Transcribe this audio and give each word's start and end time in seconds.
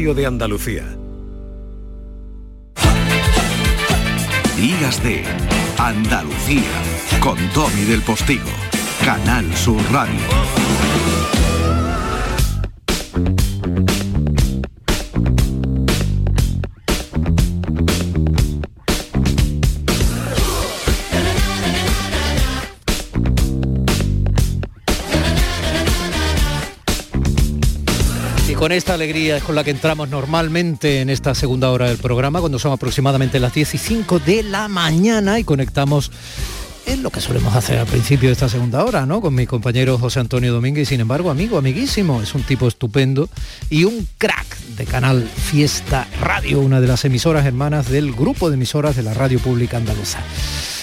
de 0.00 0.24
Andalucía. 0.24 0.96
Días 4.56 5.02
de 5.04 5.22
Andalucía 5.76 6.72
con 7.20 7.36
Tommy 7.50 7.84
del 7.84 8.00
Postigo, 8.00 8.48
Canal 9.04 9.54
Sur 9.54 9.78
Radio. 9.92 10.89
Con 28.60 28.72
esta 28.72 28.92
alegría 28.92 29.38
es 29.38 29.42
con 29.42 29.54
la 29.54 29.64
que 29.64 29.70
entramos 29.70 30.10
normalmente 30.10 31.00
en 31.00 31.08
esta 31.08 31.34
segunda 31.34 31.70
hora 31.70 31.88
del 31.88 31.96
programa, 31.96 32.40
cuando 32.40 32.58
son 32.58 32.72
aproximadamente 32.72 33.40
las 33.40 33.54
10 33.54 33.74
y 33.74 33.78
5 33.78 34.18
de 34.18 34.42
la 34.42 34.68
mañana 34.68 35.38
y 35.38 35.44
conectamos 35.44 36.12
en 36.84 37.02
lo 37.02 37.08
que 37.08 37.22
solemos 37.22 37.56
hacer 37.56 37.78
al 37.78 37.86
principio 37.86 38.28
de 38.28 38.34
esta 38.34 38.50
segunda 38.50 38.84
hora, 38.84 39.06
¿no? 39.06 39.22
Con 39.22 39.34
mi 39.34 39.46
compañero 39.46 39.96
José 39.96 40.20
Antonio 40.20 40.52
Domínguez, 40.52 40.90
sin 40.90 41.00
embargo, 41.00 41.30
amigo, 41.30 41.56
amiguísimo, 41.56 42.20
es 42.20 42.34
un 42.34 42.42
tipo 42.42 42.68
estupendo 42.68 43.30
y 43.70 43.84
un 43.84 44.06
crack 44.18 44.58
de 44.76 44.84
Canal 44.84 45.26
Fiesta 45.26 46.06
Radio, 46.20 46.60
una 46.60 46.82
de 46.82 46.86
las 46.86 47.06
emisoras 47.06 47.46
hermanas 47.46 47.88
del 47.88 48.12
grupo 48.12 48.50
de 48.50 48.56
emisoras 48.56 48.94
de 48.94 49.02
la 49.02 49.14
Radio 49.14 49.38
Pública 49.38 49.78
Andaluza. 49.78 50.18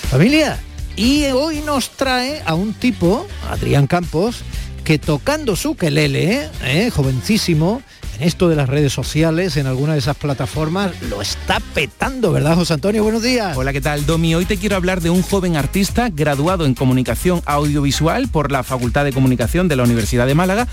Familia, 0.09 0.57
y 0.95 1.25
hoy 1.25 1.59
nos 1.59 1.91
trae 1.91 2.41
a 2.43 2.55
un 2.55 2.73
tipo, 2.73 3.27
Adrián 3.51 3.85
Campos, 3.85 4.41
que 4.87 4.97
tocando 4.99 5.57
su 5.57 5.75
quelele, 5.75 6.47
¿eh? 6.63 6.89
jovencísimo, 6.89 7.81
esto 8.19 8.49
de 8.49 8.55
las 8.55 8.69
redes 8.69 8.93
sociales, 8.93 9.57
en 9.57 9.67
alguna 9.67 9.93
de 9.93 9.99
esas 9.99 10.17
plataformas, 10.17 10.91
lo 11.09 11.21
está 11.21 11.59
petando, 11.73 12.31
¿verdad, 12.31 12.55
José 12.55 12.73
Antonio? 12.73 13.03
Buenos 13.03 13.21
días. 13.21 13.55
Hola, 13.57 13.73
¿qué 13.73 13.81
tal, 13.81 14.05
Domi? 14.05 14.35
Hoy 14.35 14.45
te 14.45 14.57
quiero 14.57 14.75
hablar 14.75 15.01
de 15.01 15.09
un 15.09 15.21
joven 15.21 15.55
artista 15.55 16.09
graduado 16.09 16.65
en 16.65 16.73
comunicación 16.73 17.41
audiovisual 17.45 18.27
por 18.27 18.51
la 18.51 18.63
Facultad 18.63 19.05
de 19.05 19.13
Comunicación 19.13 19.67
de 19.67 19.75
la 19.75 19.83
Universidad 19.83 20.27
de 20.27 20.35
Málaga. 20.35 20.67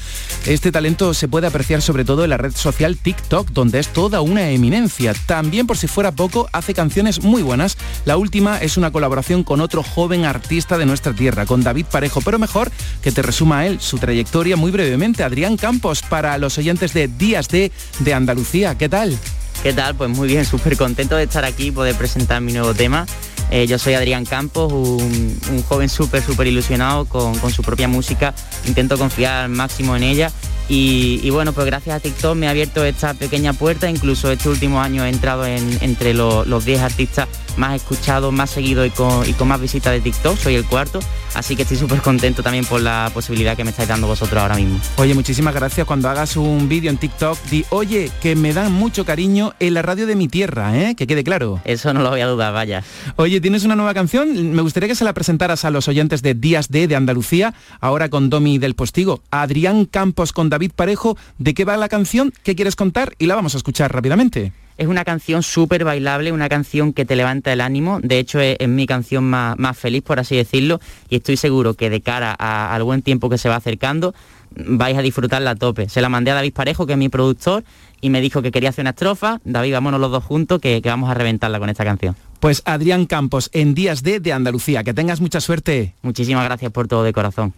Este 0.47 0.73
talento 0.73 1.15
se 1.15 1.29
puede 1.29 1.47
apreciar 1.47 1.83
sobre 1.83 2.05
todo 2.05 2.25
en 2.25 2.31
la 2.31 2.37
red 2.37 2.55
social 2.55 2.97
TikTok, 2.97 3.51
donde 3.51 3.79
es 3.79 3.89
toda 3.89 4.21
una 4.21 4.51
eminencia. 4.51 5.15
También, 5.27 5.67
por 5.67 5.77
si 5.77 5.87
fuera 5.87 6.13
poco, 6.13 6.49
hace 6.53 6.75
canciones 6.75 7.23
muy 7.23 7.43
buenas. 7.43 7.77
La 8.05 8.17
última 8.17 8.59
es 8.59 8.77
una 8.77 8.91
colaboración 8.91 9.45
con 9.45 9.61
otro 9.61 9.83
joven 9.83 10.25
artista 10.25 10.79
de 10.79 10.87
nuestra 10.87 11.13
tierra, 11.13 11.47
con 11.47 11.63
David 11.63 11.87
Parejo, 11.91 12.21
pero 12.21 12.39
mejor 12.39 12.71
que 13.03 13.13
te 13.13 13.23
resuma 13.23 13.67
él 13.67 13.81
su 13.81 13.99
trayectoria 13.99 14.57
muy 14.57 14.71
brevemente. 14.71 15.23
Adrián 15.23 15.57
Campos, 15.57 16.03
para 16.03 16.39
los 16.39 16.59
oyentes 16.59 16.95
de 16.95 17.09
De, 17.35 17.73
de 17.99 18.15
Andalucía. 18.15 18.77
¿Qué 18.77 18.89
tal? 18.89 19.19
¿Qué 19.65 19.73
tal? 19.73 19.97
Pues 19.97 20.09
muy 20.09 20.29
bien, 20.29 20.45
súper 20.45 20.77
contento 20.77 21.17
de 21.17 21.25
estar 21.25 21.45
aquí 21.45 21.67
y 21.67 21.71
poder 21.73 21.97
presentar 21.97 22.41
mi 22.41 22.53
nuevo 22.53 22.75
tema. 22.75 23.07
Eh, 23.51 23.67
yo 23.67 23.77
soy 23.77 23.95
Adrián 23.95 24.25
Campos, 24.25 24.73
un, 24.73 25.39
un 25.51 25.63
joven 25.65 25.89
súper, 25.89 26.23
súper 26.23 26.47
ilusionado 26.47 27.07
con, 27.07 27.37
con, 27.39 27.51
su 27.51 27.63
propia 27.63 27.89
música. 27.89 28.35
Intento 28.67 28.97
confiar 28.97 29.45
al 29.45 29.49
máximo 29.51 29.97
en 29.97 30.05
ella. 30.05 30.31
Y, 30.69 31.21
y, 31.23 31.31
bueno, 31.31 31.53
pues 31.53 31.67
gracias 31.67 31.97
a 31.97 32.01
TikTok 32.01 32.37
me 32.37 32.47
ha 32.47 32.51
abierto 32.51 32.85
esta 32.85 33.15
pequeña 33.15 33.53
puerta. 33.53 33.91
Incluso 33.91 34.31
este 34.31 34.49
último 34.49 34.81
año 34.81 35.05
he 35.05 35.09
entrado 35.09 35.47
en, 35.47 35.79
entre 35.81 36.15
los, 36.15 36.47
los 36.47 36.65
10 36.65 36.81
artistas 36.81 37.29
más 37.57 37.77
escuchados, 37.77 38.33
más 38.33 38.51
seguidos 38.51 38.87
y 38.87 38.91
con, 38.91 39.29
y 39.29 39.33
con 39.33 39.49
más 39.49 39.61
visitas 39.61 39.93
de 39.93 40.01
TikTok. 40.01 40.39
Soy 40.39 40.55
el 40.55 40.65
cuarto. 40.65 41.01
Así 41.35 41.57
que 41.57 41.63
estoy 41.63 41.77
súper 41.77 42.01
contento 42.01 42.43
también 42.43 42.65
por 42.65 42.81
la 42.81 43.11
posibilidad 43.13 43.57
que 43.57 43.65
me 43.65 43.71
estáis 43.71 43.89
dando 43.89 44.07
vosotros 44.07 44.41
ahora 44.41 44.55
mismo. 44.55 44.79
Oye, 44.97 45.15
muchísimas 45.15 45.53
gracias. 45.53 45.87
Cuando 45.87 46.09
hagas 46.09 46.37
un 46.37 46.69
vídeo 46.69 46.91
en 46.91 46.97
TikTok, 46.97 47.39
di, 47.51 47.65
oye, 47.71 48.11
que 48.23 48.37
me 48.37 48.53
dan 48.53 48.73
mucho 48.73 49.05
cariño 49.05 49.53
en 49.59 49.75
la 49.75 49.83
radio 49.83 50.07
de 50.07 50.15
mi 50.15 50.29
tierra, 50.29 50.79
¿eh? 50.79 50.95
Que 50.95 51.07
quede 51.07 51.25
claro. 51.25 51.61
Eso 51.65 51.93
no 51.93 52.03
lo 52.03 52.11
voy 52.11 52.21
a 52.21 52.27
dudar, 52.29 52.53
vaya. 52.53 52.85
Oye, 53.17 53.41
¿tienes 53.41 53.65
una 53.65 53.75
nueva 53.75 53.95
canción? 53.95 54.53
Me 54.53 54.63
gustaría 54.63 54.89
que 54.89 54.95
se 54.95 55.05
la 55.05 55.13
presentaras 55.13 55.65
a 55.65 55.71
los 55.71 55.89
oyentes 55.89 56.23
de 56.23 56.35
Días 56.35 56.69
D 56.69 56.87
de 56.87 56.97
Andalucía, 56.97 57.55
ahora 57.81 58.09
con 58.11 58.31
Domi 58.31 58.59
del 58.59 58.75
Postigo. 58.75 59.21
Adrián 59.31 59.87
Campos 59.87 60.33
con 60.33 60.51
David 60.55 60.73
Parejo. 60.75 61.17
¿De 61.39 61.53
qué 61.53 61.65
va 61.65 61.77
la 61.77 61.89
canción? 61.89 62.33
¿Qué 62.43 62.55
quieres 62.55 62.77
contar? 62.77 63.15
Y 63.19 63.27
la 63.27 63.35
vamos 63.35 63.55
a 63.55 63.59
escuchar 63.59 63.93
rápidamente. 63.93 64.53
Es 64.77 64.89
una 64.89 65.05
canción 65.05 65.43
súper 65.43 65.85
bailable, 65.85 66.33
una 66.33 66.49
canción 66.49 66.93
que 66.93 67.05
te 67.05 67.17
levanta 67.17 67.53
el 67.53 67.61
ánimo. 67.61 68.01
De 68.03 68.19
hecho, 68.19 68.41
es, 68.41 68.57
es 68.59 68.69
mi 68.69 68.87
canción 68.87 69.25
más, 69.25 69.57
más, 69.59 69.77
feliz, 69.77 70.03
por 70.03 70.19
así 70.19 70.37
decirlo. 70.37 70.81
Y 71.09 71.17
estoy 71.17 71.37
seguro 71.37 71.75
que 71.75 71.91
de 71.91 72.01
cara 72.01 72.35
a, 72.39 72.75
al 72.75 72.83
buen 72.83 73.03
tiempo 73.03 73.29
que 73.29 73.39
se 73.39 73.49
va 73.49 73.57
acercando, 73.57 74.15
vais 74.55 74.97
a 74.97 75.03
disfrutarla 75.03 75.51
a 75.51 75.55
tope. 75.55 75.89
Se 75.89 76.01
la 76.01 76.09
mandé 76.09 76.31
a 76.33 76.35
David 76.35 76.53
Parejo, 76.53 76.87
que 76.87 76.93
es 76.93 76.99
mi 76.99 77.09
productor, 77.09 77.65
y 78.01 78.11
me 78.11 78.21
dijo 78.21 78.43
que 78.43 78.51
quería 78.51 78.71
hacer 78.71 78.83
una 78.83 78.91
estrofa. 78.91 79.41
David, 79.45 79.73
vámonos 79.73 80.01
los 80.01 80.11
dos 80.11 80.25
juntos, 80.25 80.61
que, 80.61 80.83
que 80.83 80.89
vamos 80.89 81.11
a 81.11 81.15
reventarla 81.15 81.59
con 81.61 81.71
esta 81.71 81.85
canción. 81.85 82.17
Pues 82.41 82.63
Adrián 82.65 83.07
Campos, 83.07 83.51
en 83.53 83.75
Días 83.75 84.03
D 84.03 84.21
de 84.21 84.33
Andalucía. 84.33 84.85
Que 84.85 84.93
tengas 84.93 85.21
mucha 85.21 85.41
suerte. 85.41 85.95
Muchísimas 86.03 86.45
gracias 86.45 86.73
por 86.73 86.89
todo 86.89 87.03
de 87.05 87.13
corazón. 87.13 87.55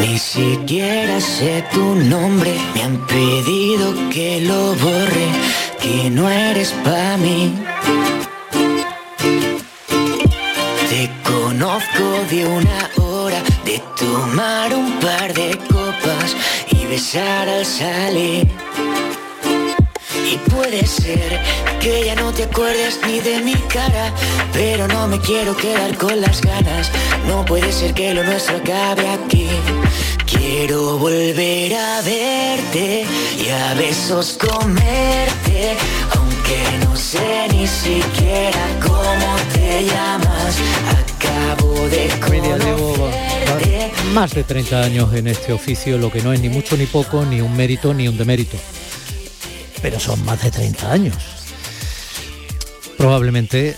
Ni 0.00 0.18
siquiera 0.18 1.20
sé 1.20 1.64
tu 1.72 1.94
nombre, 1.94 2.54
me 2.74 2.82
han 2.82 3.06
pedido 3.06 3.94
que 4.10 4.40
lo 4.40 4.74
borre, 4.74 5.28
que 5.80 6.10
no 6.10 6.28
eres 6.28 6.72
para 6.84 7.16
mí. 7.16 7.54
Te 10.88 11.10
conozco 11.22 12.04
de 12.30 12.46
una 12.46 12.90
hora, 12.96 13.42
de 13.64 13.82
tomar 13.98 14.74
un 14.74 14.92
par 15.00 15.32
de 15.34 15.58
copas 15.68 16.36
y 16.72 16.86
besar 16.86 17.48
al 17.48 17.64
salir. 17.64 18.48
Y 20.24 20.36
puede 20.50 20.86
ser 20.86 21.40
que 21.80 22.04
ya 22.04 22.14
no 22.14 22.32
te 22.32 22.44
acuerdes 22.44 23.00
ni 23.06 23.20
de 23.20 23.40
mi 23.40 23.54
cara, 23.54 24.12
pero 24.52 24.86
no 24.86 25.08
me 25.08 25.18
quiero 25.20 25.56
quedar 25.56 25.96
con 25.96 26.20
las 26.20 26.40
ganas. 26.40 26.90
No 27.26 27.44
puede 27.44 27.72
ser 27.72 27.94
que 27.94 28.12
lo 28.14 28.22
nuestro 28.24 28.56
acabe 28.58 29.08
aquí. 29.08 29.48
Quiero 30.26 30.98
volver 30.98 31.74
a 31.74 32.02
verte 32.02 33.06
y 33.38 33.48
a 33.48 33.74
besos 33.74 34.38
comerte, 34.38 35.76
aunque 36.16 36.84
no 36.84 36.96
sé 36.96 37.48
ni 37.52 37.66
siquiera 37.66 38.60
cómo 38.80 39.36
te 39.54 39.84
llamas. 39.84 40.56
Acabo 40.90 41.88
de 41.88 42.08
conocerte. 42.20 43.90
Más 44.12 44.34
de 44.34 44.44
30 44.44 44.82
años 44.82 45.14
en 45.14 45.28
este 45.28 45.52
oficio, 45.52 45.98
lo 45.98 46.10
que 46.10 46.20
no 46.22 46.32
es 46.32 46.40
ni 46.40 46.48
mucho 46.48 46.76
ni 46.76 46.86
poco, 46.86 47.24
ni 47.24 47.40
un 47.40 47.56
mérito 47.56 47.94
ni 47.94 48.06
un 48.06 48.18
demérito 48.18 48.56
pero 49.82 49.98
son 50.00 50.24
más 50.24 50.42
de 50.42 50.50
30 50.50 50.92
años. 50.92 51.16
Probablemente 52.96 53.76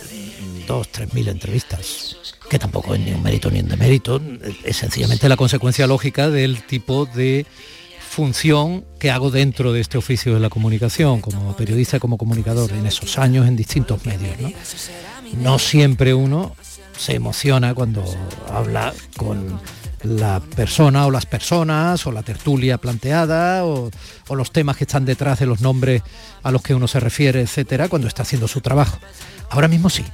dos, 0.66 0.88
tres 0.88 1.12
mil 1.14 1.28
entrevistas, 1.28 2.16
que 2.48 2.58
tampoco 2.58 2.94
es 2.94 3.00
ni 3.00 3.12
un 3.12 3.22
mérito 3.22 3.50
ni 3.50 3.60
un 3.60 3.68
demérito, 3.68 4.20
es 4.64 4.76
sencillamente 4.76 5.28
la 5.28 5.36
consecuencia 5.36 5.86
lógica 5.86 6.28
del 6.28 6.62
tipo 6.62 7.06
de 7.06 7.46
función 8.12 8.84
que 8.98 9.10
hago 9.10 9.30
dentro 9.30 9.72
de 9.72 9.80
este 9.80 9.96
oficio 9.96 10.34
de 10.34 10.40
la 10.40 10.50
comunicación, 10.50 11.20
como 11.20 11.56
periodista 11.56 11.98
como 11.98 12.18
comunicador, 12.18 12.70
en 12.72 12.86
esos 12.86 13.18
años 13.18 13.48
en 13.48 13.56
distintos 13.56 14.04
medios. 14.04 14.36
no 15.38 15.58
siempre 15.58 16.12
uno 16.12 16.54
se 16.98 17.14
emociona 17.14 17.74
cuando 17.74 18.04
habla 18.50 18.92
con 19.16 19.58
la 20.02 20.40
persona 20.40 21.06
o 21.06 21.10
las 21.10 21.26
personas 21.26 22.06
o 22.06 22.12
la 22.12 22.22
tertulia 22.22 22.78
planteada 22.78 23.64
o, 23.64 23.90
o, 24.28 24.34
los 24.34 24.52
temas 24.52 24.76
que 24.76 24.84
están 24.84 25.04
detrás 25.04 25.38
de 25.38 25.46
los 25.46 25.60
nombres 25.60 26.02
a 26.42 26.50
los 26.50 26.62
que 26.62 26.74
uno 26.74 26.88
se 26.88 27.00
refiere, 27.00 27.40
etcétera, 27.40 27.88
cuando 27.88 28.08
está 28.08 28.22
haciendo 28.22 28.48
su 28.48 28.60
trabajo. 28.60 28.98
Ahora 29.50 29.68
mismo 29.68 29.90
sí. 29.90 30.04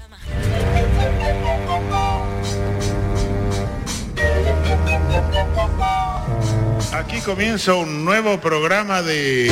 Aquí 6.93 7.21
comienza 7.21 7.75
un 7.75 8.05
nuevo 8.05 8.39
programa 8.41 9.03
de 9.03 9.51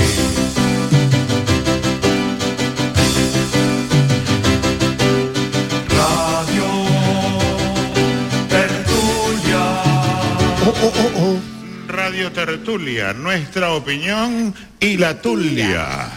Radio 11.86 12.33
Tertulia, 12.33 13.13
nuestra 13.13 13.72
opinión 13.72 14.53
y 14.80 14.97
la 14.97 15.21
tulia. 15.22 16.09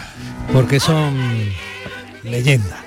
Porque 0.52 0.80
son 0.80 1.16
leyenda. 2.24 2.84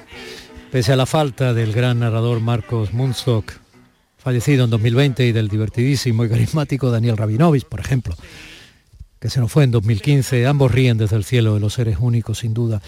Pese 0.73 0.93
a 0.93 0.97
la 0.97 1.07
falta 1.07 1.55
del 1.55 1.73
gran 1.73 2.01
narrador 2.01 2.41
Marcos 2.41 2.93
Munstock, 2.93 3.53
fallecido 4.19 4.65
en 4.65 4.71
2020, 4.71 5.25
y 5.25 5.31
del 5.31 5.47
divertidísimo 5.47 6.25
y 6.25 6.29
carismático 6.29 6.91
Daniel 6.91 7.17
Rabinovich, 7.17 7.67
por 7.67 7.79
ejemplo, 7.79 8.17
que 9.21 9.31
se 9.31 9.39
nos 9.39 9.53
fue 9.53 9.63
en 9.63 9.71
2015, 9.71 10.47
ambos 10.49 10.73
ríen 10.73 10.99
desde 10.99 11.15
el 11.15 11.25
cielo 11.25 11.55
de 11.55 11.61
los 11.61 11.75
seres 11.75 11.99
únicos, 12.01 12.39
sin 12.39 12.55
duda. 12.55 12.83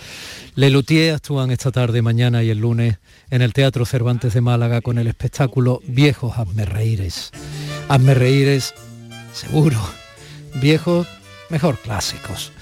Lelutier 0.56 1.14
actúan 1.14 1.52
esta 1.52 1.70
tarde, 1.70 2.02
mañana 2.02 2.42
y 2.42 2.50
el 2.50 2.58
lunes 2.58 2.98
en 3.30 3.40
el 3.40 3.52
Teatro 3.52 3.86
Cervantes 3.86 4.34
de 4.34 4.40
Málaga 4.40 4.80
con 4.80 4.98
el 4.98 5.06
espectáculo 5.06 5.80
Viejos 5.86 6.36
Hazme. 7.88 7.94
Hazme 7.94 8.14
Reíres, 8.14 8.74
seguro. 9.32 9.78
Viejos, 10.54 11.06
mejor 11.50 11.78
clásicos. 11.78 12.52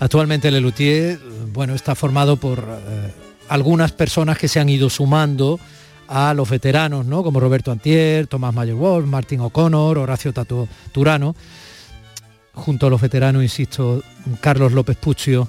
Actualmente 0.00 0.48
el 0.48 0.58
Luthier, 0.60 1.18
bueno, 1.52 1.74
está 1.74 1.94
formado 1.94 2.36
por 2.36 2.58
eh, 2.60 3.12
algunas 3.48 3.92
personas 3.92 4.38
que 4.38 4.48
se 4.48 4.60
han 4.60 4.68
ido 4.68 4.90
sumando 4.90 5.60
a 6.08 6.34
los 6.34 6.50
veteranos, 6.50 7.06
¿no? 7.06 7.22
Como 7.22 7.40
Roberto 7.40 7.72
Antier, 7.72 8.26
Tomás 8.26 8.54
Mayer 8.54 8.74
Wolf, 8.74 9.06
Martín 9.06 9.40
O'Connor, 9.40 9.98
Horacio 9.98 10.32
Tato 10.32 10.68
Turano, 10.92 11.34
junto 12.52 12.86
a 12.86 12.90
los 12.90 13.00
veteranos, 13.00 13.42
insisto, 13.42 14.02
Carlos 14.40 14.72
López 14.72 14.96
Puccio 14.96 15.48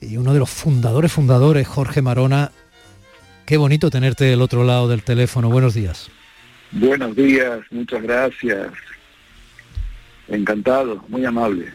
y 0.00 0.16
uno 0.16 0.32
de 0.32 0.38
los 0.38 0.50
fundadores, 0.50 1.12
fundadores, 1.12 1.66
Jorge 1.66 2.02
Marona. 2.02 2.50
Qué 3.46 3.56
bonito 3.56 3.90
tenerte 3.90 4.24
del 4.24 4.42
otro 4.42 4.64
lado 4.64 4.88
del 4.88 5.02
teléfono. 5.02 5.50
Buenos 5.50 5.74
días. 5.74 6.10
Buenos 6.74 7.14
días, 7.14 7.60
muchas 7.70 8.02
gracias. 8.02 8.66
Encantado, 10.26 11.04
muy 11.08 11.24
amable. 11.24 11.72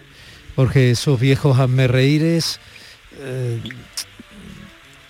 Jorge, 0.56 0.92
esos 0.92 1.18
viejos 1.20 1.58
reíres 1.88 2.60
eh, 3.20 3.60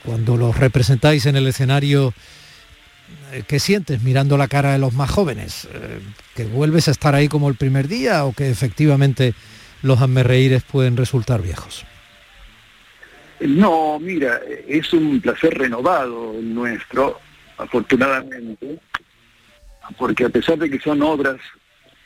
cuando 0.06 0.38
los 0.38 0.58
representáis 0.58 1.26
en 1.26 1.36
el 1.36 1.48
escenario, 1.48 2.14
eh, 3.32 3.42
¿qué 3.48 3.60
sientes 3.60 4.04
mirando 4.04 4.38
la 4.38 4.48
cara 4.48 4.74
de 4.74 4.78
los 4.78 4.94
más 4.94 5.10
jóvenes? 5.10 5.68
Eh, 5.74 6.00
¿Que 6.36 6.46
vuelves 6.46 6.88
a 6.88 6.92
estar 6.92 7.16
ahí 7.16 7.28
como 7.28 7.50
el 7.50 7.56
primer 7.56 7.88
día 7.88 8.26
o 8.26 8.34
que 8.34 8.50
efectivamente 8.50 9.34
los 9.82 10.00
reíres 10.24 10.62
pueden 10.64 10.98
resultar 10.98 11.42
viejos? 11.42 11.84
No, 13.40 14.00
mira, 14.00 14.40
es 14.68 14.94
un 14.94 15.20
placer 15.20 15.58
renovado 15.58 16.34
el 16.38 16.54
nuestro, 16.54 17.20
afortunadamente, 17.58 18.80
porque 19.98 20.26
a 20.26 20.30
pesar 20.30 20.58
de 20.58 20.70
que 20.70 20.80
son 20.80 21.02
obras 21.02 21.38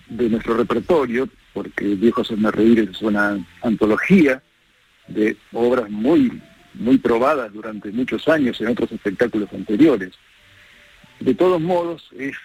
de 0.08 0.30
nuestro 0.30 0.56
repertorio, 0.56 1.30
porque 1.54 1.96
Viejos 1.96 2.32
me 2.32 2.52
reír 2.52 2.90
es 2.92 3.02
una 3.02 3.38
antología 3.62 4.42
de 5.08 5.38
obras 5.52 5.90
muy, 5.90 6.42
muy 6.74 6.98
probadas 6.98 7.52
durante 7.54 7.92
muchos 7.92 8.28
años 8.28 8.60
en 8.62 8.68
otros 8.70 8.92
espectáculos 8.92 9.50
anteriores. 9.54 10.12
De 11.20 11.34
todos 11.34 11.62
modos, 11.62 12.10
es 12.18 12.36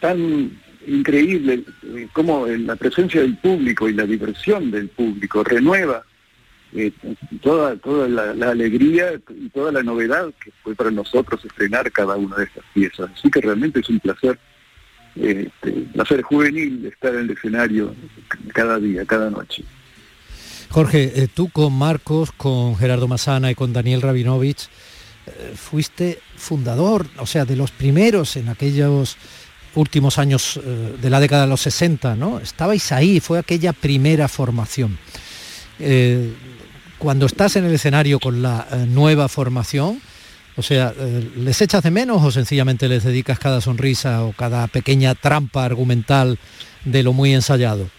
tan 0.00 0.60
increíble 0.86 1.64
eh, 1.84 2.08
cómo 2.12 2.46
la 2.46 2.76
presencia 2.76 3.20
del 3.20 3.36
público 3.38 3.88
y 3.88 3.94
la 3.94 4.04
diversión 4.04 4.70
del 4.70 4.88
público 4.88 5.44
renueva 5.44 6.04
eh, 6.74 6.90
toda, 7.42 7.76
toda 7.76 8.08
la, 8.08 8.50
alegría 8.50 9.20
y 9.28 9.50
toda 9.50 9.72
la 9.72 9.82
novedad 9.82 10.32
que 10.42 10.50
fue 10.62 10.74
para 10.74 10.90
nosotros 10.90 11.44
estrenar 11.44 11.92
cada 11.92 12.16
una 12.16 12.36
de 12.36 12.44
estas 12.44 12.64
piezas. 12.72 13.10
Así 13.14 13.30
que 13.30 13.42
realmente 13.42 13.80
es 13.80 13.88
un 13.90 14.00
placer, 14.00 14.38
este, 15.14 15.70
placer 15.92 16.22
juvenil 16.22 16.86
estar 16.86 17.12
en 17.14 17.20
el 17.20 17.30
escenario 17.32 17.94
cada 18.54 18.78
día, 18.78 19.04
cada 19.04 19.28
noche. 19.28 19.64
Jorge, 20.70 21.12
eh, 21.14 21.28
tú 21.28 21.50
con 21.50 21.74
Marcos, 21.74 22.32
con 22.32 22.74
Gerardo 22.76 23.06
Masana 23.06 23.50
y 23.50 23.54
con 23.54 23.74
Daniel 23.74 24.00
Rabinovich, 24.00 24.70
eh, 25.26 25.52
fuiste 25.54 26.20
fundador, 26.36 27.06
o 27.18 27.26
sea, 27.26 27.44
de 27.44 27.56
los 27.56 27.70
primeros 27.70 28.36
en 28.36 28.48
aquellos 28.48 29.18
últimos 29.74 30.18
años 30.18 30.60
de 31.00 31.10
la 31.10 31.18
década 31.18 31.42
de 31.42 31.48
los 31.48 31.62
60, 31.62 32.14
¿no? 32.14 32.40
Estabais 32.40 32.92
ahí, 32.92 33.20
fue 33.20 33.38
aquella 33.38 33.72
primera 33.72 34.28
formación 34.28 34.98
cuando 37.02 37.26
estás 37.26 37.56
en 37.56 37.64
el 37.64 37.74
escenario 37.74 38.20
con 38.20 38.42
la 38.42 38.64
eh, 38.70 38.86
nueva 38.86 39.28
formación, 39.28 40.00
o 40.54 40.62
sea, 40.62 40.94
eh, 40.96 41.30
¿les 41.36 41.60
echas 41.60 41.82
de 41.82 41.90
menos 41.90 42.22
o 42.22 42.30
sencillamente 42.30 42.88
les 42.88 43.02
dedicas 43.02 43.40
cada 43.40 43.60
sonrisa 43.60 44.22
o 44.22 44.32
cada 44.32 44.68
pequeña 44.68 45.16
trampa 45.16 45.64
argumental 45.64 46.38
de 46.84 47.02
lo 47.02 47.12
muy 47.12 47.34
ensayado? 47.34 47.90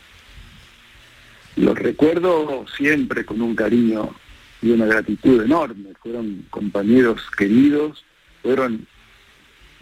Los 1.57 1.77
recuerdo 1.77 2.65
siempre 2.77 3.25
con 3.25 3.41
un 3.41 3.55
cariño 3.55 4.15
y 4.61 4.71
una 4.71 4.85
gratitud 4.85 5.43
enorme. 5.43 5.89
Fueron 6.01 6.45
compañeros 6.49 7.21
queridos, 7.37 8.05
fueron 8.41 8.87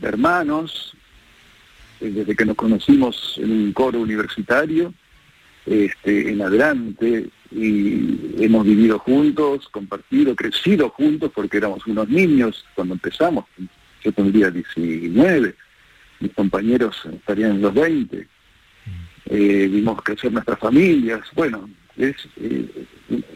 hermanos, 0.01 0.95
eh, 2.00 2.09
desde 2.09 2.35
que 2.35 2.45
nos 2.45 2.56
conocimos 2.56 3.35
en 3.38 3.51
un 3.51 3.74
coro 3.74 4.00
universitario, 4.00 4.95
este, 5.67 6.31
en 6.31 6.41
adelante, 6.41 7.29
y 7.51 8.44
hemos 8.44 8.65
vivido 8.65 8.98
juntos, 9.00 9.68
compartido, 9.69 10.36
crecido 10.36 10.89
juntos 10.89 11.31
porque 11.36 11.57
éramos 11.57 11.86
unos 11.86 12.07
niños 12.07 12.65
cuando 12.75 12.94
empezamos. 12.94 13.45
Yo 14.03 14.12
tendría 14.13 14.50
19, 14.50 15.56
mis 16.21 16.33
compañeros 16.33 17.03
estarían 17.12 17.51
en 17.51 17.62
los 17.62 17.74
20. 17.74 18.27
Eh, 19.25 19.69
vimos 19.71 20.01
crecer 20.01 20.31
nuestras 20.31 20.59
familias. 20.59 21.21
Bueno, 21.36 21.69
es 21.98 22.15
eh, 22.38 22.86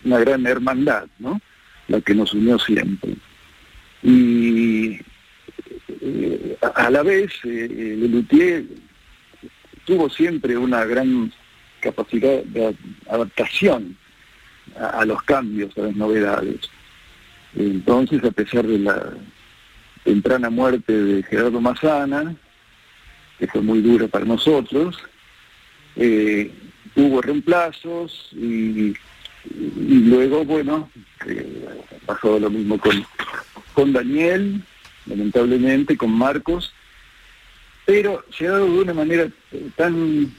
una 0.06 0.20
gran 0.20 0.46
hermandad, 0.48 1.08
¿no? 1.20 1.40
La 1.88 2.00
que 2.02 2.16
nos 2.16 2.34
unió 2.34 2.58
siempre. 2.58 3.16
Y 4.02 5.00
eh, 6.02 6.58
a, 6.74 6.90
la 6.90 7.04
vez, 7.04 7.32
el 7.44 8.12
Luthier 8.12 8.66
tuvo 9.86 10.10
siempre 10.10 10.58
una 10.58 10.86
gran 10.86 11.32
capacidad 11.82 12.44
de 12.44 12.76
adaptación 13.08 13.98
a, 14.80 15.06
los 15.06 15.22
cambios, 15.24 15.78
a 15.78 15.82
las 15.82 15.96
novedades. 15.96 16.70
Entonces, 17.56 18.24
a 18.24 18.32
pesar 18.32 18.66
de 18.68 18.80
la 18.80 19.14
temprana 20.04 20.50
muerte 20.50 20.94
de 20.94 21.24
Gerardo 21.24 21.62
Mazana, 21.62 22.36
que 23.40 23.48
fue 23.48 23.62
muy 23.62 23.82
dura 23.82 24.08
para 24.08 24.26
nosotros, 24.26 24.98
eh, 25.96 26.52
hubo 26.96 27.22
reemplazos 27.22 28.30
y, 28.34 28.94
luego, 29.46 30.44
bueno, 30.46 30.90
eh, 31.28 31.66
pasó 32.06 32.40
lo 32.40 32.50
mismo 32.50 32.78
con, 32.78 33.06
con 33.74 33.94
Daniel, 33.94 34.62
lamentablemente, 35.06 35.98
con 35.98 36.12
Marcos, 36.12 36.74
pero 37.86 38.24
dado 38.40 38.66
de 38.66 38.80
una 38.80 38.94
manera 38.94 39.30
tan, 39.76 40.34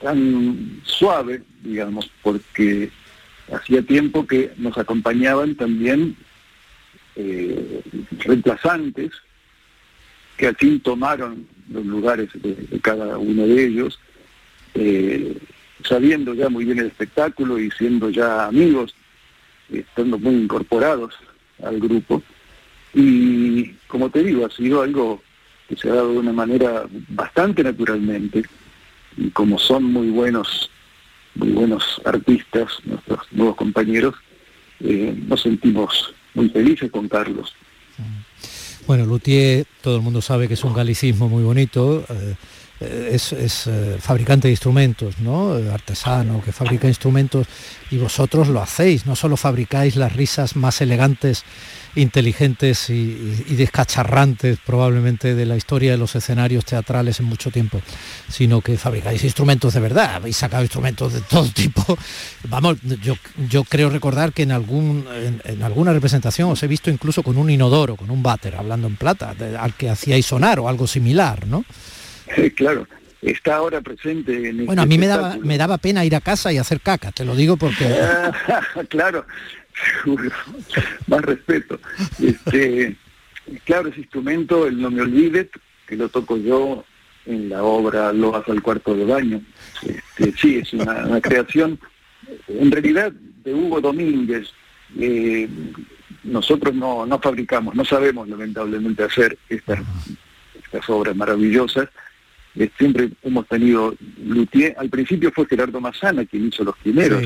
tan 0.00 0.80
suave, 0.84 1.42
digamos, 1.62 2.10
porque 2.22 2.90
hacía 3.52 3.82
tiempo 3.82 4.26
que 4.26 4.52
nos 4.56 4.76
acompañaban 4.78 5.54
también 5.54 6.16
eh, 7.16 7.82
reemplazantes 8.20 9.12
que 10.36 10.46
al 10.46 10.56
fin 10.56 10.80
tomaron 10.80 11.46
los 11.70 11.84
lugares 11.84 12.28
de, 12.34 12.78
cada 12.80 13.18
uno 13.18 13.46
de 13.46 13.66
ellos, 13.66 13.98
eh, 14.74 15.36
sabiendo 15.84 16.32
ya 16.32 16.48
muy 16.48 16.64
bien 16.64 16.78
el 16.78 16.86
espectáculo 16.86 17.58
y 17.58 17.70
siendo 17.72 18.08
ya 18.08 18.46
amigos, 18.46 18.94
estando 19.70 20.18
muy 20.18 20.34
incorporados 20.36 21.14
al 21.62 21.80
grupo. 21.80 22.22
Y 22.94 23.72
como 23.88 24.10
te 24.10 24.22
digo, 24.22 24.46
ha 24.46 24.50
sido 24.50 24.82
algo 24.82 25.20
que 25.68 25.76
se 25.76 25.90
ha 25.90 25.94
dado 25.94 26.12
de 26.12 26.18
una 26.18 26.32
manera 26.32 26.86
bastante 27.08 27.62
naturalmente, 27.64 28.44
y 29.16 29.30
como 29.30 29.58
son 29.58 29.84
muy 29.84 30.08
buenos 30.08 30.70
muy 31.34 31.50
buenos 31.50 32.00
artistas, 32.04 32.72
nuestros 32.84 33.20
nuevos 33.32 33.56
compañeros, 33.56 34.14
eh, 34.80 35.14
nos 35.26 35.42
sentimos 35.42 36.14
muy 36.34 36.48
felices 36.50 36.90
con 36.90 37.08
Carlos. 37.08 37.54
Bueno, 38.86 39.04
Luthier, 39.04 39.66
todo 39.82 39.96
el 39.96 40.02
mundo 40.02 40.22
sabe 40.22 40.48
que 40.48 40.54
es 40.54 40.64
un 40.64 40.72
galicismo 40.72 41.28
muy 41.28 41.42
bonito, 41.42 42.04
eh, 42.08 42.34
eh, 42.80 43.10
es, 43.12 43.68
fabricante 44.00 44.48
de 44.48 44.52
instrumentos, 44.52 45.18
¿no? 45.18 45.52
Artesano, 45.52 46.40
que 46.42 46.52
fabrica 46.52 46.88
instrumentos, 46.88 47.46
y 47.90 47.98
vosotros 47.98 48.48
lo 48.48 48.62
hacéis, 48.62 49.04
no 49.04 49.16
solo 49.16 49.36
fabricáis 49.36 49.96
las 49.96 50.14
risas 50.14 50.56
más 50.56 50.80
elegantes 50.80 51.44
inteligentes 51.98 52.90
y, 52.90 53.54
descacharrantes 53.56 54.58
probablemente 54.64 55.34
de 55.34 55.46
la 55.46 55.56
historia 55.56 55.90
de 55.90 55.98
los 55.98 56.14
escenarios 56.14 56.64
teatrales 56.64 57.18
en 57.20 57.26
mucho 57.26 57.50
tiempo, 57.50 57.80
sino 58.28 58.60
que 58.60 58.76
fabricáis 58.76 59.24
instrumentos 59.24 59.74
de 59.74 59.80
verdad, 59.80 60.14
habéis 60.16 60.36
sacado 60.36 60.62
instrumentos 60.62 61.12
de 61.12 61.20
todo 61.22 61.48
tipo. 61.52 61.98
Vamos, 62.48 62.78
yo, 63.02 63.16
yo 63.48 63.64
creo 63.64 63.90
recordar 63.90 64.32
que 64.32 64.42
en, 64.42 64.52
algún, 64.52 65.06
en, 65.44 65.62
alguna 65.62 65.92
representación 65.92 66.50
os 66.50 66.62
he 66.62 66.68
visto 66.68 66.90
incluso 66.90 67.22
con 67.22 67.36
un 67.36 67.50
inodoro, 67.50 67.96
con 67.96 68.10
un 68.10 68.22
váter, 68.22 68.54
hablando 68.54 68.86
en 68.86 68.96
plata, 68.96 69.34
al 69.58 69.74
que 69.74 69.90
hacíais 69.90 70.26
sonar 70.26 70.60
o 70.60 70.68
algo 70.68 70.86
similar, 70.86 71.46
¿no? 71.46 71.64
claro, 72.54 72.86
está 73.22 73.56
ahora 73.56 73.80
presente 73.80 74.48
en 74.48 74.66
Bueno, 74.66 74.82
a 74.82 74.84
este 74.84 74.94
mí 74.94 74.98
me 74.98 75.06
daba, 75.06 75.36
me 75.36 75.58
daba 75.58 75.78
pena 75.78 76.04
ir 76.04 76.14
a 76.14 76.20
casa 76.20 76.52
y 76.52 76.58
hacer 76.58 76.80
caca, 76.80 77.10
te 77.12 77.24
lo 77.24 77.34
digo 77.34 77.56
porque... 77.56 77.96
claro, 78.88 79.26
más 81.06 81.22
respeto. 81.22 81.80
Este, 82.22 82.96
claro, 83.64 83.88
ese 83.88 84.00
instrumento, 84.00 84.66
el 84.66 84.80
No 84.80 84.90
Me 84.90 85.02
Olvides, 85.02 85.48
que 85.86 85.96
lo 85.96 86.08
toco 86.08 86.36
yo 86.36 86.84
en 87.26 87.48
la 87.48 87.62
obra 87.62 88.12
Loas 88.12 88.48
al 88.48 88.62
cuarto 88.62 88.94
de 88.94 89.04
baño. 89.04 89.40
Este, 89.82 90.32
sí, 90.38 90.58
es 90.58 90.72
una, 90.72 91.20
creación, 91.20 91.78
en 92.48 92.70
realidad, 92.70 93.12
de 93.12 93.54
Hugo 93.54 93.80
Domínguez. 93.80 94.48
Eh, 94.98 95.48
nosotros 96.24 96.74
no, 96.74 97.06
no 97.06 97.18
fabricamos, 97.18 97.74
no 97.74 97.84
sabemos 97.84 98.28
lamentablemente 98.28 99.02
hacer 99.02 99.38
estas, 99.48 99.80
estas 100.54 100.88
obras 100.88 101.14
maravillosas. 101.14 101.88
Eh, 102.54 102.70
siempre 102.76 103.10
hemos 103.22 103.46
tenido 103.46 103.94
luthier, 104.24 104.74
al 104.78 104.88
principio 104.88 105.30
fue 105.32 105.46
Gerardo 105.46 105.80
Mazana 105.80 106.24
quien 106.24 106.48
hizo 106.48 106.64
los 106.64 106.76
primeros. 106.78 107.22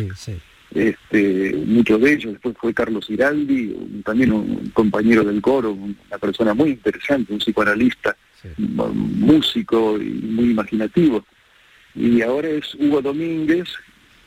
Este, 0.74 1.54
muchos 1.66 2.00
de 2.00 2.12
ellos, 2.12 2.32
después 2.32 2.56
fue 2.58 2.74
Carlos 2.74 3.08
Iraldi, 3.10 4.02
también 4.04 4.32
un 4.32 4.70
compañero 4.70 5.24
del 5.24 5.42
coro, 5.42 5.72
una 5.72 6.18
persona 6.18 6.54
muy 6.54 6.70
interesante, 6.70 7.32
un 7.32 7.38
psicoanalista, 7.38 8.16
músico 8.58 10.00
y 10.00 10.10
muy 10.10 10.50
imaginativo. 10.50 11.24
Y 11.94 12.22
ahora 12.22 12.48
es 12.48 12.74
Hugo 12.74 13.02
Domínguez, 13.02 13.68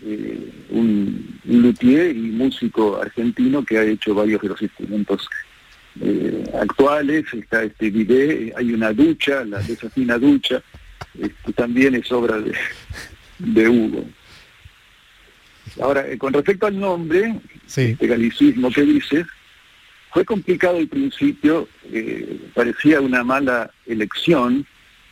eh, 0.03 0.51
un, 0.69 1.39
luthier 1.45 2.15
y 2.15 2.29
músico 2.31 3.01
argentino 3.01 3.63
que 3.63 3.77
ha 3.77 3.83
hecho 3.83 4.13
varios 4.13 4.41
de 4.41 4.49
los 4.49 4.61
instrumentos 4.61 5.27
eh, 6.01 6.43
actuales, 6.61 7.25
está 7.33 7.63
este 7.63 7.89
video, 7.89 8.53
hay 8.57 8.73
una 8.73 8.91
ducha, 8.93 9.43
la 9.45 9.59
desafina 9.59 10.17
ducha, 10.17 10.61
este, 11.19 11.53
también 11.53 11.95
es 11.95 12.11
obra 12.11 12.39
de, 12.39 12.53
de 13.39 13.69
Hugo. 13.69 14.05
Ahora, 15.81 16.07
eh, 16.07 16.17
con 16.17 16.33
respecto 16.33 16.65
al 16.67 16.79
nombre, 16.79 17.39
sí. 17.65 17.81
este 17.81 18.07
galicismo 18.07 18.71
que 18.71 18.81
dices, 18.83 19.25
fue 20.11 20.23
complicado 20.23 20.77
al 20.77 20.87
principio, 20.87 21.67
eh, 21.91 22.39
parecía 22.53 23.01
una 23.01 23.23
mala 23.23 23.71
elección, 23.85 24.65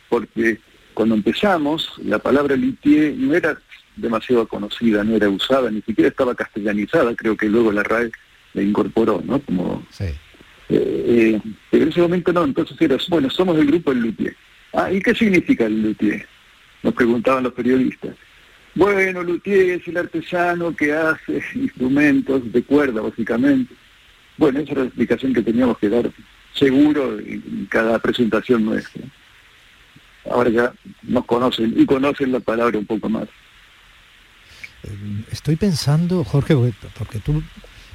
porque 0.08 0.58
cuando 0.94 1.14
empezamos, 1.14 1.92
la 2.02 2.18
palabra 2.18 2.56
litier 2.56 3.14
no 3.16 3.34
era 3.34 3.58
demasiado 3.96 4.48
conocida, 4.48 5.04
no 5.04 5.14
era 5.14 5.28
usada, 5.28 5.70
ni 5.70 5.82
siquiera 5.82 6.08
estaba 6.08 6.34
castellanizada, 6.34 7.14
creo 7.14 7.36
que 7.36 7.48
luego 7.48 7.70
la 7.70 7.82
RAE 7.82 8.10
la 8.54 8.62
incorporó, 8.62 9.22
¿no? 9.24 9.40
Como, 9.40 9.86
sí. 9.90 10.06
Eh, 10.70 11.38
pero 11.70 11.84
en 11.84 11.90
ese 11.90 12.00
momento 12.00 12.32
no, 12.32 12.44
entonces 12.44 12.76
era, 12.80 12.96
bueno, 13.08 13.28
somos 13.28 13.58
el 13.58 13.66
grupo 13.66 13.92
del 13.92 14.04
luthier. 14.04 14.34
Ah, 14.72 14.90
¿y 14.90 15.00
qué 15.00 15.14
significa 15.14 15.66
el 15.66 15.82
luthier? 15.82 16.26
Nos 16.82 16.94
preguntaban 16.94 17.44
los 17.44 17.52
periodistas. 17.52 18.16
Bueno, 18.74 19.22
luthier 19.22 19.80
es 19.80 19.88
el 19.88 19.96
artesano 19.96 20.74
que 20.74 20.92
hace 20.92 21.42
instrumentos 21.54 22.52
de 22.52 22.62
cuerda, 22.62 23.00
básicamente. 23.00 23.74
Bueno, 24.36 24.60
esa 24.60 24.72
era 24.72 24.80
la 24.82 24.86
explicación 24.88 25.32
que 25.32 25.42
teníamos 25.42 25.78
que 25.78 25.88
dar 25.88 26.10
seguro 26.54 27.18
en 27.18 27.66
cada 27.70 27.98
presentación 27.98 28.64
nuestra. 28.64 29.02
Ahora 30.30 30.50
ya 30.50 30.72
nos 31.02 31.24
conocen 31.26 31.74
y 31.76 31.84
conocen 31.84 32.32
la 32.32 32.40
palabra 32.40 32.78
un 32.78 32.86
poco 32.86 33.08
más. 33.08 33.28
Estoy 35.30 35.56
pensando, 35.56 36.24
Jorge, 36.24 36.54
porque 36.98 37.18
tú, 37.18 37.42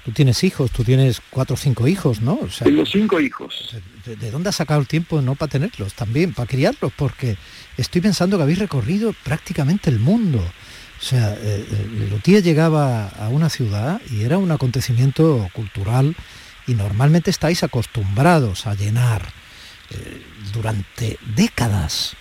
tú 0.06 0.12
tienes 0.12 0.44
hijos, 0.44 0.72
tú 0.72 0.84
tienes 0.84 1.22
cuatro 1.30 1.56
o 1.56 1.58
cinco 1.58 1.88
hijos, 1.88 2.22
¿no? 2.22 2.40
O 2.42 2.50
sea, 2.50 2.66
Tengo 2.66 2.86
cinco 2.86 3.20
hijos. 3.20 3.76
¿de, 4.06 4.16
¿De 4.16 4.32
dónde 4.32 4.50
has 4.50 4.56
sacado 4.56 4.80
el 4.80 4.88
tiempo 4.88 5.22
no 5.22 5.36
para 5.36 5.52
tenerlos 5.52 5.94
también, 5.94 6.34
para 6.34 6.48
criarlos? 6.48 6.92
Porque 6.96 7.38
estoy 7.78 8.02
pensando 8.02 8.38
que 8.38 8.44
habéis 8.44 8.60
recorrido 8.60 9.14
prácticamente 9.24 9.90
el 9.90 10.00
mundo. 10.00 10.44
O 11.00 11.02
sea, 11.02 11.34
eh, 11.40 11.66
Lutier 12.10 12.44
llegaba 12.44 13.08
a 13.08 13.30
una 13.30 13.50
ciudad 13.50 14.02
y 14.12 14.24
era 14.24 14.38
un 14.38 14.52
acontecimiento 14.52 15.50
cultural 15.54 16.16
y 16.68 16.74
normalmente 16.74 17.30
estáis 17.30 17.64
acostumbrados 17.64 18.68
a 18.68 18.76
llenar 18.76 19.32
eh, 19.92 20.22
durante 20.52 21.18
décadas. 21.36 22.16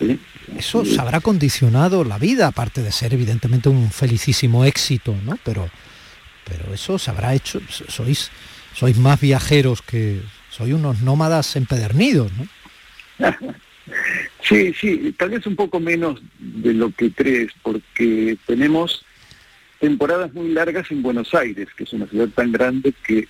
Eh, 0.00 0.18
eso 0.56 0.84
se 0.84 1.00
habrá 1.00 1.20
condicionado 1.20 2.04
la 2.04 2.18
vida, 2.18 2.46
aparte 2.46 2.82
de 2.82 2.92
ser 2.92 3.12
evidentemente 3.14 3.68
un 3.68 3.90
felicísimo 3.90 4.64
éxito, 4.64 5.16
¿no? 5.24 5.36
Pero, 5.42 5.68
pero 6.44 6.72
eso 6.72 7.00
se 7.00 7.10
habrá 7.10 7.34
hecho, 7.34 7.60
sois, 7.88 8.30
sois 8.74 8.96
más 8.96 9.20
viajeros 9.20 9.82
que, 9.82 10.22
sois 10.50 10.72
unos 10.72 11.00
nómadas 11.00 11.56
empedernidos, 11.56 12.30
¿no? 12.32 12.46
Sí, 14.42 14.72
sí, 14.74 15.14
tal 15.16 15.30
vez 15.30 15.46
un 15.46 15.56
poco 15.56 15.80
menos 15.80 16.20
de 16.38 16.74
lo 16.74 16.90
que 16.90 17.12
crees, 17.12 17.52
porque 17.62 18.36
tenemos 18.46 19.04
temporadas 19.80 20.32
muy 20.34 20.48
largas 20.50 20.90
en 20.90 21.02
Buenos 21.02 21.34
Aires, 21.34 21.68
que 21.76 21.84
es 21.84 21.92
una 21.92 22.06
ciudad 22.06 22.28
tan 22.28 22.52
grande 22.52 22.92
que 23.06 23.28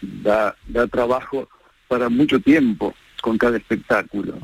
da, 0.00 0.54
da 0.68 0.86
trabajo 0.86 1.48
para 1.88 2.08
mucho 2.08 2.40
tiempo 2.40 2.94
con 3.20 3.36
cada 3.36 3.56
espectáculo. 3.56 4.38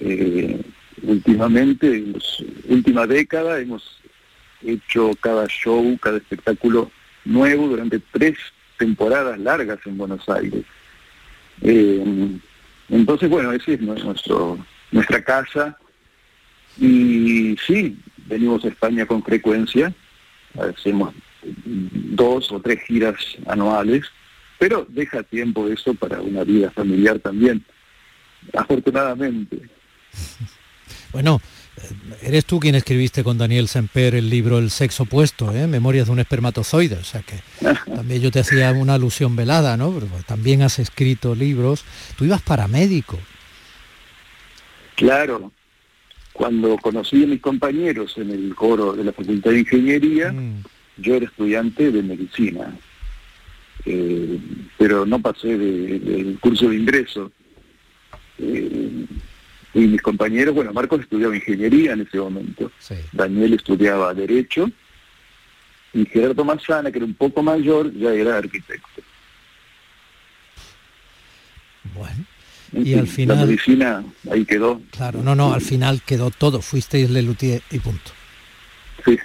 Eh, 0.00 0.60
últimamente, 1.02 1.86
en 1.86 2.12
la 2.12 2.18
última 2.68 3.06
década, 3.06 3.60
hemos 3.60 4.00
hecho 4.62 5.12
cada 5.20 5.46
show, 5.46 5.96
cada 5.98 6.18
espectáculo 6.18 6.90
nuevo 7.24 7.68
durante 7.68 8.00
tres 8.12 8.36
temporadas 8.78 9.38
largas 9.38 9.78
en 9.86 9.96
Buenos 9.96 10.28
Aires. 10.28 10.64
Eh, 11.62 12.38
entonces, 12.88 13.30
bueno, 13.30 13.52
ese 13.52 13.74
es 13.74 13.80
nuestro 13.80 14.58
nuestra 14.94 15.22
casa. 15.22 15.76
Y 16.78 17.56
sí, 17.66 17.98
venimos 18.26 18.64
a 18.64 18.68
España 18.68 19.06
con 19.06 19.22
frecuencia, 19.22 19.94
hacemos 20.58 21.14
dos 21.44 22.50
o 22.50 22.60
tres 22.60 22.80
giras 22.86 23.16
anuales, 23.46 24.06
pero 24.58 24.86
deja 24.88 25.22
tiempo 25.22 25.68
eso 25.68 25.94
para 25.94 26.20
una 26.20 26.42
vida 26.42 26.70
familiar 26.70 27.18
también, 27.18 27.64
afortunadamente. 28.54 29.60
Bueno, 31.12 31.40
eres 32.22 32.44
tú 32.44 32.58
quien 32.58 32.74
escribiste 32.74 33.22
con 33.22 33.38
Daniel 33.38 33.68
Semper 33.68 34.16
el 34.16 34.28
libro 34.28 34.58
El 34.58 34.72
sexo 34.72 35.04
opuesto, 35.04 35.54
¿eh? 35.54 35.68
Memorias 35.68 36.06
de 36.06 36.12
un 36.12 36.18
espermatozoide, 36.18 36.96
o 36.96 37.04
sea 37.04 37.22
que 37.22 37.36
también 37.94 38.20
yo 38.20 38.32
te 38.32 38.40
hacía 38.40 38.72
una 38.72 38.94
alusión 38.94 39.36
velada, 39.36 39.76
¿no? 39.76 39.92
Pero 39.92 40.08
también 40.26 40.62
has 40.62 40.80
escrito 40.80 41.36
libros. 41.36 41.84
Tú 42.16 42.24
ibas 42.24 42.42
para 42.42 42.66
médico, 42.66 43.20
Claro, 44.94 45.52
cuando 46.32 46.76
conocí 46.78 47.24
a 47.24 47.26
mis 47.26 47.40
compañeros 47.40 48.16
en 48.18 48.30
el 48.30 48.54
coro 48.54 48.92
de 48.92 49.04
la 49.04 49.12
Facultad 49.12 49.50
de 49.50 49.60
Ingeniería, 49.60 50.32
mm. 50.32 50.64
yo 50.98 51.14
era 51.14 51.26
estudiante 51.26 51.90
de 51.90 52.02
medicina, 52.02 52.76
eh, 53.84 54.38
pero 54.78 55.06
no 55.06 55.20
pasé 55.20 55.56
del 55.56 56.38
curso 56.40 56.68
de 56.68 56.76
ingreso. 56.76 57.30
Eh, 58.38 59.06
y 59.74 59.80
mis 59.80 60.02
compañeros, 60.02 60.54
bueno, 60.54 60.72
Marcos 60.72 61.00
estudiaba 61.00 61.34
ingeniería 61.34 61.92
en 61.92 62.02
ese 62.02 62.18
momento, 62.18 62.70
Daniel 63.12 63.54
estudiaba 63.54 64.14
derecho, 64.14 64.70
y 65.92 66.06
Gerardo 66.06 66.44
Mazzana, 66.44 66.90
que 66.90 66.98
era 66.98 67.06
un 67.06 67.14
poco 67.14 67.42
mayor, 67.42 67.92
ya 67.92 68.12
era 68.12 68.38
arquitecto. 68.38 69.02
Bueno, 71.94 72.24
y 72.74 72.94
al 72.94 73.06
final... 73.06 73.38
La 73.38 73.46
medicina 73.46 74.04
ahí 74.30 74.44
quedó. 74.44 74.80
Claro, 74.90 75.22
no, 75.22 75.34
no, 75.34 75.52
al 75.52 75.60
final 75.60 76.02
quedó 76.02 76.30
todo, 76.30 76.60
fuisteis 76.60 77.10
Lelutier 77.10 77.62
y 77.70 77.78
punto. 77.78 78.10
Sí, 79.04 79.18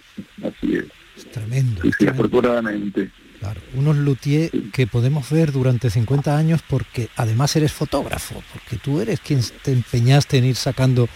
así 0.44 0.75
es. 0.75 0.86
Es 1.18 1.32
tremendo. 1.32 1.82
Sí, 1.98 2.08
afortunadamente. 2.08 3.12
Claro, 3.39 3.62
unos 3.74 3.96
luthier 3.96 4.51
que 4.74 4.86
podemos 4.86 5.29
ver 5.29 5.53
durante 5.53 5.89
50 5.89 6.38
años 6.38 6.62
porque 6.68 7.08
además 7.15 7.56
eres 7.56 7.72
fotógrafo, 7.72 8.44
porque 8.51 8.75
tú 8.75 9.00
eres 9.00 9.22
quien 9.22 9.39
te 9.63 9.72
empeñaste 9.72 10.38
en 10.38 10.46
ir 10.46 10.56
sacando 10.58 11.08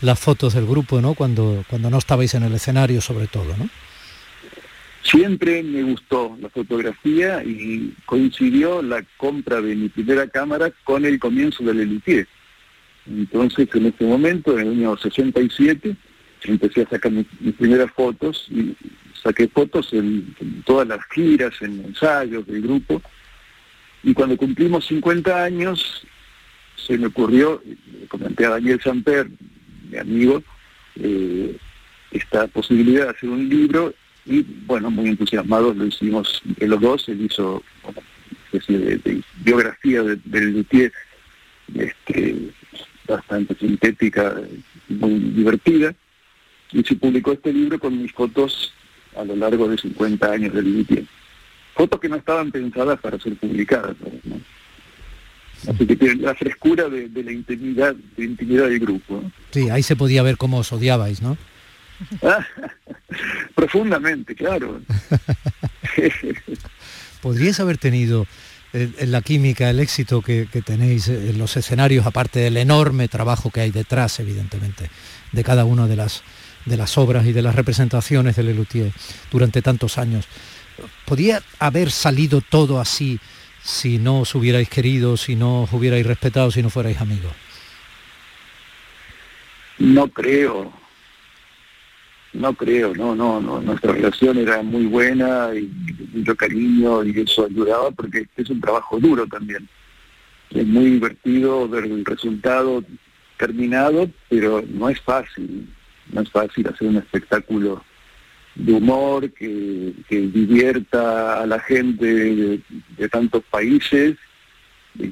las 0.00 0.18
fotos 0.18 0.54
del 0.54 0.66
grupo, 0.66 1.00
¿no? 1.00 1.14
Cuando, 1.14 1.64
cuando 1.68 1.88
no 1.88 1.98
estabais 1.98 2.34
en 2.34 2.42
el 2.42 2.54
escenario 2.54 3.00
sobre 3.00 3.28
todo, 3.28 3.56
¿no? 3.56 3.68
Siempre 5.02 5.62
me 5.62 5.82
gustó 5.82 6.36
la 6.40 6.50
fotografía 6.50 7.42
y 7.42 7.94
coincidió 8.04 8.82
la 8.82 9.02
compra 9.16 9.60
de 9.60 9.74
mi 9.74 9.88
primera 9.88 10.26
cámara 10.28 10.70
con 10.84 11.04
el 11.06 11.18
comienzo 11.18 11.64
del 11.64 11.80
Elitier. 11.80 12.28
Entonces, 13.06 13.68
en 13.74 13.86
ese 13.86 14.04
momento, 14.04 14.58
en 14.58 14.66
el 14.66 14.72
año 14.72 14.96
67, 14.96 15.96
empecé 16.44 16.82
a 16.82 16.88
sacar 16.88 17.12
mis, 17.12 17.26
primeras 17.58 17.90
fotos 17.92 18.46
y 18.50 18.76
saqué 19.22 19.48
fotos 19.48 19.92
en, 19.92 20.34
todas 20.64 20.86
las 20.86 21.00
giras, 21.06 21.54
en 21.62 21.84
ensayos 21.84 22.46
del 22.46 22.60
grupo. 22.60 23.02
Y 24.02 24.12
cuando 24.12 24.36
cumplimos 24.36 24.86
50 24.86 25.44
años, 25.44 26.06
se 26.76 26.98
me 26.98 27.06
ocurrió, 27.06 27.62
le 27.64 28.06
comenté 28.06 28.44
a 28.44 28.50
Daniel 28.50 28.80
Samper, 28.82 29.28
mi 29.90 29.96
amigo, 29.96 30.42
eh, 30.96 31.56
esta 32.10 32.46
posibilidad 32.48 33.04
de 33.04 33.10
hacer 33.10 33.28
un 33.30 33.48
libro 33.48 33.94
y 34.26 34.42
bueno, 34.66 34.90
muy 34.90 35.08
entusiasmados 35.08 35.76
lo 35.76 35.86
hicimos 35.86 36.42
entre 36.46 36.68
los 36.68 36.80
dos, 36.80 37.08
él 37.08 37.22
hizo 37.22 37.62
especie 38.52 38.78
de, 38.78 39.22
biografía 39.42 40.02
del 40.02 40.20
de 40.24 40.40
Luthier 40.40 40.92
este, 41.74 42.36
bastante 43.06 43.54
sintética, 43.56 44.34
muy 44.88 45.14
divertida, 45.18 45.94
y 46.72 46.82
se 46.82 46.96
publicó 46.96 47.32
este 47.32 47.52
libro 47.52 47.78
con 47.78 48.00
mis 48.00 48.12
fotos 48.12 48.72
a 49.16 49.24
lo 49.24 49.36
largo 49.36 49.68
de 49.68 49.78
50 49.78 50.30
años 50.30 50.54
del 50.54 50.72
Luthier. 50.72 51.04
Fotos 51.74 52.00
que 52.00 52.08
no 52.08 52.16
estaban 52.16 52.50
pensadas 52.50 53.00
para 53.00 53.18
ser 53.18 53.36
publicadas, 53.36 53.96
Así 55.68 55.86
que 55.86 55.94
tiene 55.94 56.22
la 56.22 56.34
frescura 56.34 56.88
de, 56.88 57.22
la 57.22 57.32
intimidad, 57.32 57.94
de 58.16 58.24
intimidad 58.24 58.66
del 58.66 58.78
grupo. 58.78 59.22
Sí, 59.50 59.68
ahí 59.68 59.82
se 59.82 59.94
podía 59.94 60.22
ver 60.22 60.38
cómo 60.38 60.58
os 60.58 60.72
odiabais, 60.72 61.20
¿no? 61.20 61.36
Profundamente, 63.54 64.34
claro. 64.34 64.80
¿Podríais 67.22 67.60
haber 67.60 67.78
tenido 67.78 68.26
en 68.72 68.94
eh, 68.98 69.06
la 69.06 69.20
química, 69.20 69.68
el 69.68 69.80
éxito 69.80 70.22
que, 70.22 70.46
tenéis 70.64 71.08
en 71.08 71.38
los 71.38 71.56
escenarios, 71.56 72.06
aparte 72.06 72.40
del 72.40 72.56
enorme 72.56 73.08
trabajo 73.08 73.50
que 73.50 73.60
hay 73.60 73.70
detrás, 73.70 74.20
evidentemente, 74.20 74.90
de 75.32 75.44
cada 75.44 75.64
una 75.64 75.86
de 75.86 75.96
las 75.96 76.22
de 76.66 76.76
las 76.76 76.98
obras 76.98 77.26
y 77.26 77.32
de 77.32 77.42
las 77.42 77.54
representaciones 77.54 78.36
de 78.36 78.42
Lelutier 78.42 78.92
durante 79.30 79.62
tantos 79.62 79.98
años. 79.98 80.26
¿Podía 81.06 81.42
haber 81.58 81.90
salido 81.90 82.42
todo 82.42 82.80
así 82.80 83.18
si 83.62 83.98
no 83.98 84.20
os 84.20 84.34
hubierais 84.34 84.68
querido, 84.68 85.16
si 85.16 85.36
no 85.36 85.62
os 85.62 85.72
hubierais 85.72 86.06
respetado, 86.06 86.50
si 86.50 86.62
no 86.62 86.70
fuerais 86.70 87.00
amigos? 87.00 87.32
No 89.78 90.08
creo, 90.08 90.72
no 92.32 92.54
creo, 92.54 92.94
no, 92.94 93.14
no, 93.14 93.40
no. 93.40 93.60
Nuestra 93.60 93.92
relación 93.92 94.38
era 94.38 94.62
muy 94.62 94.86
buena 94.86 95.50
y 95.54 95.70
mucho 96.14 96.36
cariño 96.36 97.04
y 97.04 97.20
eso 97.20 97.46
ayudaba 97.46 97.90
porque 97.90 98.26
es 98.36 98.50
un 98.50 98.60
trabajo 98.60 98.98
duro 98.98 99.26
también. 99.26 99.68
Es 100.50 100.66
muy 100.66 100.90
divertido 100.90 101.68
ver 101.68 101.84
el 101.84 102.04
resultado 102.04 102.84
terminado, 103.36 104.10
pero 104.28 104.62
no 104.68 104.88
es 104.88 105.00
fácil, 105.00 105.68
no 106.12 106.20
es 106.20 106.30
fácil 106.30 106.66
hacer 106.68 106.88
un 106.88 106.96
espectáculo 106.96 107.82
de 108.54 108.72
humor 108.72 109.30
que, 109.32 109.94
divierta 110.10 111.40
a 111.40 111.46
la 111.46 111.58
gente 111.60 112.04
de, 112.04 113.08
tantos 113.08 113.42
países, 113.50 114.16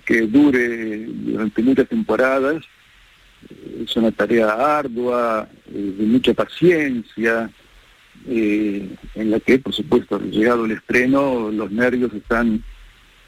que 0.05 0.23
dure 0.23 1.07
durante 1.07 1.63
muchas 1.63 1.89
temporadas. 1.89 2.65
Es 3.83 3.97
una 3.97 4.11
tarea 4.13 4.79
ardua, 4.79 5.49
eh, 5.67 5.95
de 5.99 6.05
mucha 6.05 6.35
paciencia, 6.35 7.51
eh, 8.27 8.89
en 9.15 9.31
la 9.31 9.41
que, 9.41 9.59
por 9.59 9.73
supuesto, 9.73 10.19
llegado 10.21 10.65
el 10.65 10.73
estreno, 10.73 11.51
los 11.51 11.71
nervios 11.71 12.13
están 12.13 12.63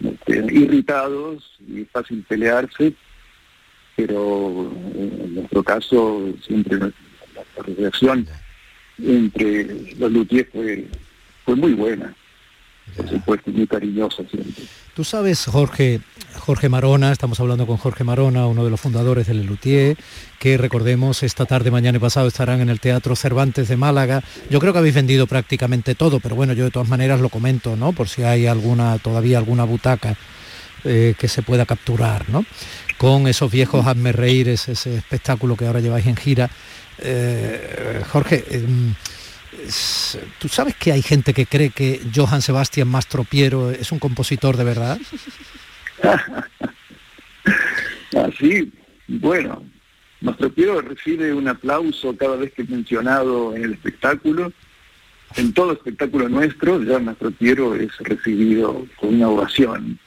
este, 0.02 0.46
irritados 0.52 1.58
y 1.66 1.82
es 1.82 1.90
fácil 1.90 2.24
pelearse, 2.28 2.94
pero 3.96 4.72
en 4.94 5.34
nuestro 5.34 5.62
caso 5.62 6.32
siempre 6.46 6.78
la, 6.78 6.92
relación 7.64 8.26
entre 8.98 9.94
los 9.98 10.12
luthiers 10.12 10.48
fue, 10.50 10.86
fue 11.44 11.56
muy 11.56 11.74
buena, 11.74 12.14
por 12.96 13.08
supuesto, 13.08 13.50
muy 13.50 13.66
cariñosa 13.66 14.22
siempre. 14.30 14.64
Tú 14.94 15.04
sabes, 15.04 15.46
Jorge, 15.46 16.00
Jorge 16.38 16.68
Marona, 16.68 17.12
estamos 17.12 17.40
hablando 17.40 17.66
con 17.66 17.76
Jorge 17.76 18.04
Marona, 18.04 18.46
uno 18.46 18.64
de 18.64 18.70
los 18.70 18.80
fundadores 18.80 19.26
del 19.26 19.46
Luthier, 19.46 19.96
que 20.38 20.56
recordemos 20.56 21.22
esta 21.22 21.46
tarde, 21.46 21.70
mañana 21.70 21.98
y 21.98 22.00
pasado 22.00 22.28
estarán 22.28 22.60
en 22.60 22.68
el 22.68 22.80
Teatro 22.80 23.16
Cervantes 23.16 23.68
de 23.68 23.76
Málaga. 23.76 24.22
Yo 24.50 24.60
creo 24.60 24.72
que 24.72 24.78
habéis 24.78 24.94
vendido 24.94 25.26
prácticamente 25.26 25.94
todo, 25.94 26.20
pero 26.20 26.36
bueno, 26.36 26.52
yo 26.52 26.64
de 26.64 26.70
todas 26.70 26.88
maneras 26.88 27.20
lo 27.20 27.28
comento, 27.28 27.76
¿no? 27.76 27.92
Por 27.92 28.08
si 28.08 28.22
hay 28.22 28.46
alguna, 28.46 28.98
todavía 28.98 29.38
alguna 29.38 29.64
butaca 29.64 30.16
eh, 30.84 31.14
que 31.18 31.28
se 31.28 31.42
pueda 31.42 31.66
capturar, 31.66 32.28
¿no? 32.28 32.44
Con 32.98 33.26
esos 33.26 33.50
viejos 33.50 33.86
hazme 33.86 34.12
reír, 34.12 34.48
ese 34.48 34.72
espectáculo 34.72 35.56
que 35.56 35.66
ahora 35.66 35.80
lleváis 35.80 36.06
en 36.06 36.16
gira. 36.16 36.50
Eh, 37.02 38.02
Jorge, 38.10 38.44
em, 38.50 38.94
¿tú 40.38 40.48
sabes 40.48 40.74
que 40.76 40.92
hay 40.92 41.02
gente 41.02 41.34
que 41.34 41.46
cree 41.46 41.70
que 41.70 42.00
Johann 42.14 42.42
Sebastian 42.42 42.88
Mastropiero 42.88 43.70
es 43.70 43.92
un 43.92 43.98
compositor 43.98 44.56
de 44.56 44.64
verdad? 44.64 44.98
Así, 48.26 48.72
bueno, 49.06 49.64
Mastropiero 50.20 50.80
recibe 50.80 51.32
un 51.32 51.48
aplauso 51.48 52.16
cada 52.16 52.36
vez 52.36 52.52
que 52.52 52.62
es 52.62 52.70
mencionado 52.70 53.54
en 53.54 53.64
el 53.64 53.72
espectáculo. 53.74 54.52
En 55.36 55.52
todo 55.52 55.72
espectáculo 55.72 56.28
nuestro, 56.28 56.82
ya 56.82 56.98
Mastropiero 56.98 57.74
es 57.76 57.96
recibido 57.98 58.86
con 58.98 59.14
una 59.14 59.28
ovación 59.28 59.98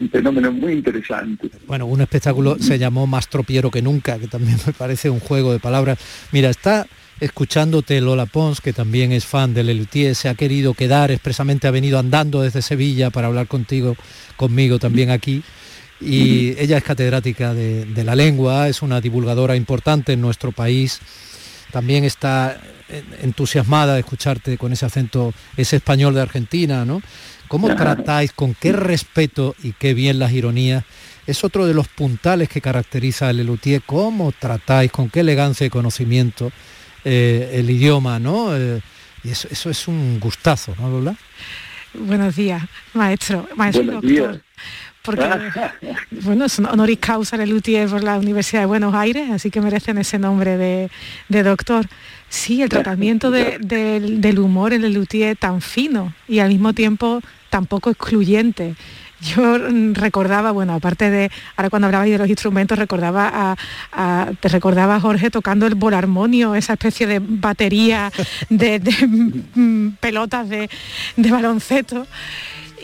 un 0.00 0.10
fenómeno 0.10 0.50
muy 0.52 0.72
interesante. 0.72 1.50
Bueno, 1.66 1.86
un 1.86 2.00
espectáculo 2.00 2.56
se 2.58 2.78
llamó 2.78 3.06
Más 3.06 3.28
tropiero 3.28 3.70
que 3.70 3.82
nunca, 3.82 4.18
que 4.18 4.26
también 4.26 4.58
me 4.66 4.72
parece 4.72 5.10
un 5.10 5.20
juego 5.20 5.52
de 5.52 5.60
palabras. 5.60 5.98
Mira, 6.32 6.50
está 6.50 6.86
escuchándote 7.20 8.00
Lola 8.00 8.26
Pons, 8.26 8.60
que 8.60 8.72
también 8.72 9.12
es 9.12 9.24
fan 9.24 9.54
de 9.54 9.62
Lelutier, 9.64 10.14
se 10.14 10.28
ha 10.28 10.34
querido 10.34 10.74
quedar, 10.74 11.10
expresamente 11.10 11.66
ha 11.66 11.70
venido 11.70 11.98
andando 11.98 12.42
desde 12.42 12.62
Sevilla 12.62 13.10
para 13.10 13.28
hablar 13.28 13.46
contigo, 13.46 13.96
conmigo 14.36 14.78
también 14.78 15.10
aquí. 15.10 15.42
Y 16.00 16.58
ella 16.58 16.78
es 16.78 16.84
catedrática 16.84 17.54
de, 17.54 17.84
de 17.84 18.04
la 18.04 18.14
lengua, 18.14 18.68
es 18.68 18.82
una 18.82 19.00
divulgadora 19.00 19.56
importante 19.56 20.12
en 20.12 20.20
nuestro 20.20 20.52
país. 20.52 21.00
También 21.70 22.04
está 22.04 22.60
entusiasmada 23.22 23.94
de 23.94 24.00
escucharte 24.00 24.58
con 24.58 24.72
ese 24.72 24.86
acento, 24.86 25.32
ese 25.56 25.76
español 25.76 26.14
de 26.14 26.20
Argentina, 26.20 26.84
¿no? 26.84 27.02
¿Cómo 27.48 27.74
tratáis, 27.74 28.32
con 28.32 28.54
qué 28.54 28.72
respeto 28.72 29.54
y 29.62 29.72
qué 29.72 29.94
bien 29.94 30.18
las 30.18 30.32
ironías? 30.32 30.84
Es 31.26 31.44
otro 31.44 31.66
de 31.66 31.74
los 31.74 31.88
puntales 31.88 32.48
que 32.48 32.60
caracteriza 32.60 33.28
a 33.28 33.32
Lelutier. 33.32 33.82
¿Cómo 33.84 34.32
tratáis, 34.32 34.90
con 34.90 35.08
qué 35.08 35.20
elegancia 35.20 35.66
y 35.66 35.70
conocimiento 35.70 36.52
eh, 37.04 37.50
el 37.54 37.70
idioma, 37.70 38.18
¿no? 38.18 38.56
Eh, 38.56 38.80
y 39.22 39.30
eso, 39.30 39.70
es 39.70 39.88
un 39.88 40.20
gustazo, 40.20 40.74
¿no, 40.78 40.90
Lola? 40.90 41.16
Buenos 41.94 42.36
días, 42.36 42.62
maestro, 42.92 43.48
maestro 43.56 43.84
doctor. 43.84 44.40
Porque, 45.02 45.22
bueno, 46.22 46.46
es 46.46 46.58
un 46.58 46.66
honoris 46.66 46.98
causa 46.98 47.36
Lelutier 47.36 47.88
por 47.88 48.02
la 48.02 48.18
Universidad 48.18 48.62
de 48.62 48.66
Buenos 48.66 48.94
Aires, 48.94 49.30
así 49.30 49.50
que 49.50 49.60
merecen 49.60 49.98
ese 49.98 50.18
nombre 50.18 50.56
de, 50.56 50.90
de 51.28 51.42
doctor. 51.42 51.86
Sí, 52.28 52.62
el 52.62 52.68
tratamiento 52.68 53.30
del 53.30 54.38
humor 54.38 54.72
en 54.72 54.84
el 54.84 54.94
luthier 54.94 55.36
tan 55.36 55.60
fino 55.60 56.12
y 56.26 56.38
al 56.40 56.48
mismo 56.48 56.72
tiempo 56.72 57.20
tan 57.50 57.66
poco 57.66 57.90
excluyente. 57.90 58.74
Yo 59.24 59.58
recordaba, 59.92 60.52
bueno, 60.52 60.74
aparte 60.74 61.10
de, 61.10 61.30
ahora 61.56 61.70
cuando 61.70 61.86
hablabais 61.86 62.12
de 62.12 62.18
los 62.18 62.28
instrumentos, 62.28 62.78
recordaba 62.78 63.56
a, 63.92 64.30
te 64.38 64.48
recordaba 64.48 64.96
a 64.96 65.00
Jorge 65.00 65.30
tocando 65.30 65.66
el 65.66 65.74
bolarmonio, 65.74 66.54
esa 66.54 66.74
especie 66.74 67.06
de 67.06 67.20
batería 67.20 68.12
de, 68.50 68.80
pelotas 70.00 70.48
de, 70.48 70.68
baloncesto. 71.16 72.06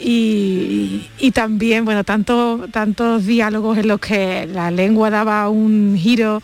Y, 0.03 1.31
también, 1.35 1.85
bueno, 1.85 2.05
tantos 2.05 3.26
diálogos 3.26 3.76
en 3.76 3.88
los 3.88 4.00
que 4.00 4.46
la 4.46 4.70
lengua 4.70 5.11
daba 5.11 5.50
un 5.50 5.94
giro 5.98 6.40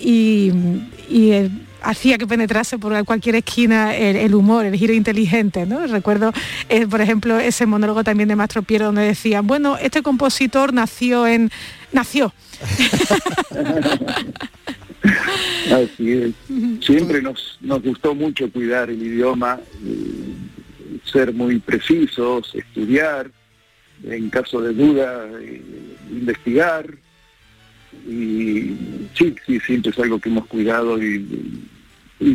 y 0.00 0.50
hacía 1.82 2.18
que 2.18 2.26
penetrase 2.26 2.78
por 2.78 3.04
cualquier 3.04 3.36
esquina 3.36 3.94
el, 3.94 4.34
humor, 4.34 4.66
el 4.66 4.76
giro 4.76 4.92
inteligente. 4.92 5.66
¿no? 5.66 5.86
Recuerdo, 5.86 6.32
eh, 6.68 6.86
por 6.86 7.00
ejemplo, 7.00 7.38
ese 7.38 7.66
monólogo 7.66 8.04
también 8.04 8.28
de 8.28 8.36
Mastro 8.36 8.62
Piero 8.62 8.86
donde 8.86 9.02
decía, 9.02 9.40
bueno, 9.40 9.76
este 9.78 10.02
compositor 10.02 10.72
nació 10.72 11.26
en... 11.26 11.50
nació. 11.92 12.32
Así 15.72 16.12
es. 16.12 16.32
Siempre 16.84 17.22
nos, 17.22 17.58
nos 17.60 17.82
gustó 17.82 18.14
mucho 18.14 18.50
cuidar 18.50 18.90
el 18.90 19.02
idioma, 19.02 19.58
eh, 19.84 20.34
ser 21.04 21.32
muy 21.32 21.58
precisos, 21.58 22.54
estudiar, 22.54 23.30
en 24.04 24.30
caso 24.30 24.60
de 24.60 24.74
duda, 24.74 25.26
eh, 25.40 25.62
investigar 26.10 26.86
y 28.06 29.08
sí, 29.14 29.34
sí, 29.46 29.60
siempre 29.60 29.90
es 29.90 29.98
algo 29.98 30.18
que 30.18 30.28
hemos 30.28 30.46
cuidado 30.46 31.02
y, 31.02 31.66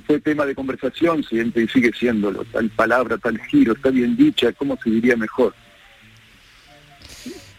fue 0.07 0.19
tema 0.19 0.47
de 0.47 0.55
conversación 0.55 1.23
siempre 1.23 1.63
y 1.63 1.67
sigue 1.67 1.91
siéndolo, 1.93 2.43
tal 2.45 2.69
palabra, 2.71 3.19
tal 3.19 3.39
giro, 3.39 3.73
está 3.73 3.91
bien 3.91 4.17
dicha, 4.17 4.51
¿cómo 4.53 4.75
se 4.83 4.89
diría 4.89 5.15
mejor? 5.15 5.53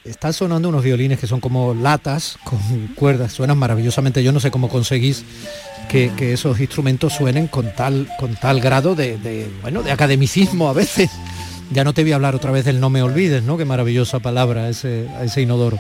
Están 0.05 0.33
sonando 0.33 0.69
unos 0.69 0.83
violines 0.83 1.21
que 1.21 1.29
son 1.29 1.41
como 1.41 1.73
latas 1.73 2.37
con 2.43 2.59
cuerdas, 2.97 3.33
suenan 3.33 3.59
maravillosamente. 3.59 4.25
Yo 4.25 4.33
no 4.33 4.41
sé 4.41 4.51
cómo 4.51 4.69
conseguís 4.69 5.25
que, 5.89 6.11
esos 6.33 6.59
instrumentos 6.59 7.13
suenen 7.13 7.47
con 7.47 7.73
tal, 7.75 8.09
con 8.19 8.35
tal 8.35 8.61
grado 8.61 8.97
de, 8.97 9.49
bueno, 9.63 9.85
de 9.85 9.93
academicismo 9.93 10.69
a 10.69 10.73
veces. 10.73 11.11
Ya 11.73 11.85
no 11.85 11.95
te 11.95 12.03
voy 12.03 12.13
a 12.13 12.17
hablar 12.17 12.35
otra 12.35 12.53
vez 12.53 12.65
del 12.65 12.79
no 12.81 12.91
me 12.91 13.03
olvides, 13.03 13.43
¿no? 13.43 13.57
Qué 13.57 13.65
maravillosa 13.65 14.21
palabra 14.21 14.69
ese, 14.69 15.09
ese 15.23 15.43
inodoro 15.43 15.79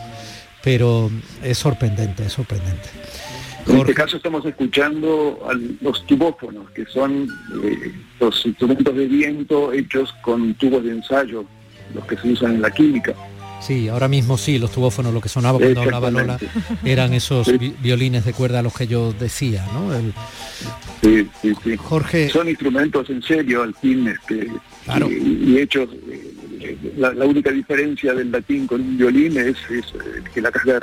pero 0.66 1.09
es 1.44 1.59
sorprendente, 1.59 2.24
es 2.24 2.33
sorprendente. 2.33 2.88
En 3.68 3.79
este 3.79 3.94
caso 3.94 4.16
estamos 4.16 4.44
escuchando 4.44 5.46
a 5.48 5.55
los 5.81 6.05
tubófonos, 6.07 6.68
que 6.70 6.85
son 6.87 7.29
eh, 7.62 7.92
los 8.18 8.44
instrumentos 8.44 8.96
de 8.96 9.07
viento 9.07 9.72
hechos 9.72 10.12
con 10.22 10.55
tubos 10.55 10.83
de 10.83 10.90
ensayo, 10.90 11.44
los 11.94 12.05
que 12.07 12.16
se 12.16 12.33
usan 12.33 12.57
en 12.57 12.62
la 12.62 12.72
química. 12.72 13.14
Sí, 13.61 13.87
ahora 13.87 14.09
mismo 14.09 14.37
sí, 14.37 14.59
los 14.59 14.72
tubófonos, 14.72 15.14
lo 15.14 15.20
que 15.20 15.29
sonaba 15.29 15.61
cuando 15.61 15.83
hablaba 15.83 16.11
Lola, 16.11 16.37
eran 16.85 17.14
esos 17.14 17.48
violines 17.81 18.24
de 18.24 18.33
cuerda 18.33 18.59
a 18.59 18.62
los 18.62 18.74
que 18.74 18.88
yo 18.88 19.12
decía, 19.12 19.64
¿no? 19.72 19.92
Sí, 21.00 21.29
sí, 21.42 21.52
sí. 21.62 21.76
Jorge... 21.76 22.29
Son 22.29 22.48
instrumentos 22.48 23.09
en 23.09 23.22
serio, 23.22 23.62
al 23.62 23.72
fin, 23.74 24.09
este, 24.09 24.50
y, 25.09 25.59
hechos... 25.59 25.88
La, 26.96 27.11
única 27.24 27.50
diferencia 27.50 28.14
del 28.14 28.31
latín 28.31 28.66
con 28.66 28.81
un 28.81 28.96
violín 28.96 29.37
es, 29.38 29.57
eh, 29.70 29.81
que 30.33 30.40
la 30.40 30.50
caja 30.50 30.81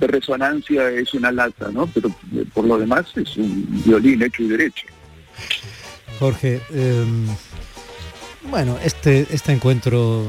de 0.00 0.06
resonancia 0.06 0.90
es 0.90 1.14
una 1.14 1.32
lata, 1.32 1.70
¿no? 1.72 1.86
Pero 1.86 2.08
eh, 2.34 2.44
por 2.52 2.66
lo 2.66 2.78
demás 2.78 3.06
es 3.16 3.36
un 3.36 3.82
violín 3.84 4.22
hecho 4.22 4.42
y 4.42 4.48
derecho. 4.48 4.86
Jorge, 6.18 6.60
em, 6.72 7.26
bueno, 8.50 8.78
este, 8.84 9.26
este 9.30 9.52
encuentro 9.52 10.26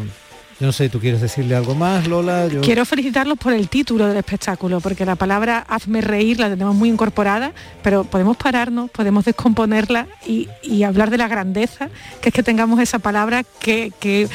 Yo 0.60 0.68
no 0.68 0.72
sé, 0.72 0.88
¿tú 0.88 1.00
quieres 1.02 1.20
decirle 1.20 1.54
algo 1.54 1.76
más, 1.76 2.08
Lola? 2.08 2.48
Quiero 2.62 2.86
felicitarlos 2.86 3.38
por 3.38 3.52
el 3.52 3.68
título 3.68 4.08
del 4.08 4.16
espectáculo, 4.16 4.80
porque 4.80 5.06
la 5.06 5.18
palabra 5.18 5.66
hazme 5.68 6.00
reír 6.00 6.40
la 6.40 6.50
tenemos 6.50 6.74
muy 6.74 6.88
incorporada, 6.88 7.52
pero 7.84 8.06
podemos 8.06 8.38
pararnos, 8.38 8.90
podemos 8.90 9.26
descomponerla 9.26 10.08
y, 10.26 10.48
hablar 10.84 11.10
de 11.10 11.18
la 11.18 11.28
grandeza, 11.28 11.90
que 12.22 12.30
es 12.30 12.36
que 12.36 12.42
tengamos 12.42 12.80
esa 12.80 13.00
palabra 13.00 13.44
que, 13.44 14.30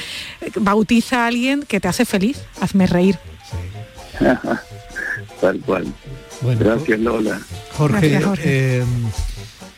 bautiza 0.57 1.25
a 1.25 1.29
alguien 1.29 1.63
que 1.63 1.81
te 1.81 1.89
hace 1.89 2.05
feliz, 2.05 2.43
hazme 2.61 2.87
reír. 2.87 3.19
Tal 5.41 5.61
cual. 5.61 5.87
Gracias, 6.43 7.01
Lola. 7.01 7.41
Jorge, 7.73 8.21
eh, 8.43 8.85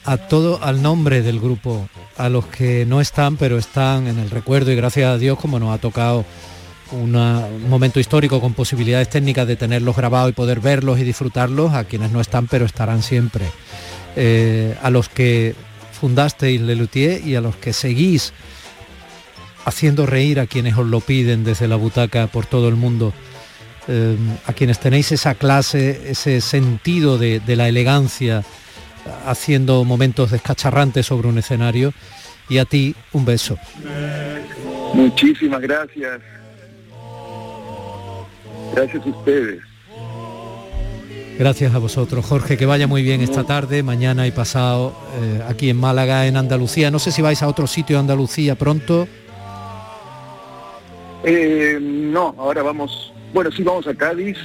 a 0.04 0.16
todo, 0.16 0.62
al 0.62 0.82
nombre 0.82 1.22
del 1.22 1.40
grupo 1.40 1.88
a 2.16 2.28
los 2.28 2.46
que 2.46 2.84
no 2.86 3.00
están, 3.00 3.36
pero 3.36 3.58
están 3.58 4.06
en 4.06 4.18
el 4.18 4.30
recuerdo 4.30 4.72
y 4.72 4.76
gracias 4.76 5.08
a 5.08 5.18
Dios 5.18 5.38
como 5.38 5.58
nos 5.58 5.74
ha 5.74 5.78
tocado 5.78 6.24
un 6.90 7.12
momento 7.68 8.00
histórico 8.00 8.40
con 8.40 8.52
posibilidades 8.52 9.08
técnicas 9.08 9.46
de 9.46 9.56
tenerlos 9.56 9.96
grabados 9.96 10.30
y 10.30 10.34
poder 10.34 10.60
verlos 10.60 10.98
y 10.98 11.04
disfrutarlos, 11.04 11.72
a 11.72 11.84
quienes 11.84 12.10
no 12.10 12.20
están, 12.20 12.48
pero 12.48 12.66
estarán 12.66 13.02
siempre. 13.02 13.46
Eh, 14.14 14.76
a 14.82 14.90
los 14.90 15.08
que 15.08 15.54
fundasteis 15.98 16.60
Lelutier 16.60 17.26
y 17.26 17.34
a 17.34 17.40
los 17.40 17.56
que 17.56 17.72
seguís 17.72 18.34
haciendo 19.64 20.04
reír 20.04 20.38
a 20.38 20.46
quienes 20.46 20.76
os 20.76 20.86
lo 20.86 21.00
piden 21.00 21.44
desde 21.44 21.66
la 21.66 21.76
butaca 21.76 22.26
por 22.26 22.44
todo 22.44 22.68
el 22.68 22.74
mundo, 22.74 23.14
eh, 23.88 24.16
a 24.46 24.52
quienes 24.52 24.78
tenéis 24.78 25.12
esa 25.12 25.34
clase, 25.34 26.10
ese 26.10 26.42
sentido 26.42 27.16
de 27.16 27.56
la 27.56 27.68
elegancia, 27.68 28.44
haciendo 29.26 29.84
momentos 29.84 30.30
descacharrantes 30.30 31.06
sobre 31.06 31.28
un 31.28 31.38
escenario 31.38 31.92
y 32.48 32.58
a 32.58 32.64
ti 32.64 32.94
un 33.12 33.24
beso. 33.24 33.58
Muchísimas 34.94 35.60
gracias. 35.60 36.20
Gracias 38.74 39.06
a 39.06 39.08
ustedes. 39.08 39.62
Gracias 41.38 41.74
a 41.74 41.78
vosotros, 41.78 42.24
Jorge, 42.24 42.56
que 42.56 42.66
vaya 42.66 42.86
muy 42.86 43.02
bien 43.02 43.20
esta 43.20 43.44
tarde, 43.44 43.82
mañana 43.82 44.26
y 44.26 44.30
pasado 44.30 44.94
eh, 45.20 45.42
aquí 45.48 45.70
en 45.70 45.78
Málaga, 45.78 46.26
en 46.26 46.36
Andalucía. 46.36 46.90
No 46.90 46.98
sé 46.98 47.10
si 47.10 47.22
vais 47.22 47.42
a 47.42 47.48
otro 47.48 47.66
sitio 47.66 47.96
de 47.96 48.00
Andalucía 48.00 48.54
pronto. 48.54 49.08
Eh, 51.24 51.78
no, 51.80 52.34
ahora 52.38 52.62
vamos, 52.62 53.12
bueno, 53.32 53.50
sí 53.50 53.62
vamos 53.62 53.86
a 53.86 53.94
Cádiz, 53.94 54.36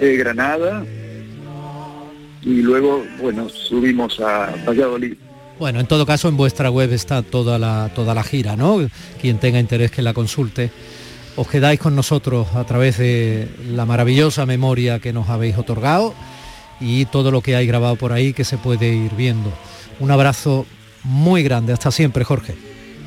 eh, 0.00 0.16
Granada, 0.16 0.84
y 2.44 2.62
luego, 2.62 3.04
bueno, 3.20 3.48
subimos 3.48 4.18
a 4.20 4.54
Valladolid. 4.66 5.14
Bueno, 5.58 5.80
en 5.80 5.86
todo 5.86 6.06
caso 6.06 6.28
en 6.28 6.36
vuestra 6.36 6.70
web 6.70 6.92
está 6.92 7.22
toda 7.22 7.58
la, 7.58 7.90
toda 7.94 8.14
la 8.14 8.24
gira, 8.24 8.56
¿no? 8.56 8.78
Quien 9.20 9.38
tenga 9.38 9.60
interés 9.60 9.90
que 9.90 10.02
la 10.02 10.12
consulte. 10.12 10.70
Os 11.36 11.48
quedáis 11.48 11.78
con 11.78 11.94
nosotros 11.94 12.48
a 12.54 12.64
través 12.64 12.98
de 12.98 13.48
la 13.70 13.86
maravillosa 13.86 14.44
memoria 14.44 14.98
que 14.98 15.12
nos 15.12 15.28
habéis 15.28 15.56
otorgado 15.56 16.14
y 16.80 17.04
todo 17.06 17.30
lo 17.30 17.40
que 17.40 17.54
hay 17.54 17.66
grabado 17.66 17.96
por 17.96 18.12
ahí 18.12 18.32
que 18.32 18.44
se 18.44 18.58
puede 18.58 18.92
ir 18.92 19.12
viendo. 19.14 19.52
Un 20.00 20.10
abrazo 20.10 20.66
muy 21.04 21.42
grande. 21.42 21.72
Hasta 21.72 21.90
siempre, 21.90 22.24
Jorge. 22.24 22.54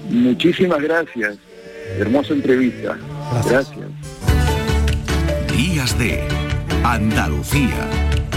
Muchísimas 0.09 0.81
gracias. 0.81 1.37
Hermosa 1.99 2.33
entrevista. 2.33 2.97
Gracias. 3.31 3.71
gracias. 3.71 3.91
Días 5.55 5.99
de 5.99 6.23
Andalucía 6.83 8.04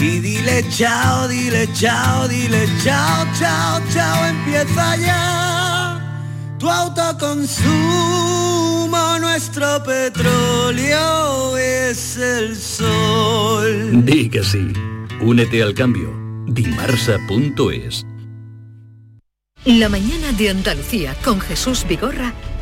y 0.00 0.20
dile 0.20 0.64
chao, 0.70 1.28
dile 1.28 1.68
chao, 1.72 2.28
dile 2.28 2.66
chao, 2.82 3.26
chao, 3.38 3.80
chao, 3.92 4.26
empieza 4.26 4.96
ya. 4.96 6.00
Tu 6.58 6.68
autoconsumo, 6.68 9.18
nuestro 9.20 9.82
petróleo 9.82 11.56
es 11.56 12.16
el 12.16 12.56
sol. 12.56 14.04
Di 14.04 14.28
que 14.28 14.42
sí, 14.42 14.72
únete 15.20 15.62
al 15.62 15.74
cambio. 15.74 16.12
Dimarsa.es 16.46 18.04
La 19.64 19.88
mañana 19.88 20.32
de 20.36 20.50
Andalucía 20.50 21.14
con 21.24 21.40
Jesús 21.40 21.84
Vigorra 21.88 22.32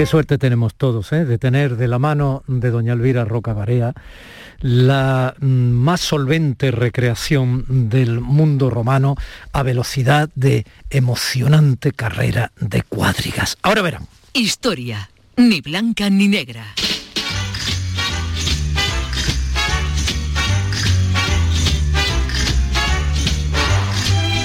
Qué 0.00 0.06
suerte 0.06 0.38
tenemos 0.38 0.76
todos 0.76 1.12
¿eh? 1.12 1.26
de 1.26 1.36
tener 1.36 1.76
de 1.76 1.86
la 1.86 1.98
mano 1.98 2.42
de 2.46 2.70
doña 2.70 2.94
Elvira 2.94 3.26
Roca 3.26 3.52
Barea 3.52 3.92
la 4.60 5.34
mm, 5.38 5.44
más 5.46 6.00
solvente 6.00 6.70
recreación 6.70 7.66
del 7.90 8.20
mundo 8.20 8.70
romano 8.70 9.16
a 9.52 9.62
velocidad 9.62 10.30
de 10.34 10.64
emocionante 10.88 11.92
carrera 11.92 12.50
de 12.58 12.80
cuadrigas. 12.80 13.58
Ahora 13.60 13.82
verán. 13.82 14.06
Historia, 14.32 15.10
ni 15.36 15.60
blanca 15.60 16.08
ni 16.08 16.28
negra. 16.28 16.64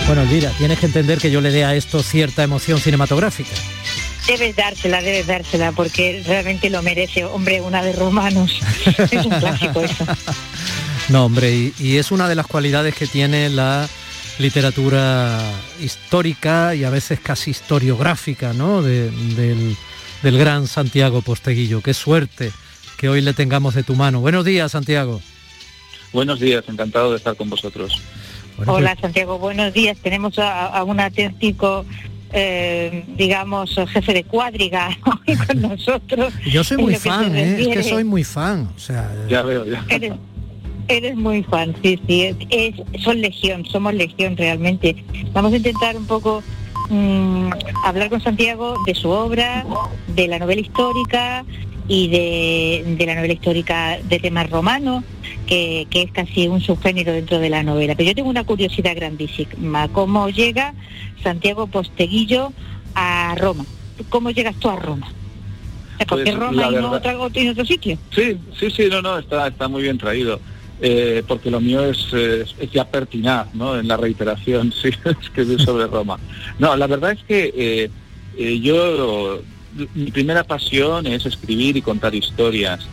Bueno, 0.05 0.23
Elvira, 0.23 0.49
tienes 0.57 0.79
que 0.79 0.87
entender 0.87 1.19
que 1.19 1.31
yo 1.31 1.39
le 1.39 1.51
dé 1.51 1.63
a 1.63 1.75
esto 1.75 2.03
cierta 2.03 2.43
emoción 2.43 2.79
cinematográfica. 2.79 3.53
Debes 4.27 4.55
dársela, 4.55 5.01
debes 5.01 5.27
dársela, 5.27 5.71
porque 5.71 6.23
realmente 6.25 6.69
lo 6.69 6.81
merece. 6.81 7.25
Hombre, 7.25 7.61
una 7.61 7.83
de 7.83 7.93
romanos. 7.93 8.59
es 9.11 9.25
un 9.25 9.31
clásico 9.39 9.81
eso. 9.81 10.05
No, 11.09 11.25
hombre, 11.25 11.71
y, 11.77 11.97
es 11.97 12.11
una 12.11 12.27
de 12.27 12.35
las 12.35 12.47
cualidades 12.47 12.95
que 12.95 13.05
tiene 13.05 13.49
la 13.49 13.88
literatura 14.39 15.39
histórica 15.79 16.73
y 16.73 16.83
a 16.83 16.89
veces 16.89 17.19
casi 17.19 17.51
historiográfica, 17.51 18.53
¿no? 18.53 18.81
del, 18.81 19.77
del 20.23 20.38
gran 20.38 20.67
Santiago 20.67 21.21
Posteguillo. 21.21 21.81
Qué 21.81 21.93
suerte 21.93 22.51
que 22.97 23.09
hoy 23.09 23.21
le 23.21 23.33
tengamos 23.33 23.75
de 23.75 23.83
tu 23.83 23.95
mano. 23.95 24.21
Buenos 24.21 24.45
días, 24.45 24.71
Santiago. 24.71 25.21
Buenos 26.13 26.39
días, 26.39 26.63
encantado 26.67 27.11
de 27.11 27.17
estar 27.17 27.35
con 27.35 27.49
vosotros. 27.49 28.01
Hola, 28.65 28.91
pues- 28.91 29.01
Santiago, 29.01 29.38
buenos 29.38 29.73
días. 29.73 29.97
Tenemos 29.97 30.39
a, 30.39 30.83
un 30.83 30.99
auténtico 30.99 31.85
eh, 32.38 33.06
digamos, 33.15 33.74
jefe 33.88 34.13
de 34.13 34.24
cuadriga 34.26 34.89
con 35.48 35.62
nosotros. 35.62 36.34
Yo 36.45 36.65
soy 36.65 36.78
muy 36.78 36.95
fan, 36.95 37.34
¿eh? 37.34 37.62
es 37.62 37.67
que 37.69 37.84
soy 37.84 38.04
muy 38.04 38.26
fan. 38.26 38.69
O 38.76 38.80
sea, 38.80 39.10
ya 39.30 39.41
veo, 39.41 39.65
ya. 39.65 39.86
Eres, 40.88 41.15
muy 41.15 41.43
fan, 41.43 41.74
sí, 41.82 42.00
sí. 42.08 42.36
Es, 42.50 42.76
son 43.02 43.21
legión, 43.21 43.65
somos 43.65 43.93
legión 43.93 44.38
realmente. 44.38 45.04
Vamos 45.34 45.54
a 45.54 45.58
intentar 45.58 45.98
un 45.98 46.06
poco 46.06 46.43
mm, 46.89 47.50
hablar 47.86 48.10
con 48.10 48.21
Santiago 48.21 48.76
de 48.86 48.93
su 48.93 49.10
obra, 49.10 49.65
de 50.10 50.28
la 50.28 50.38
novela 50.38 50.62
histórica 50.62 51.43
y 51.88 52.08
de, 52.08 52.95
de 52.98 53.06
la 53.06 53.15
novela 53.15 53.34
histórica 53.34 54.00
de 54.04 54.19
temas 54.19 54.50
romanos 54.50 55.04
que, 55.45 55.88
es 55.91 56.12
casi 56.12 56.48
un 56.48 56.62
subgénero 56.62 57.13
dentro 57.13 57.39
de 57.39 57.50
la 57.50 57.63
novela. 57.63 57.95
Pero 57.95 58.10
yo 58.10 58.15
tengo 58.15 58.30
una 58.30 58.43
curiosidad 58.43 58.95
grandísima. 58.95 59.88
¿Cómo 59.89 60.30
llega 60.30 60.74
Santiago 61.24 61.67
Posteguillo 61.67 62.54
a 62.95 63.36
Roma? 63.38 63.65
¿Cómo 64.10 64.32
llegas 64.32 64.56
tú 64.56 64.69
a 64.69 64.76
Roma? 64.76 65.08
¿Por 66.08 66.24
qué 66.24 66.32
pues, 66.32 66.36
Roma 66.36 66.67
y 66.69 66.76
no 66.76 66.91
otro, 66.91 67.30
en 67.34 67.50
otro 67.50 67.65
sitio? 67.65 67.98
Sí, 68.13 68.38
sí, 68.60 68.69
sí, 68.69 68.88
no, 68.89 69.02
no, 69.02 69.17
está, 69.17 69.48
está 69.48 69.67
muy 69.67 69.84
bien 69.84 69.98
traído. 69.98 70.39
Eh, 70.82 71.24
porque 71.26 71.50
lo 71.50 71.62
mío 71.62 71.86
es, 71.86 72.13
ya 72.74 72.84
pertinaz, 72.86 73.54
¿no? 73.56 73.80
En 73.80 73.88
la 73.88 73.95
reiteración, 73.95 74.74
sí, 74.82 74.89
escribir 75.21 75.62
sobre 75.62 75.88
Roma. 75.88 76.19
No, 76.60 76.76
la 76.76 76.88
verdad 76.88 77.12
es 77.12 77.24
que 77.24 77.54
eh, 77.56 77.89
eh, 78.38 78.60
yo, 78.60 79.41
mi 79.93 80.11
primera 80.11 80.43
pasión 80.43 81.07
es 81.07 81.25
escribir 81.25 81.77
y 81.77 81.81
contar 81.81 82.15
historias 82.15 82.88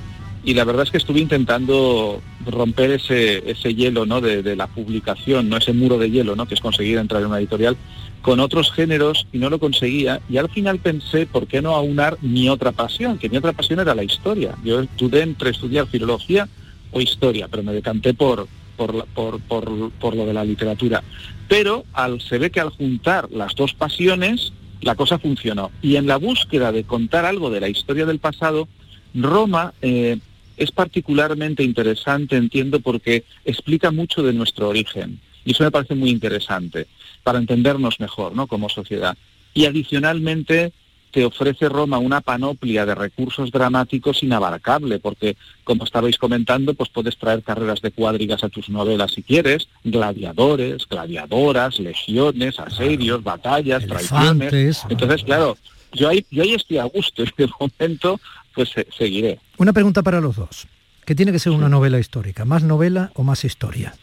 y 0.45 0.55
la 0.55 0.65
verdad 0.65 0.83
es 0.83 0.91
que 0.91 0.99
estuve 0.99 1.21
intentando 1.21 2.21
romper 2.47 2.91
ese, 2.93 3.49
ese 3.49 3.75
hielo 3.75 4.07
¿no? 4.07 4.21
de, 4.21 4.57
la 4.57 4.67
publicación, 4.67 5.49
no 5.49 5.57
ese 5.57 5.73
muro 5.73 5.99
de 5.99 6.11
hielo 6.11 6.35
¿no? 6.35 6.47
que 6.47 6.55
es 6.55 6.61
conseguir 6.61 6.99
entrar 6.99 7.23
en 7.23 7.29
una 7.29 7.39
editorial 7.39 7.77
con 8.23 8.41
otros 8.41 8.73
géneros 8.73 9.27
y 9.33 9.39
no 9.39 9.51
lo 9.51 9.61
conseguía 9.61 10.21
y 10.29 10.39
al 10.39 10.49
final 10.49 10.79
pensé 10.79 11.27
por 11.27 11.47
qué 11.47 11.63
no 11.63 11.75
aunar 11.75 12.19
mi 12.23 12.49
otra 12.49 12.73
pasión, 12.73 13.19
que 13.19 13.29
mi 13.29 13.37
otra 13.37 13.53
pasión 13.53 13.81
era 13.81 13.95
la 13.95 14.05
historia. 14.05 14.57
Yo 14.65 14.85
dudé 14.99 15.23
entre 15.23 15.51
estudiar 15.51 15.87
filología 15.87 16.49
o 16.91 17.01
historia, 17.01 17.49
pero 17.49 17.63
me 17.63 17.73
decanté 17.73 18.15
por, 18.15 18.49
por, 18.77 19.07
por, 19.07 19.41
por, 19.41 20.17
lo 20.17 20.27
de 20.27 20.33
la 20.33 20.45
literatura. 20.45 21.03
Pero 21.49 21.85
al, 21.93 22.21
se 22.21 22.39
ve 22.39 22.51
que 22.51 22.61
al 22.61 22.71
juntar 22.71 23.31
las 23.31 23.55
dos 23.55 23.75
pasiones, 23.75 24.53
la 24.83 24.95
cosa 24.95 25.19
funcionó. 25.19 25.71
Y 25.81 25.97
en 25.97 26.07
la 26.07 26.17
búsqueda 26.17 26.73
de 26.73 26.85
contar 26.85 27.25
algo 27.25 27.51
de 27.51 27.61
la 27.61 27.69
historia 27.69 28.07
del 28.07 28.19
pasado, 28.19 28.69
Roma 29.15 29.73
eh, 29.81 30.19
es 30.57 30.71
particularmente 30.71 31.63
interesante, 31.63 32.37
entiendo, 32.37 32.81
porque 32.81 33.25
explica 33.45 33.91
mucho 33.91 34.23
de 34.23 34.33
nuestro 34.33 34.69
origen. 34.69 35.21
Y 35.45 35.53
eso 35.53 35.65
me 35.65 35.71
parece 35.71 35.95
muy 35.95 36.11
interesante 36.11 36.87
para 37.23 37.39
entendernos 37.39 38.01
mejor, 38.01 38.35
¿no? 38.35 38.47
Como 38.47 38.69
sociedad. 38.69 39.17
Y 39.55 39.67
adicionalmente 39.67 40.73
te 41.13 41.25
ofrece 41.25 41.69
Roma 41.69 41.99
una 41.99 42.21
panoplia 42.21 42.87
de 42.87 42.95
recursos 42.95 43.53
dramáticos 43.53 44.23
inabarcable, 44.23 44.99
porque 44.99 45.37
como 45.63 45.85
estabais 45.85 46.17
comentando, 46.17 46.75
pues 46.75 46.89
puedes 46.89 47.17
traer 47.19 47.43
carreras 47.43 47.83
de 47.83 47.91
cuadrigas 47.91 48.43
a 48.43 48.49
tus 48.49 48.69
novelas 48.71 49.13
si 49.13 49.23
quieres, 49.23 49.69
gladiadores, 49.85 50.89
gladiadoras, 50.89 51.79
legiones, 51.79 52.59
asedios, 52.59 53.23
batallas, 53.23 53.87
traiciones. 53.87 54.85
Entonces, 54.89 55.23
claro, 55.23 55.57
yo 55.93 56.09
ahí, 56.09 56.25
yo 56.31 56.43
ahí 56.43 56.55
estoy 56.55 56.79
a 56.79 56.85
gusto 56.85 57.23
en 57.23 57.29
este 57.29 57.49
momento 57.61 58.19
pues 58.55 58.71
seguiré. 58.97 59.39
Una 59.59 59.73
pregunta 59.73 60.03
para 60.03 60.21
los 60.21 60.37
dos. 60.37 60.67
¿Qué 61.05 61.15
tiene 61.15 61.33
que 61.33 61.39
ser 61.39 61.53
una 61.53 61.69
novela 61.69 61.99
histórica? 61.99 62.45
¿Más 62.45 62.63
novela 62.63 63.11
o 63.15 63.23
más 63.23 63.45
historia? 63.45 63.95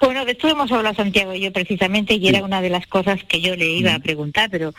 Bueno, 0.00 0.24
de 0.24 0.32
esto 0.32 0.48
hemos 0.48 0.70
hablado 0.72 0.94
Santiago 0.94 1.34
y 1.34 1.40
yo 1.40 1.52
precisamente 1.52 2.14
y 2.14 2.28
era 2.28 2.42
una 2.42 2.60
de 2.60 2.70
las 2.70 2.86
cosas 2.86 3.22
que 3.24 3.40
yo 3.40 3.56
le 3.56 3.66
iba 3.66 3.94
a 3.94 3.98
preguntar, 3.98 4.48
pero 4.50 4.72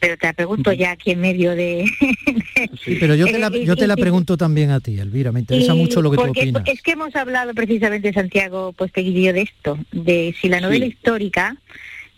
pero 0.00 0.16
te 0.16 0.26
la 0.26 0.32
pregunto 0.32 0.72
ya 0.72 0.92
aquí 0.92 1.10
en 1.10 1.20
medio 1.20 1.54
de... 1.56 1.84
sí, 2.84 2.96
pero 3.00 3.14
yo 3.14 3.26
te, 3.26 3.38
la, 3.38 3.50
yo 3.50 3.76
te 3.76 3.86
la 3.86 3.96
pregunto 3.96 4.36
también 4.36 4.70
a 4.70 4.80
ti, 4.80 4.98
Elvira, 4.98 5.32
me 5.32 5.40
interesa 5.40 5.74
mucho 5.74 6.00
lo 6.02 6.10
que 6.10 6.16
tú 6.16 6.30
opinas. 6.30 6.62
Es 6.66 6.82
que 6.82 6.92
hemos 6.92 7.14
hablado 7.16 7.54
precisamente, 7.54 8.12
Santiago, 8.12 8.72
pues 8.72 8.92
te 8.92 9.02
de 9.02 9.40
esto, 9.40 9.78
de 9.90 10.34
si 10.40 10.48
la 10.48 10.60
novela 10.60 10.86
histórica, 10.86 11.56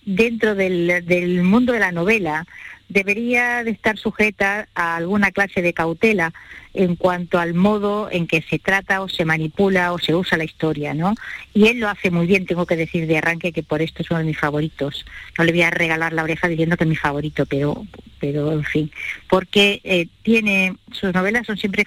dentro 0.05 0.55
del, 0.55 1.05
del 1.07 1.43
mundo 1.43 1.73
de 1.73 1.81
la 1.81 1.93
novela, 1.93 2.47
debería 2.90 3.64
de 3.64 3.70
estar 3.70 3.96
sujeta 3.96 4.68
a 4.74 4.96
alguna 4.96 5.31
clase 5.31 5.62
de 5.62 5.72
cautela 5.72 6.33
en 6.74 6.96
cuanto 6.96 7.38
al 7.38 7.55
modo 7.55 8.09
en 8.11 8.26
que 8.26 8.42
se 8.42 8.59
trata 8.59 9.00
o 9.00 9.09
se 9.09 9.24
manipula 9.24 9.92
o 9.92 9.98
se 9.98 10.14
usa 10.14 10.38
la 10.38 10.44
historia, 10.44 10.92
¿no? 10.94 11.14
Y 11.55 11.68
él 11.68 11.81
lo 11.81 11.88
hace 11.88 12.11
muy 12.11 12.26
bien, 12.26 12.46
tengo 12.46 12.66
que 12.66 12.76
decir 12.76 13.07
de 13.07 13.18
arranque 13.18 13.53
que 13.53 13.62
por 13.62 13.83
esto 13.83 14.03
es 14.03 14.11
uno 14.11 14.18
de 14.18 14.26
mis 14.26 14.38
favoritos. 14.38 15.05
No 15.38 15.44
le 15.44 15.53
voy 15.53 15.62
a 15.62 15.70
regalar 15.70 16.12
la 16.12 16.22
oreja 16.22 16.48
diciendo 16.48 16.76
que 16.76 16.85
es 16.85 16.90
mi 16.90 16.96
favorito, 16.96 17.46
pero, 17.46 17.87
pero 18.20 18.53
en 18.53 18.64
fin, 18.64 18.90
porque 19.29 19.81
eh, 19.85 20.07
tiene, 20.22 20.76
sus 20.92 21.12
novelas 21.14 21.46
son 21.46 21.57
siempre 21.57 21.87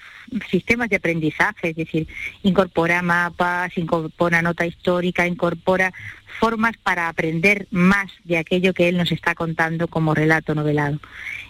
sistemas 0.49 0.89
de 0.89 0.97
aprendizaje, 0.97 1.69
es 1.69 1.75
decir, 1.75 2.07
incorpora 2.43 3.01
mapas, 3.01 3.77
incorpora 3.77 4.41
nota 4.41 4.65
histórica, 4.65 5.27
incorpora 5.27 5.93
formas 6.39 6.75
para 6.77 7.07
aprender 7.07 7.67
más 7.71 8.11
de 8.23 8.37
aquello 8.37 8.73
que 8.73 8.89
él 8.89 8.97
nos 8.97 9.11
está 9.11 9.35
contando 9.35 9.87
como 9.87 10.13
relato 10.13 10.55
novelado. 10.55 10.99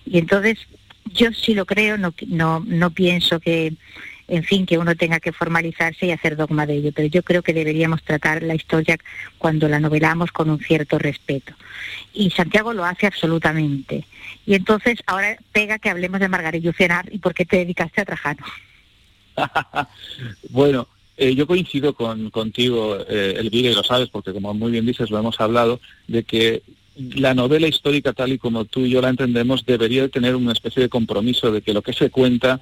Y 0.05 0.17
entonces 0.17 0.59
yo 1.05 1.31
sí 1.33 1.53
lo 1.53 1.65
creo, 1.65 1.97
no, 1.97 2.13
no, 2.27 2.63
no 2.65 2.91
pienso 2.91 3.39
que, 3.39 3.73
en 4.27 4.43
fin, 4.43 4.65
que 4.65 4.77
uno 4.77 4.95
tenga 4.95 5.19
que 5.19 5.33
formalizarse 5.33 6.05
y 6.05 6.11
hacer 6.11 6.35
dogma 6.35 6.65
de 6.65 6.75
ello, 6.75 6.91
pero 6.95 7.07
yo 7.07 7.23
creo 7.23 7.41
que 7.41 7.53
deberíamos 7.53 8.03
tratar 8.03 8.43
la 8.43 8.55
historia 8.55 8.97
cuando 9.37 9.67
la 9.67 9.79
novelamos 9.79 10.31
con 10.31 10.49
un 10.49 10.59
cierto 10.59 10.97
respeto. 10.97 11.53
Y 12.13 12.31
Santiago 12.31 12.73
lo 12.73 12.85
hace 12.85 13.07
absolutamente. 13.07 14.05
Y 14.45 14.55
entonces 14.55 14.99
ahora 15.05 15.37
pega 15.51 15.79
que 15.79 15.89
hablemos 15.89 16.19
de 16.19 16.29
Margarita 16.29 16.67
Lucienar 16.67 17.05
y 17.11 17.19
por 17.19 17.33
qué 17.33 17.45
te 17.45 17.57
dedicaste 17.57 18.01
a 18.01 18.05
Trajano. 18.05 18.45
bueno, 20.49 20.87
eh, 21.15 21.35
yo 21.35 21.45
coincido 21.45 21.93
con, 21.93 22.29
contigo, 22.31 22.97
eh, 23.07 23.35
Elvira, 23.37 23.69
y 23.69 23.75
lo 23.75 23.83
sabes, 23.83 24.09
porque 24.09 24.33
como 24.33 24.53
muy 24.53 24.71
bien 24.71 24.85
dices, 24.85 25.11
lo 25.11 25.19
hemos 25.19 25.39
hablado, 25.39 25.79
de 26.07 26.23
que 26.23 26.63
la 26.95 27.33
novela 27.33 27.67
histórica 27.67 28.13
tal 28.13 28.33
y 28.33 28.37
como 28.37 28.65
tú 28.65 28.81
y 28.81 28.91
yo 28.91 29.01
la 29.01 29.09
entendemos 29.09 29.65
debería 29.65 30.07
tener 30.09 30.35
una 30.35 30.53
especie 30.53 30.81
de 30.81 30.89
compromiso 30.89 31.51
de 31.51 31.61
que 31.61 31.73
lo 31.73 31.81
que 31.81 31.93
se 31.93 32.09
cuenta 32.09 32.61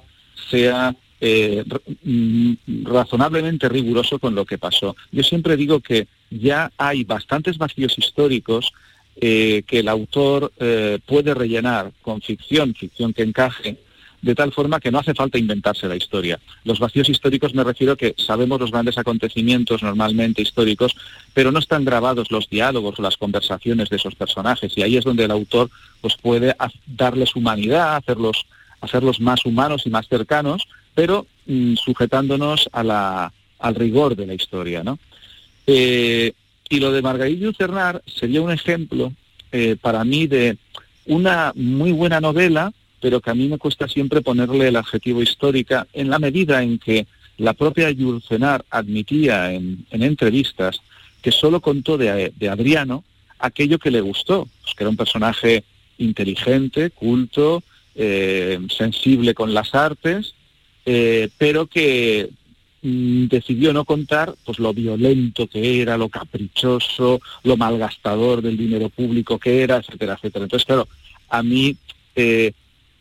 sea 0.50 0.94
eh, 1.20 1.64
mm, 2.02 2.52
razonablemente 2.84 3.68
riguroso 3.68 4.18
con 4.18 4.34
lo 4.34 4.44
que 4.44 4.58
pasó. 4.58 4.96
Yo 5.10 5.22
siempre 5.22 5.56
digo 5.56 5.80
que 5.80 6.08
ya 6.30 6.72
hay 6.76 7.04
bastantes 7.04 7.58
vacíos 7.58 7.96
históricos 7.98 8.72
que 9.14 9.64
el 9.68 9.88
autor 9.88 10.50
puede 11.04 11.34
rellenar 11.34 11.92
con 12.00 12.22
ficción, 12.22 12.74
ficción 12.74 13.12
que 13.12 13.22
encaje, 13.22 13.76
de 14.22 14.34
tal 14.34 14.52
forma 14.52 14.80
que 14.80 14.90
no 14.90 15.00
hace 15.00 15.14
falta 15.14 15.38
inventarse 15.38 15.88
la 15.88 15.96
historia. 15.96 16.38
Los 16.64 16.78
vacíos 16.78 17.08
históricos 17.08 17.54
me 17.54 17.64
refiero 17.64 17.94
a 17.94 17.96
que 17.96 18.14
sabemos 18.16 18.60
los 18.60 18.70
grandes 18.70 18.96
acontecimientos 18.96 19.82
normalmente 19.82 20.42
históricos, 20.42 20.96
pero 21.34 21.50
no 21.50 21.58
están 21.58 21.84
grabados 21.84 22.30
los 22.30 22.48
diálogos 22.48 22.98
o 22.98 23.02
las 23.02 23.16
conversaciones 23.16 23.90
de 23.90 23.96
esos 23.96 24.14
personajes 24.14 24.72
y 24.76 24.82
ahí 24.82 24.96
es 24.96 25.04
donde 25.04 25.24
el 25.24 25.32
autor 25.32 25.70
pues 26.00 26.16
puede 26.16 26.54
darles 26.86 27.34
humanidad, 27.36 27.96
hacerlos 27.96 28.46
hacerlos 28.80 29.20
más 29.20 29.46
humanos 29.46 29.82
y 29.86 29.90
más 29.90 30.08
cercanos, 30.08 30.66
pero 30.94 31.26
mm, 31.46 31.74
sujetándonos 31.74 32.68
al 32.72 33.74
rigor 33.74 34.16
de 34.16 34.26
la 34.26 34.34
historia, 34.34 34.82
¿no? 34.82 34.98
Eh, 35.66 36.32
y 36.68 36.80
lo 36.80 36.90
de 36.90 37.02
Margarita 37.02 37.52
Cernar 37.56 38.02
sería 38.06 38.42
un 38.42 38.50
ejemplo 38.50 39.12
eh, 39.52 39.76
para 39.80 40.04
mí 40.04 40.26
de 40.26 40.58
una 41.06 41.52
muy 41.54 41.92
buena 41.92 42.20
novela 42.20 42.72
pero 43.02 43.20
que 43.20 43.30
a 43.30 43.34
mí 43.34 43.48
me 43.48 43.58
cuesta 43.58 43.88
siempre 43.88 44.22
ponerle 44.22 44.68
el 44.68 44.76
adjetivo 44.76 45.20
histórica 45.20 45.88
en 45.92 46.08
la 46.08 46.20
medida 46.20 46.62
en 46.62 46.78
que 46.78 47.08
la 47.36 47.52
propia 47.52 47.90
Yulcenar 47.90 48.64
admitía 48.70 49.52
en, 49.52 49.84
entrevistas 49.90 50.80
que 51.20 51.32
solo 51.32 51.60
contó 51.60 51.98
de, 51.98 52.32
Adriano 52.48 53.02
aquello 53.40 53.80
que 53.80 53.90
le 53.90 54.00
gustó, 54.00 54.48
pues 54.62 54.74
que 54.76 54.84
era 54.84 54.90
un 54.90 54.96
personaje 54.96 55.64
inteligente, 55.98 56.90
culto, 56.90 57.64
eh, 57.96 58.60
sensible 58.68 59.34
con 59.34 59.52
las 59.52 59.74
artes, 59.74 60.34
eh, 60.86 61.28
pero 61.38 61.66
que 61.66 62.30
mm, 62.82 63.26
decidió 63.26 63.72
no 63.72 63.84
contar 63.84 64.36
pues 64.44 64.60
lo 64.60 64.72
violento 64.72 65.48
que 65.48 65.82
era, 65.82 65.98
lo 65.98 66.08
caprichoso, 66.08 67.20
lo 67.42 67.56
malgastador 67.56 68.42
del 68.42 68.56
dinero 68.56 68.88
público 68.90 69.40
que 69.40 69.64
era, 69.64 69.78
etcétera, 69.78 70.14
etcétera. 70.14 70.44
Entonces, 70.44 70.66
claro, 70.66 70.86
a 71.28 71.42
mí 71.42 71.76
eh, 72.14 72.52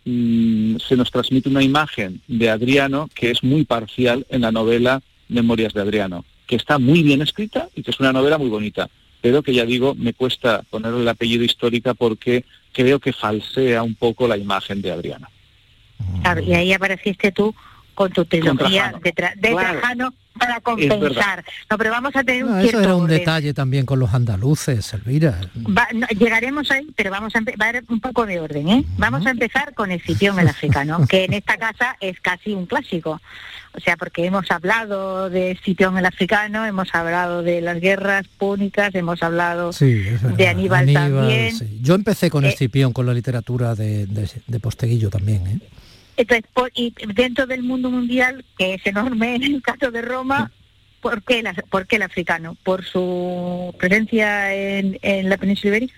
Mm, 0.03 0.77
se 0.77 0.95
nos 0.95 1.11
transmite 1.11 1.47
una 1.47 1.61
imagen 1.61 2.21
de 2.27 2.49
Adriano 2.49 3.07
que 3.13 3.29
es 3.29 3.43
muy 3.43 3.65
parcial 3.65 4.25
en 4.29 4.41
la 4.41 4.51
novela 4.51 5.01
Memorias 5.29 5.73
de 5.73 5.81
Adriano, 5.81 6.25
que 6.47 6.55
está 6.55 6.79
muy 6.79 7.03
bien 7.03 7.21
escrita 7.21 7.69
y 7.75 7.83
que 7.83 7.91
es 7.91 7.99
una 7.99 8.11
novela 8.11 8.39
muy 8.39 8.49
bonita, 8.49 8.89
pero 9.21 9.43
que 9.43 9.53
ya 9.53 9.63
digo, 9.63 9.93
me 9.93 10.13
cuesta 10.13 10.63
ponerle 10.69 11.01
el 11.01 11.07
apellido 11.07 11.43
histórica 11.43 11.93
porque 11.93 12.45
creo 12.73 12.99
que 12.99 13.13
falsea 13.13 13.83
un 13.83 13.93
poco 13.93 14.27
la 14.27 14.37
imagen 14.37 14.81
de 14.81 14.91
Adriano. 14.91 15.27
Y 16.47 16.53
ahí 16.53 16.73
apareciste 16.73 17.31
tú 17.31 17.53
con 18.01 18.11
tu 18.11 18.25
trilogía 18.25 18.95
de, 19.03 19.11
Trajano 19.11 20.11
para 20.39 20.59
compensar. 20.61 21.45
No, 21.69 21.77
pero 21.77 21.91
vamos 21.91 22.15
a 22.15 22.23
tener 22.23 22.45
un 22.45 22.59
Eso 22.59 22.81
era 22.81 22.95
un 22.95 23.07
detalle 23.07 23.53
también 23.53 23.85
con 23.85 23.99
los 23.99 24.11
andaluces, 24.11 24.91
Elvira. 24.95 25.39
llegaremos 26.17 26.71
ahí, 26.71 26.87
pero 26.95 27.11
vamos 27.11 27.35
a 27.35 27.41
va 27.41 27.65
a 27.65 27.69
haber 27.69 27.83
un 27.89 27.99
poco 27.99 28.25
de 28.25 28.39
orden, 28.39 28.69
¿eh? 28.69 28.83
Vamos 28.97 29.23
a 29.27 29.29
empezar 29.29 29.75
con 29.75 29.91
Escipión 29.91 30.39
el 30.39 30.47
africano, 30.47 31.05
que 31.05 31.25
en 31.25 31.33
esta 31.33 31.57
casa 31.57 31.95
es 31.99 32.19
casi 32.19 32.53
un 32.53 32.65
clásico. 32.65 33.21
O 33.73 33.79
sea, 33.79 33.97
porque 33.97 34.25
hemos 34.25 34.49
hablado 34.49 35.29
de 35.29 35.51
Escipión 35.51 35.95
el 35.99 36.05
africano, 36.05 36.65
hemos 36.65 36.93
hablado 36.95 37.43
de 37.43 37.61
las 37.61 37.79
guerras 37.79 38.25
púnicas, 38.27 38.95
hemos 38.95 39.21
hablado 39.21 39.69
de 39.71 40.47
Aníbal, 40.47 40.91
también. 40.91 41.55
Yo 41.81 41.93
empecé 41.93 42.31
con 42.31 42.45
eh, 42.45 42.49
Escipión, 42.49 42.93
con 42.93 43.05
la 43.05 43.13
literatura 43.13 43.75
de, 43.75 44.07
de 44.07 44.59
Posteguillo 44.59 45.11
también, 45.11 45.45
¿eh? 45.45 45.59
Entonces, 46.21 46.45
y 46.75 46.93
dentro 47.13 47.47
del 47.47 47.63
mundo 47.63 47.89
mundial, 47.89 48.45
que 48.57 48.75
es 48.75 48.85
enorme 48.85 49.35
en 49.35 49.43
el 49.43 49.61
caso 49.61 49.89
de 49.89 50.03
Roma, 50.03 50.51
¿por 51.01 51.23
qué, 51.23 51.43
el 51.89 52.01
africano? 52.03 52.55
¿Por 52.63 52.85
su 52.85 53.73
presencia 53.79 54.53
en, 54.53 55.29
la 55.29 55.37
península 55.37 55.69
ibérica? 55.69 55.95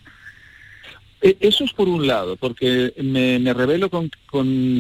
E, 1.21 1.35
eso 1.41 1.65
es 1.65 1.73
por 1.73 1.89
un 1.89 2.07
lado, 2.07 2.37
porque 2.37 2.93
me, 2.97 3.53
revelo 3.53 3.89
con, 3.89 4.09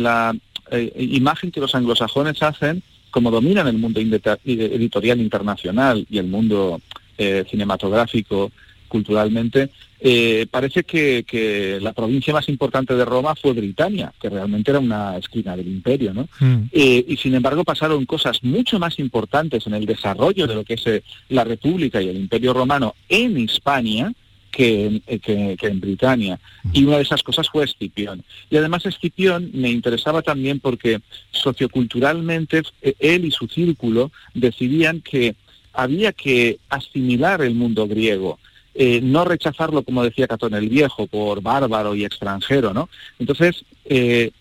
la 0.01 0.33
eh, 0.71 0.93
imagen 0.97 1.51
que 1.51 1.59
los 1.59 1.75
anglosajones 1.75 2.41
hacen, 2.41 2.81
como 3.11 3.29
dominan 3.29 3.67
el 3.67 3.77
mundo 3.77 3.99
editorial 3.99 5.19
internacional 5.19 6.07
y 6.09 6.19
el 6.19 6.27
mundo 6.27 6.79
eh, 7.17 7.43
cinematográfico 7.49 8.51
culturalmente, 8.93 9.71
eh, 9.99 10.45
parece 10.51 10.83
que, 10.83 11.79
la 11.81 11.93
provincia 11.93 12.31
más 12.31 12.47
importante 12.47 12.93
de 12.93 13.03
Roma 13.03 13.33
fue 13.33 13.53
Britania, 13.53 14.13
que 14.21 14.29
realmente 14.29 14.69
era 14.69 14.79
una 14.79 15.17
esquina 15.17 15.57
del 15.57 15.67
imperio, 15.67 16.13
¿no? 16.13 16.29
Mm. 16.39 16.69
Eh, 16.71 17.03
y 17.07 17.17
sin 17.17 17.33
embargo 17.33 17.63
pasaron 17.63 18.05
cosas 18.05 18.43
mucho 18.43 18.77
más 18.77 18.99
importantes 18.99 19.65
en 19.65 19.73
el 19.73 19.87
desarrollo 19.87 20.45
de 20.45 20.53
lo 20.53 20.63
que 20.63 20.75
es 20.75 20.85
eh, 20.85 21.03
la 21.29 21.43
República 21.43 21.99
y 21.99 22.09
el 22.09 22.17
Imperio 22.17 22.53
Romano 22.53 22.93
en 23.09 23.39
Hispania, 23.39 24.13
que, 24.51 25.01
en 25.07 25.79
Britania. 25.79 26.39
Y 26.71 26.83
una 26.83 26.97
de 26.97 27.03
esas 27.03 27.23
cosas 27.23 27.49
fue 27.49 27.65
Escipión. 27.65 28.23
Y 28.51 28.57
además 28.57 28.85
Escipión 28.85 29.49
me 29.53 29.71
interesaba 29.71 30.21
también 30.21 30.59
porque 30.59 31.01
socioculturalmente 31.31 32.61
él 32.99 33.25
y 33.25 33.31
su 33.31 33.47
círculo 33.47 34.11
decidían 34.35 35.01
que 35.01 35.35
había 35.73 36.13
que 36.13 36.59
asimilar 36.69 37.41
el 37.41 37.55
mundo 37.55 37.87
griego 37.87 38.37
eh, 38.75 39.01
no 39.01 39.25
rechazarlo, 39.25 39.83
como 39.83 40.03
decía 40.03 40.27
Catón 40.27 40.55
el 40.55 40.69
Viejo, 40.69 41.07
por 41.07 41.41
bárbaro 41.41 41.95
y 41.95 42.05
extranjero, 42.05 42.73
¿no? 42.73 42.89
Entonces, 43.19 43.65
eh, 43.85 44.31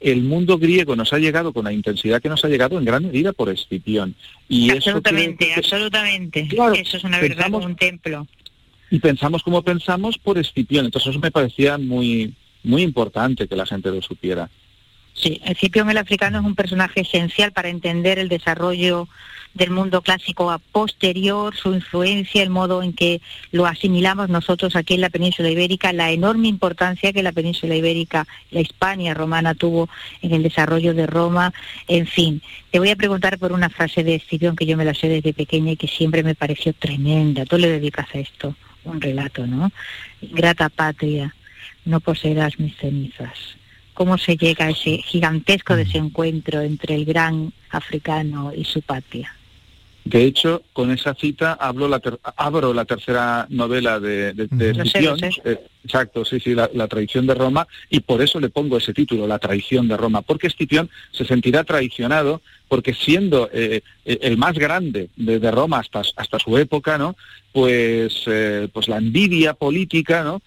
el 0.00 0.22
mundo 0.22 0.58
griego 0.58 0.96
nos 0.96 1.12
ha 1.12 1.18
llegado 1.18 1.52
con 1.52 1.64
la 1.64 1.72
intensidad 1.72 2.20
que 2.20 2.28
nos 2.28 2.44
ha 2.44 2.48
llegado 2.48 2.78
en 2.78 2.84
gran 2.84 3.04
medida 3.04 3.32
por 3.32 3.48
Escipión. 3.50 4.14
Y 4.48 4.70
absolutamente, 4.70 5.52
absolutamente. 5.54 6.48
eso 6.74 6.96
es 6.96 7.04
una 7.04 7.20
verdad 7.20 7.50
como 7.50 7.66
un 7.66 7.76
templo. 7.76 8.26
Y 8.90 8.98
pensamos 8.98 9.42
como 9.42 9.62
pensamos 9.62 10.18
por 10.18 10.38
Escipión. 10.38 10.86
Entonces 10.86 11.10
eso 11.10 11.20
me 11.20 11.30
parecía 11.30 11.78
muy, 11.78 12.34
muy 12.62 12.82
importante 12.82 13.46
que 13.46 13.56
la 13.56 13.66
gente 13.66 13.90
lo 13.90 14.02
supiera. 14.02 14.50
Sí, 15.14 15.40
Escipión 15.44 15.90
el 15.90 15.98
africano 15.98 16.38
es 16.38 16.44
un 16.44 16.54
personaje 16.54 17.02
esencial 17.02 17.52
para 17.52 17.68
entender 17.68 18.18
el 18.18 18.28
desarrollo 18.28 19.08
del 19.54 19.70
mundo 19.70 20.00
clásico 20.00 20.50
a 20.50 20.58
posterior, 20.58 21.54
su 21.54 21.74
influencia, 21.74 22.42
el 22.42 22.48
modo 22.48 22.82
en 22.82 22.94
que 22.94 23.20
lo 23.50 23.66
asimilamos 23.66 24.30
nosotros 24.30 24.74
aquí 24.74 24.94
en 24.94 25.02
la 25.02 25.10
península 25.10 25.50
ibérica, 25.50 25.92
la 25.92 26.10
enorme 26.10 26.48
importancia 26.48 27.12
que 27.12 27.22
la 27.22 27.32
península 27.32 27.74
ibérica, 27.74 28.26
la 28.50 28.60
Hispania 28.60 29.12
romana 29.12 29.54
tuvo 29.54 29.90
en 30.22 30.32
el 30.32 30.42
desarrollo 30.42 30.94
de 30.94 31.06
Roma, 31.06 31.52
en 31.86 32.06
fin. 32.06 32.40
Te 32.70 32.78
voy 32.78 32.90
a 32.90 32.96
preguntar 32.96 33.38
por 33.38 33.52
una 33.52 33.68
frase 33.68 34.02
de 34.04 34.14
Escipión 34.14 34.56
que 34.56 34.64
yo 34.64 34.78
me 34.78 34.86
la 34.86 34.94
sé 34.94 35.08
desde 35.08 35.34
pequeña 35.34 35.72
y 35.72 35.76
que 35.76 35.88
siempre 35.88 36.22
me 36.22 36.34
pareció 36.34 36.72
tremenda. 36.72 37.44
Tú 37.44 37.58
le 37.58 37.68
dedicas 37.68 38.06
a 38.14 38.18
esto 38.18 38.56
un 38.84 39.00
relato, 39.00 39.46
¿no? 39.46 39.70
Grata 40.22 40.70
patria, 40.70 41.34
no 41.84 42.00
poseerás 42.00 42.58
mis 42.58 42.76
cenizas 42.78 43.61
cómo 43.94 44.18
se 44.18 44.36
llega 44.36 44.66
a 44.66 44.70
ese 44.70 44.98
gigantesco 44.98 45.76
desencuentro 45.76 46.60
entre 46.60 46.94
el 46.94 47.04
gran 47.04 47.52
africano 47.70 48.52
y 48.54 48.64
su 48.64 48.82
patria. 48.82 49.34
De 50.04 50.24
hecho, 50.24 50.62
con 50.72 50.90
esa 50.90 51.14
cita 51.14 51.52
hablo 51.52 51.86
la 51.86 52.00
abro 52.36 52.74
la 52.74 52.84
tercera 52.84 53.46
novela 53.50 54.00
de, 54.00 54.32
de, 54.32 54.48
eh, 55.44 55.58
exacto, 55.84 56.24
sí, 56.24 56.40
sí, 56.40 56.56
la, 56.56 56.88
traición 56.88 57.24
de 57.28 57.34
Roma, 57.34 57.68
y 57.88 58.00
por 58.00 58.20
eso 58.20 58.40
le 58.40 58.48
pongo 58.48 58.78
ese 58.78 58.92
título, 58.92 59.28
La 59.28 59.38
traición 59.38 59.86
de 59.86 59.96
Roma, 59.96 60.22
porque 60.22 60.48
Escipión 60.48 60.90
se 61.12 61.24
sentirá 61.24 61.62
traicionado, 61.62 62.42
porque 62.66 62.94
siendo 62.94 63.48
eh, 63.52 63.82
eh, 64.04 64.18
el 64.22 64.36
más 64.38 64.54
grande 64.54 65.08
de, 65.14 65.50
Roma 65.52 65.78
hasta, 65.78 66.02
hasta 66.16 66.38
su 66.40 66.58
época, 66.58 66.98
¿no? 66.98 67.14
Pues, 67.52 68.24
pues 68.72 68.88
la 68.88 68.96
envidia 68.96 69.54
política, 69.54 70.24
¿no? 70.24 70.40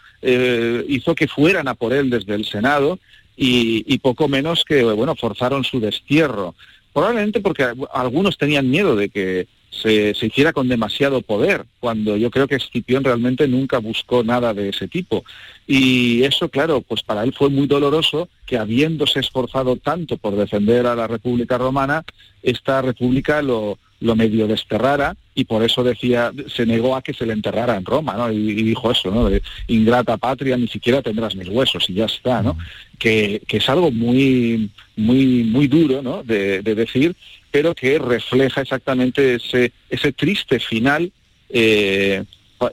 hizo 0.88 1.14
que 1.14 1.28
fueran 1.28 1.68
a 1.68 1.76
por 1.76 1.94
él 1.94 2.10
desde 2.10 2.34
el 2.34 2.46
Senado 2.46 3.00
y, 3.38 3.98
poco 4.00 4.28
menos 4.28 4.63
que, 4.65 4.84
bueno, 4.84 5.15
forzaron 5.15 5.63
su 5.63 5.80
destierro 5.80 6.56
probablemente 6.95 7.41
porque 7.41 7.67
algunos 7.93 8.38
tenían 8.38 8.69
miedo 8.69 8.95
de 8.95 9.10
que 9.10 9.48
se, 9.69 10.12
hiciera 10.12 10.54
con 10.54 10.69
demasiado 10.69 11.21
poder, 11.21 11.65
cuando 11.82 12.15
yo 12.15 12.32
creo 12.32 12.48
que 12.48 12.56
Escipión 12.56 13.04
realmente 13.04 13.50
nunca 13.50 13.80
buscó 13.80 14.24
nada 14.24 14.54
de 14.54 14.69
ese 14.69 14.88
tipo. 14.88 15.26
Y 15.67 16.24
eso, 16.24 16.48
claro, 16.48 16.80
pues 16.80 17.04
para 17.04 17.24
él 17.24 17.34
fue 17.34 17.50
muy 17.50 17.67
doloroso 17.67 18.30
que 18.45 18.58
habiéndose 18.58 19.19
esforzado 19.19 19.76
tanto 19.76 20.15
por 20.15 20.38
defender 20.38 20.88
a 20.88 20.95
la 20.95 21.08
República 21.08 21.58
Romana, 21.58 22.06
esta 22.41 22.82
República 22.82 23.41
lo, 23.41 23.78
lo 24.00 24.16
medio 24.16 24.48
desterrara 24.48 25.16
y 25.34 25.46
por 25.46 25.64
eso 25.64 25.84
decía, 25.84 26.32
se 26.48 26.66
negó 26.66 26.96
a 26.96 27.02
que 27.02 27.14
se 27.14 27.26
le 27.26 27.34
enterrara 27.34 27.76
en 27.76 27.86
Roma, 27.86 28.14
¿no? 28.14 28.32
Y, 28.32 28.54
dijo 28.54 28.92
eso, 28.92 29.12
¿no? 29.12 29.30
De 29.30 29.42
ingrata 29.68 30.18
patria, 30.18 30.58
ni 30.58 30.68
siquiera 30.68 31.02
tendrás 31.02 31.36
mis 31.36 31.50
huesos 31.50 31.90
y 31.90 31.94
ya 31.94 32.06
está, 32.06 32.42
¿no? 32.42 32.58
Que, 32.98 33.42
es 33.48 33.70
algo 33.70 33.92
muy, 33.92 34.70
muy, 34.96 35.44
muy 35.44 35.68
duro, 35.68 36.02
¿no? 36.02 36.24
De, 36.24 36.62
decir, 36.62 37.16
pero 37.52 37.74
que 37.74 38.00
refleja 38.00 38.62
exactamente 38.62 39.36
ese, 39.36 39.72
ese 39.90 40.12
triste 40.14 40.60
final 40.60 41.12
eh, 41.50 42.24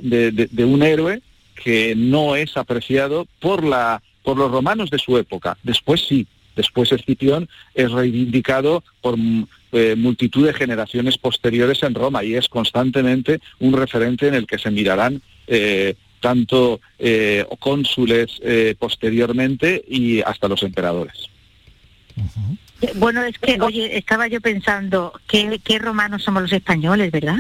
de, 0.01 0.65
un 0.65 0.83
héroe 0.83 1.21
que 1.55 1.95
no 1.97 2.37
es 2.37 2.57
apreciado 2.57 3.27
por 3.41 3.65
la 3.65 4.03
por 4.23 4.37
los 4.37 4.53
romanos 4.53 4.89
de 4.91 4.99
su 4.99 5.19
época. 5.19 5.59
Después 5.65 6.05
sí, 6.07 6.27
después 6.57 6.93
Escipión 6.93 7.49
es 7.75 7.91
reivindicado 7.91 8.83
por 9.01 9.17
eh, 9.73 9.95
multitud 9.97 10.47
de 10.47 10.53
generaciones 10.53 11.19
posteriores 11.19 11.83
en 11.83 11.95
Roma 11.95 12.23
y 12.25 12.35
es 12.35 12.49
constantemente 12.49 13.41
un 13.59 13.73
referente 13.73 14.29
en 14.29 14.35
el 14.35 14.47
que 14.47 14.59
se 14.59 14.71
mirarán 14.71 15.23
eh, 15.47 15.95
tanto 16.21 16.81
eh, 16.99 17.45
cónsules 17.59 18.41
posteriormente 18.79 19.83
y 19.89 20.21
hasta 20.21 20.47
los 20.47 20.63
emperadores. 20.63 21.29
Bueno, 22.95 23.23
es 23.23 23.39
que, 23.39 23.61
oye, 23.61 23.97
estaba 23.97 24.29
yo 24.29 24.41
pensando, 24.41 25.13
¿qué, 25.27 25.61
qué 25.65 25.79
romanos 25.79 26.23
somos 26.23 26.43
los 26.43 26.53
españoles, 26.53 27.11
verdad? 27.11 27.39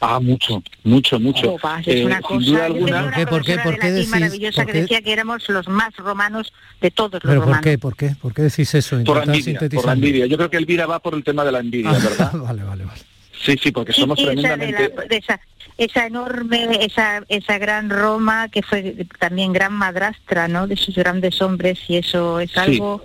Ah, 0.00 0.20
mucho, 0.20 0.62
mucho, 0.82 1.18
mucho. 1.20 1.56
es 1.86 2.04
una 2.04 2.20
cosa, 2.20 2.68
¿Por 2.68 3.12
qué, 3.12 3.26
por 3.26 3.44
qué, 3.44 3.58
por 3.58 3.78
qué 3.78 3.90
decís, 3.92 4.08
maravillosa 4.08 4.66
que 4.66 4.72
decía 4.72 5.02
que 5.02 5.12
éramos 5.12 5.48
los 5.48 5.68
más 5.68 5.94
romanos 5.96 6.52
de 6.80 6.90
todos 6.90 7.14
los 7.14 7.22
¿Pero 7.22 7.40
romanos. 7.40 7.56
¿por 7.56 7.64
qué, 7.64 7.78
por 7.78 7.96
qué, 7.96 8.16
por 8.20 8.34
qué 8.34 8.42
decís 8.42 8.74
eso? 8.74 9.02
Por 9.04 9.18
la, 9.18 9.24
envidia, 9.24 9.58
por 9.58 9.86
la 9.86 9.92
envidia. 9.92 10.26
Yo 10.26 10.36
creo 10.36 10.50
que 10.50 10.56
Elvira 10.56 10.86
va 10.86 10.98
por 11.00 11.14
el 11.14 11.24
tema 11.24 11.44
de 11.44 11.52
la 11.52 11.60
envidia, 11.60 11.90
ah, 11.90 11.98
¿verdad? 11.98 12.32
vale, 12.34 12.62
vale, 12.62 12.84
vale. 12.84 13.00
Sí, 13.44 13.58
sí, 13.62 13.72
porque 13.72 13.92
somos 13.92 14.18
tremendamente... 14.18 14.92
Esa, 15.10 15.40
esa, 15.76 16.06
enorme, 16.06 16.78
esa, 16.80 17.22
esa 17.28 17.58
gran 17.58 17.90
Roma 17.90 18.48
que 18.48 18.62
fue 18.62 19.06
también 19.18 19.52
gran 19.52 19.72
madrastra, 19.72 20.48
¿no? 20.48 20.66
De 20.66 20.76
sus 20.76 20.94
grandes 20.94 21.42
hombres 21.42 21.78
y 21.88 21.96
eso 21.96 22.40
es 22.40 22.56
algo 22.56 23.04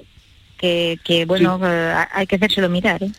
que, 0.57 0.99
que, 1.03 1.25
bueno, 1.25 1.59
eh, 1.63 1.93
hay 2.11 2.27
que 2.27 2.35
hacérselo 2.35 2.69
mirar, 2.69 3.03
¿eh? 3.03 3.11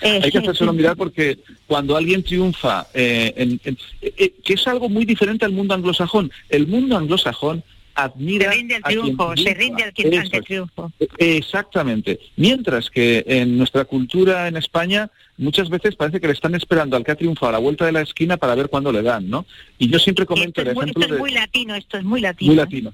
Eh, 0.00 0.20
Hay 0.22 0.30
que 0.30 0.38
hacérselo 0.38 0.72
mirar 0.72 0.96
porque 0.96 1.38
cuando 1.66 1.96
alguien 1.96 2.22
triunfa, 2.22 2.86
eh, 2.94 3.58
eh, 4.02 4.32
que 4.44 4.54
es 4.54 4.66
algo 4.66 4.88
muy 4.88 5.04
diferente 5.04 5.44
al 5.44 5.52
mundo 5.52 5.74
anglosajón, 5.74 6.30
el 6.48 6.66
mundo 6.66 6.96
anglosajón 6.96 7.62
admira 7.94 8.50
se 8.50 8.58
rinde 8.58 8.74
al 8.74 8.82
triunfo, 8.82 9.36
se 9.36 9.54
rinde 9.54 9.84
al 9.84 9.92
quien 9.92 10.42
triunfo. 10.44 10.92
Exactamente. 11.18 12.18
Mientras 12.36 12.90
que 12.90 13.24
en 13.26 13.56
nuestra 13.56 13.84
cultura 13.84 14.48
en 14.48 14.56
España 14.56 15.10
muchas 15.36 15.68
veces 15.68 15.94
parece 15.96 16.20
que 16.20 16.26
le 16.26 16.32
están 16.32 16.54
esperando 16.54 16.96
al 16.96 17.04
que 17.04 17.12
ha 17.12 17.16
triunfado 17.16 17.50
a 17.50 17.52
la 17.52 17.58
vuelta 17.58 17.86
de 17.86 17.92
la 17.92 18.00
esquina 18.00 18.36
para 18.36 18.54
ver 18.54 18.68
cuándo 18.68 18.92
le 18.92 19.02
dan, 19.02 19.28
¿no? 19.28 19.46
Y 19.78 19.88
yo 19.88 19.98
siempre 19.98 20.26
comento 20.26 20.60
el 20.60 20.68
ejemplo 20.68 21.02
esto 21.02 21.14
es 21.14 21.20
muy 21.20 21.32
latino, 21.32 21.74
esto 21.74 21.98
es 21.98 22.04
muy 22.04 22.20
latino. 22.20 22.48
Muy 22.48 22.56
latino. 22.56 22.92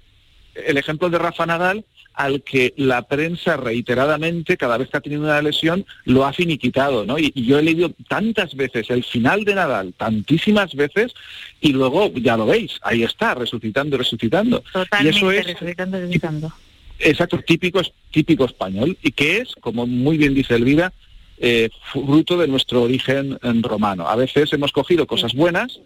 El 0.55 0.77
ejemplo 0.77 1.09
de 1.09 1.19
Rafa 1.19 1.47
Nadal, 1.47 1.85
al 2.15 2.43
que 2.43 2.75
la 2.77 3.03
prensa 3.03 3.57
reiteradamente, 3.57 4.57
cada 4.57 4.77
vez 4.77 4.89
que 4.91 4.97
ha 4.97 5.01
tenido 5.01 5.23
una 5.23 5.41
lesión, 5.41 5.87
lo 6.05 6.27
ha 6.27 6.33
finiquitado, 6.33 7.07
¿no? 7.07 7.19
Y, 7.19 7.33
yo 7.35 7.59
he 7.59 7.63
leído 7.63 7.93
tantas 8.09 8.55
veces 8.55 8.91
el 8.91 9.05
final 9.05 9.45
de 9.45 9.55
Nadal, 9.55 9.95
tantísimas 9.97 10.75
veces, 10.75 11.13
y 11.61 11.73
luego, 11.73 12.13
ya 12.15 12.37
lo 12.37 12.47
veis, 12.47 12.79
ahí 12.83 13.03
está, 13.03 13.35
resucitando, 13.35 13.97
resucitando. 13.97 14.63
Totalmente, 14.73 15.17
y 15.17 15.17
eso 15.17 15.31
es, 15.33 15.47
resucitando, 15.47 15.99
resucitando. 15.99 16.53
Exacto, 16.99 17.39
típico, 17.39 17.81
típico 18.11 18.45
español, 18.45 18.99
y 19.03 19.13
que 19.13 19.39
es, 19.39 19.55
como 19.61 19.87
muy 19.87 20.19
bien 20.19 20.35
dice 20.35 20.55
Elvira, 20.55 20.93
eh, 21.39 21.71
fruto 21.91 22.37
de 22.37 22.49
nuestro 22.49 22.83
origen 22.83 23.39
romano. 23.63 24.07
A 24.07 24.17
veces 24.17 24.53
hemos 24.53 24.73
cogido 24.73 25.07
cosas 25.07 25.33
buenas 25.33 25.81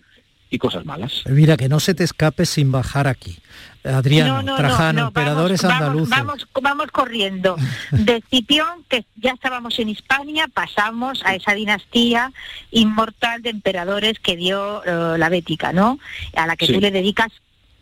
y 0.50 0.58
cosas 0.58 0.84
malas. 0.84 1.22
Mira, 1.26 1.56
que 1.56 1.68
no 1.68 1.78
se 1.78 1.94
te 1.94 2.02
escape 2.02 2.44
sin 2.44 2.72
bajar 2.72 3.06
aquí. 3.06 3.36
Adriano, 3.84 4.56
Trajano, 4.56 5.08
emperadores 5.08 5.62
vamos, 5.62 5.76
andaluces. 5.76 6.10
Vamos, 6.10 6.48
vamos, 6.62 6.90
corriendo. 6.90 7.56
De 7.90 8.22
Cipión, 8.30 8.84
que 8.88 9.04
ya 9.16 9.32
estábamos 9.32 9.78
en 9.78 9.90
Hispania, 9.90 10.48
pasamos 10.52 11.22
a 11.24 11.34
esa 11.34 11.52
dinastía 11.52 12.32
inmortal 12.70 13.42
de 13.42 13.50
emperadores 13.50 14.18
que 14.18 14.36
dio 14.36 14.82
eh, 14.84 15.18
la 15.18 15.28
Bética, 15.28 15.72
¿no? 15.72 15.98
A 16.34 16.46
la 16.46 16.56
que 16.56 16.66
tú 16.66 16.80
le 16.80 16.90
dedicas 16.90 17.30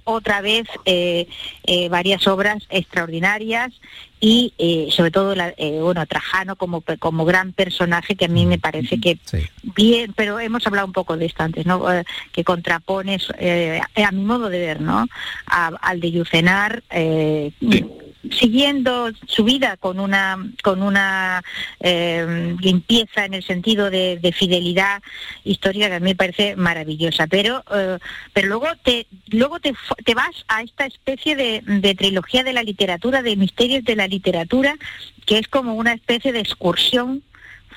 otra 0.04 0.40
vez 0.40 0.66
eh, 0.84 1.26
eh, 1.64 1.88
varias 1.88 2.26
obras 2.26 2.64
extraordinarias 2.70 3.72
y 4.20 4.54
eh, 4.58 4.88
sobre 4.90 5.10
todo 5.10 5.34
bueno 5.80 6.06
Trajano 6.06 6.56
como 6.56 6.82
como 6.98 7.24
gran 7.24 7.52
personaje 7.52 8.14
que 8.14 8.26
a 8.26 8.28
mí 8.28 8.46
me 8.46 8.58
parece 8.58 9.00
que 9.00 9.18
bien 9.62 10.12
pero 10.14 10.38
hemos 10.38 10.66
hablado 10.66 10.86
un 10.86 10.92
poco 10.92 11.16
de 11.16 11.26
esto 11.26 11.42
antes 11.42 11.66
no 11.66 11.84
que 12.30 12.44
contrapones 12.44 13.28
a 13.30 14.12
mi 14.12 14.22
modo 14.22 14.48
de 14.48 14.60
ver 14.60 14.80
no 14.80 15.06
al 15.46 16.00
de 16.00 16.12
Yucenar 16.12 16.82
siguiendo 18.30 19.10
su 19.26 19.44
vida 19.44 19.76
con 19.76 19.98
una 19.98 20.38
con 20.62 20.82
una 20.82 21.42
eh, 21.80 22.56
limpieza 22.60 23.24
en 23.24 23.34
el 23.34 23.42
sentido 23.42 23.90
de, 23.90 24.34
fidelidad 24.36 25.02
histórica 25.44 25.88
que 25.88 25.94
a 25.96 26.00
mí 26.00 26.10
me 26.10 26.14
parece 26.14 26.56
maravillosa 26.56 27.26
pero 27.26 27.64
eh, 27.74 27.98
pero 28.32 28.48
luego 28.48 28.68
te 28.82 29.06
luego 29.28 29.60
te, 29.60 29.74
te, 30.04 30.14
vas 30.14 30.44
a 30.48 30.62
esta 30.62 30.86
especie 30.86 31.36
de, 31.36 31.62
de 31.66 31.94
trilogía 31.94 32.44
de 32.44 32.52
la 32.52 32.62
literatura 32.62 33.22
de 33.22 33.36
misterios 33.36 33.84
de 33.84 33.96
la 33.96 34.06
literatura 34.06 34.76
que 35.26 35.38
es 35.38 35.48
como 35.48 35.74
una 35.74 35.92
especie 35.92 36.32
de 36.32 36.40
excursión 36.40 37.22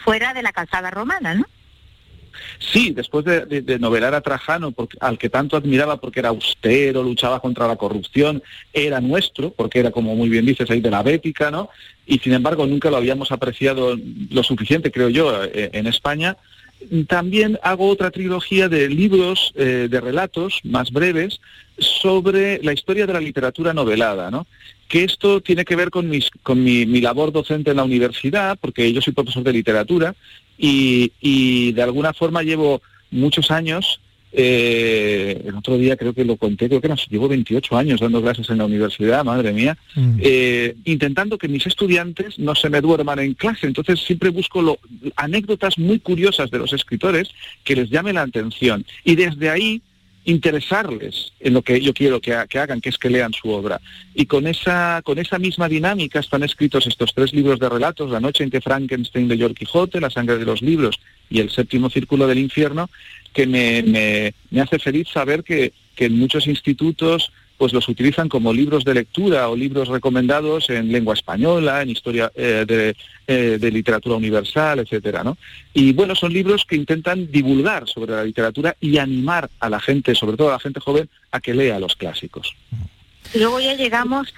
fuera 0.03 0.33
de 0.33 0.43
la 0.43 0.53
calzada 0.53 0.91
romana 0.91 1.33
¿no? 1.33 1.45
Sí, 2.59 2.91
después 2.91 3.25
de, 3.25 3.79
novelar 3.79 4.13
a 4.13 4.21
Trajano, 4.21 4.73
al 4.99 5.17
que 5.17 5.29
tanto 5.29 5.57
admiraba 5.57 5.97
porque 5.97 6.19
era 6.19 6.29
austero, 6.29 7.03
luchaba 7.03 7.39
contra 7.39 7.67
la 7.67 7.75
corrupción, 7.75 8.41
era 8.73 9.01
nuestro, 9.01 9.51
porque 9.51 9.79
era, 9.79 9.91
como 9.91 10.15
muy 10.15 10.29
bien 10.29 10.45
dices, 10.45 10.69
ahí 10.69 10.81
de 10.81 10.91
la 10.91 11.03
Bética, 11.03 11.51
¿no? 11.51 11.69
Y 12.05 12.19
sin 12.19 12.33
embargo 12.33 12.65
nunca 12.65 12.89
lo 12.89 12.97
habíamos 12.97 13.31
apreciado 13.31 13.97
lo 14.29 14.43
suficiente, 14.43 14.91
creo 14.91 15.09
yo, 15.09 15.43
eh, 15.43 15.69
en 15.73 15.87
España. 15.87 16.37
También 17.07 17.57
hago 17.63 17.87
otra 17.87 18.11
trilogía 18.11 18.69
de 18.69 18.89
libros, 18.89 19.51
eh, 19.55 19.87
de 19.89 20.01
relatos 20.01 20.59
más 20.63 20.91
breves, 20.91 21.39
sobre 21.77 22.61
la 22.63 22.73
historia 22.73 23.07
de 23.07 23.13
la 23.13 23.19
literatura 23.19 23.73
novelada, 23.73 24.31
¿no? 24.31 24.45
que 24.87 25.03
esto 25.03 25.41
tiene 25.41 25.65
que 25.65 25.75
ver 25.75 25.89
con, 25.89 26.11
con 26.43 26.63
mi, 26.63 26.85
labor 27.01 27.31
docente 27.31 27.71
en 27.71 27.77
la 27.77 27.83
universidad, 27.83 28.57
porque 28.59 28.91
yo 28.93 29.01
soy 29.01 29.13
profesor 29.13 29.43
de 29.43 29.53
literatura 29.53 30.15
y, 30.57 31.71
de 31.71 31.81
alguna 31.81 32.13
forma 32.13 32.43
llevo 32.43 32.81
muchos 33.11 33.51
años, 33.51 33.99
eh, 34.37 35.41
el 35.45 35.55
otro 35.55 35.77
día 35.77 35.95
creo 35.95 36.13
que 36.13 36.25
lo 36.25 36.35
conté, 36.35 36.67
creo 36.67 36.81
que 36.81 36.93
llevo 37.09 37.29
28 37.29 37.77
años 37.77 38.01
dando 38.01 38.21
clases 38.21 38.49
en 38.49 38.57
la 38.57 38.65
universidad, 38.65 39.23
madre 39.23 39.53
mía, 39.53 39.77
mm. 39.95 40.19
eh, 40.21 40.75
intentando 40.83 41.37
que 41.37 41.47
mis 41.47 41.65
estudiantes 41.65 42.37
no 42.37 42.53
se 42.53 42.69
me 42.69 42.81
duerman 42.81 43.19
en 43.19 43.33
clase. 43.33 43.67
Entonces 43.67 44.01
siempre 44.01 44.29
busco 44.29 44.77
anécdotas 45.15 45.77
muy 45.77 45.99
curiosas 45.99 46.51
de 46.51 46.59
los 46.59 46.73
escritores 46.73 47.29
que 47.63 47.75
les 47.75 47.89
llamen 47.89 48.15
la 48.15 48.23
atención. 48.23 48.85
Y 49.05 49.15
desde 49.15 49.49
ahí 49.49 49.81
interesarles 50.25 51.31
en 51.39 51.53
lo 51.53 51.61
que 51.61 51.79
yo 51.79 51.93
quiero 51.93 52.19
que, 52.19 52.33
hagan, 52.33 52.81
que 52.81 52.89
es 52.89 52.97
que 52.97 53.09
lean 53.09 53.33
su 53.33 53.49
obra. 53.49 53.79
Y 54.13 54.25
con 54.25 54.47
esa, 54.47 55.01
con 55.03 55.19
esa 55.19 55.39
misma 55.39 55.69
dinámica 55.69 56.19
están 56.19 56.43
escritos 56.43 56.87
estos 56.87 57.13
tres 57.13 57.33
libros 57.33 57.59
de 57.59 57.69
relatos, 57.69 58.11
La 58.11 58.19
noche 58.19 58.43
en 58.43 58.49
que 58.49 58.61
Frankenstein 58.61 59.27
leyó 59.27 59.45
el 59.45 59.55
Quijote, 59.55 60.01
La 60.01 60.09
sangre 60.09 60.37
de 60.37 60.45
los 60.45 60.61
libros 60.61 60.99
y 61.29 61.39
El 61.39 61.51
séptimo 61.51 61.89
círculo 61.89 62.27
del 62.27 62.39
infierno, 62.39 62.89
que 63.33 63.45
me, 63.45 63.83
me, 63.83 64.33
me 64.49 64.61
hace 64.61 64.79
feliz 64.79 65.07
saber 65.09 65.43
que, 65.43 65.73
que 65.95 66.05
en 66.05 66.17
muchos 66.17 66.47
institutos 66.47 67.31
pues 67.57 67.73
los 67.73 67.87
utilizan 67.87 68.29
como 68.29 68.53
libros 68.53 68.83
de 68.83 68.93
lectura 68.93 69.49
o 69.49 69.55
libros 69.55 69.87
recomendados 69.87 70.69
en 70.69 70.91
lengua 70.91 71.13
española, 71.13 71.81
en 71.81 71.89
historia 71.89 72.31
eh, 72.35 72.93
eh, 73.27 73.57
de, 73.59 73.71
literatura 73.71 74.15
universal, 74.15 74.79
etcétera, 74.79 75.23
¿no? 75.23 75.37
Y 75.73 75.93
bueno, 75.93 76.15
son 76.15 76.33
libros 76.33 76.65
que 76.65 76.75
intentan 76.75 77.31
divulgar 77.31 77.87
sobre 77.87 78.13
la 78.13 78.23
literatura 78.23 78.75
y 78.79 78.97
animar 78.97 79.49
a 79.59 79.69
la 79.69 79.79
gente, 79.79 80.15
sobre 80.15 80.37
todo 80.37 80.49
a 80.49 80.53
la 80.53 80.59
gente 80.59 80.79
joven, 80.79 81.09
a 81.31 81.39
que 81.39 81.53
lea 81.53 81.79
los 81.79 81.95
clásicos. 81.95 82.55
Luego 83.33 83.59
ya 83.59 83.73
llegamos 83.73 84.33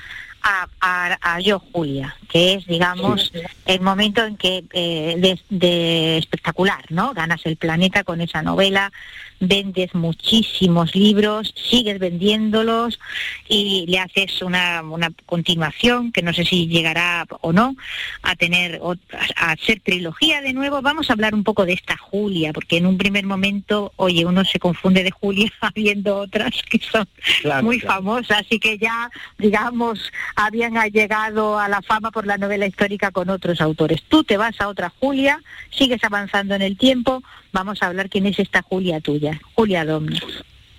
a, 0.80 1.40
Yo 1.42 1.60
Julia, 1.60 2.16
que 2.30 2.54
es, 2.54 2.66
digamos, 2.66 3.32
el 3.66 3.82
momento 3.82 4.24
en 4.24 4.38
que 4.38 4.64
eh, 4.72 5.38
de, 5.50 6.18
espectacular, 6.18 6.86
¿no? 6.90 7.14
Ganas 7.14 7.46
el 7.46 7.58
planeta 7.58 8.04
con 8.04 8.22
esa 8.22 8.42
novela, 8.42 8.92
vendes 9.40 9.94
muchísimos 9.94 10.96
libros, 10.96 11.54
sigues 11.56 12.00
vendiéndolos 12.00 13.00
y 13.48 13.86
le 13.88 14.00
haces 14.00 14.42
una, 14.42 14.82
una 14.82 15.12
continuación 15.26 16.12
que 16.12 16.22
no 16.22 16.34
sé 16.34 16.46
si 16.46 16.68
llegará 16.68 17.26
o 17.42 17.54
no 17.54 17.76
a 18.24 18.36
tener 18.36 18.82
a 19.36 19.56
ser 19.58 19.80
trilogía 19.82 20.42
de 20.42 20.54
nuevo. 20.54 20.82
Vamos 20.82 21.10
a 21.10 21.14
hablar 21.14 21.34
un 21.34 21.44
poco 21.44 21.66
de 21.66 21.74
esta 21.74 21.98
Julia, 21.98 22.54
porque 22.54 22.78
en 22.78 22.86
un 22.86 22.98
primer 22.98 23.26
momento, 23.26 23.94
oye, 23.96 24.26
uno 24.26 24.44
se 24.46 24.60
confunde 24.60 25.04
de 25.04 25.12
Julia 25.12 25.52
viendo 25.76 26.18
otras 26.18 26.62
que 26.70 26.80
son 26.80 27.08
muy 27.64 27.80
famosas 27.80 28.44
y 28.50 28.60
que 28.60 28.78
ya, 28.78 29.10
digamos, 29.38 30.12
habían 30.36 30.76
llegado 30.92 31.60
a 31.60 31.68
la 31.68 31.82
fama 31.82 32.12
por 32.12 32.26
la 32.26 32.38
novela 32.38 32.66
histórica 32.66 33.12
con 33.12 33.30
otros 33.30 33.62
autores. 33.62 34.04
Tú 34.08 34.24
te 34.24 34.38
vas 34.38 34.60
a 34.60 34.68
otra 34.68 34.92
Julia, 35.00 35.42
sigues 35.70 36.04
avanzando 36.04 36.56
en 36.56 36.62
el 36.62 36.78
tiempo, 36.78 37.24
vamos 37.58 37.82
a 37.82 37.88
hablar 37.88 38.08
quién 38.08 38.28
es 38.28 38.38
esta 38.38 38.62
Julia 38.62 39.02
tuya, 39.02 39.42
Julia 39.56 39.84
Domna. 39.84 40.20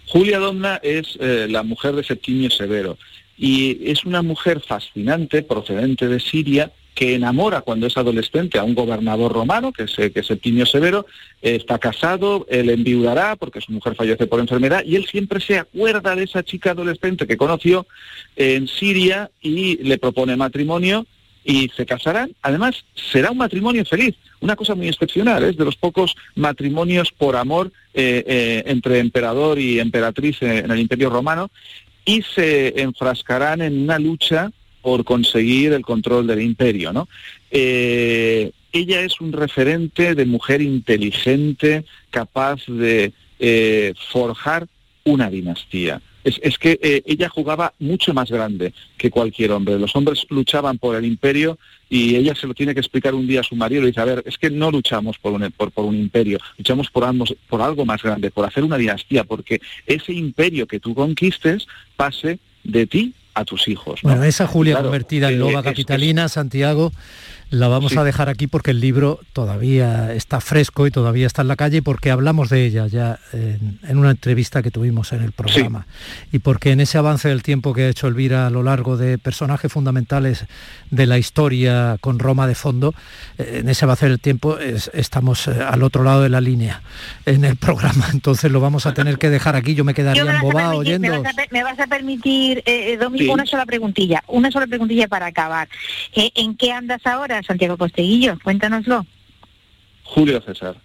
Julia 0.07 0.39
Domna 0.39 0.79
es 0.81 1.18
eh, 1.20 1.49
la 1.51 1.64
mujer 1.64 1.97
de 1.97 2.05
Septimio 2.05 2.51
Severo 2.53 2.97
y 3.37 3.91
es 3.91 4.05
una 4.05 4.22
mujer 4.22 4.61
fascinante 4.61 5.43
procedente 5.43 6.07
de 6.07 6.20
Siria 6.20 6.70
que 6.95 7.16
enamora 7.16 7.62
cuando 7.62 7.89
es 7.89 7.97
adolescente 7.97 8.59
a 8.59 8.64
un 8.64 8.76
gobernador 8.76 9.33
romano, 9.33 9.72
que 9.72 9.85
es, 9.85 9.99
eh, 9.99 10.12
que 10.12 10.22
Septimio 10.22 10.66
Severo, 10.66 11.05
está 11.43 11.81
casado, 11.81 12.47
él 12.49 12.70
enviudará 12.70 13.35
porque 13.35 13.61
su 13.61 13.72
mujer 13.72 13.97
fallece 13.97 14.29
por 14.29 14.39
enfermedad, 14.39 14.85
y 14.85 14.95
él 14.95 15.07
siempre 15.07 15.41
se 15.41 15.59
acuerda 15.59 16.14
de 16.14 16.24
esa 16.24 16.45
chica 16.45 16.70
adolescente 16.70 17.26
que 17.26 17.37
conoció 17.37 17.89
en 18.37 18.68
Siria 18.68 19.33
y 19.43 19.83
le 19.83 19.99
propone 19.99 20.37
matrimonio 20.37 21.07
y 21.49 21.71
se 21.75 21.87
casarán. 21.87 22.33
Además, 22.43 22.85
será 22.95 23.31
un 23.31 23.39
matrimonio 23.39 23.83
feliz, 23.87 24.15
una 24.41 24.55
cosa 24.55 24.75
muy 24.75 24.87
excepcional, 24.87 25.43
es 25.45 25.57
de 25.57 25.65
los 25.65 25.77
pocos 25.77 26.15
matrimonios 26.35 27.11
por 27.11 27.37
amor 27.37 27.73
eh, 27.95 28.23
eh, 28.27 28.63
entre 28.67 28.99
emperador 28.99 29.59
y 29.59 29.81
emperatriz 29.81 30.43
en 30.43 30.71
el 30.71 30.79
Imperio 30.79 31.09
Romano, 31.09 31.51
y 32.05 32.21
se 32.21 32.79
enfrascarán 32.83 33.63
en 33.63 33.83
una 33.83 33.99
lucha 33.99 34.51
por 34.83 35.05
conseguir 35.05 35.73
el 35.73 35.81
control 35.81 36.27
del 36.27 36.43
imperio. 36.43 36.93
¿no? 36.93 37.09
Eh, 37.51 38.53
ella 38.71 39.01
es 39.01 39.19
un 39.19 39.33
referente 39.33 40.15
de 40.15 40.27
mujer 40.27 40.61
inteligente, 40.61 41.87
capaz 42.11 42.67
de 42.67 43.15
forjar 44.11 44.67
una 45.05 45.31
dinastía 45.31 46.03
es, 46.29 46.59
que 46.59 46.79
eh, 46.83 47.03
ella 47.07 47.29
jugaba 47.29 47.72
mucho 47.79 48.14
más 48.14 48.31
grande 48.31 48.72
que 48.97 49.11
cualquier 49.11 49.53
hombre. 49.53 49.79
Los 49.79 49.95
hombres 49.97 50.26
luchaban 50.31 50.79
por 50.79 50.97
el 50.97 51.05
imperio 51.05 51.59
y 51.89 52.16
ella 52.16 52.35
se 52.35 52.47
lo 52.47 52.55
tiene 52.55 52.74
que 52.74 52.81
explicar 52.81 53.14
un 53.14 53.26
día 53.26 53.41
a 53.41 53.45
su 53.45 53.57
marido 53.57 53.83
y 53.83 53.87
dice, 53.87 54.01
a 54.01 54.05
ver, 54.05 54.22
es 54.26 54.37
que 54.39 54.51
no 54.51 54.70
luchamos 54.70 55.18
por 55.18 55.33
un, 55.33 55.53
por, 55.53 55.85
un 55.85 55.97
imperio, 55.97 56.39
luchamos 56.57 56.91
por, 56.91 57.07
por 57.49 57.62
algo 57.62 57.85
más 57.85 58.03
grande, 58.03 58.31
por 58.31 58.45
hacer 58.45 58.64
una 58.64 58.76
dinastía, 58.76 59.24
porque 59.24 59.61
ese 59.87 60.12
imperio 60.12 60.66
que 60.66 60.81
tú 60.81 60.95
conquistes 60.95 61.66
pase 61.97 62.39
de 62.64 62.87
ti 62.87 63.14
a 63.35 63.45
tus 63.45 63.68
hijos. 63.68 64.01
Bueno, 64.03 64.24
esa 64.24 64.47
Julia 64.47 64.83
convertida 64.83 65.29
en 65.29 65.35
eh, 65.35 65.39
loba 65.39 65.62
capitalina, 65.62 66.29
Santiago, 66.29 66.93
la 67.51 67.69
vamos 67.69 67.97
a 67.97 68.05
dejar 68.05 68.29
aquí 68.29 68.47
porque 68.47 68.73
el 68.73 68.81
libro 68.81 69.21
todavía 69.33 70.13
está 70.13 70.41
fresco 70.41 70.87
y 70.87 70.91
todavía 70.91 71.27
está 71.27 71.43
en 71.43 71.49
la 71.49 71.57
calle 71.57 71.83
porque 71.83 72.11
hablamos 72.11 72.51
de 72.51 72.67
ella 72.67 72.87
ya 72.87 73.19
en, 73.33 73.99
una 73.99 74.11
entrevista 74.11 74.63
que 74.63 74.71
tuvimos 74.71 75.13
en 75.13 75.23
el 75.23 75.33
programa. 75.33 75.87
Y 76.33 76.41
porque 76.41 76.73
en 76.73 76.81
ese 76.81 76.99
avance 76.99 77.29
del 77.29 77.43
tiempo 77.43 77.73
que 77.73 77.85
ha 77.85 77.89
hecho 77.89 78.07
Elvira 78.07 78.47
a 78.47 78.51
lo 78.51 78.63
largo 78.63 78.97
de 78.97 79.19
personajes 79.19 79.73
fundamentales 79.73 80.47
de 80.91 81.07
la 81.07 81.19
historia 81.19 81.97
con 82.01 82.19
Roma 82.19 82.47
de 82.47 82.55
fondo, 82.55 82.95
eh, 83.39 83.59
en 83.61 83.69
ese 83.69 83.85
avance 83.85 84.09
del 84.09 84.21
tiempo 84.21 84.59
estamos 84.59 85.49
eh, 85.49 85.63
al 85.63 85.83
otro 85.83 86.05
lado 86.05 86.23
de 86.23 86.29
la 86.29 86.41
línea 86.41 86.83
en 87.27 87.45
el 87.45 87.57
programa. 87.57 88.09
Entonces 88.13 88.51
lo 88.51 88.61
vamos 88.61 88.87
a 88.87 88.95
tener 88.95 89.19
que 89.19 89.31
dejar 89.31 89.57
aquí. 89.57 89.75
Yo 89.75 89.85
me 89.85 89.95
quedaría 89.95 90.23
embobado 90.23 90.79
oyendo. 90.79 91.09
Me 91.51 91.63
vas, 91.63 91.79
a, 91.79 91.87
permitir, 91.87 92.63
eh, 92.67 92.99
una 93.31 93.47
sola 93.47 93.65
preguntilla, 93.67 94.23
una 94.27 94.51
sola 94.51 94.67
preguntilla 94.67 95.09
para 95.09 95.27
acabar. 95.27 95.69
Eh, 96.15 96.31
¿En 96.35 96.57
qué 96.57 96.73
andas 96.73 97.07
ahora, 97.07 97.38
Santiago 97.43 97.76
Posteguillo? 97.76 98.39
Cuéntanoslo. 98.43 99.07
Julio 100.05 100.41
César. 100.41 100.76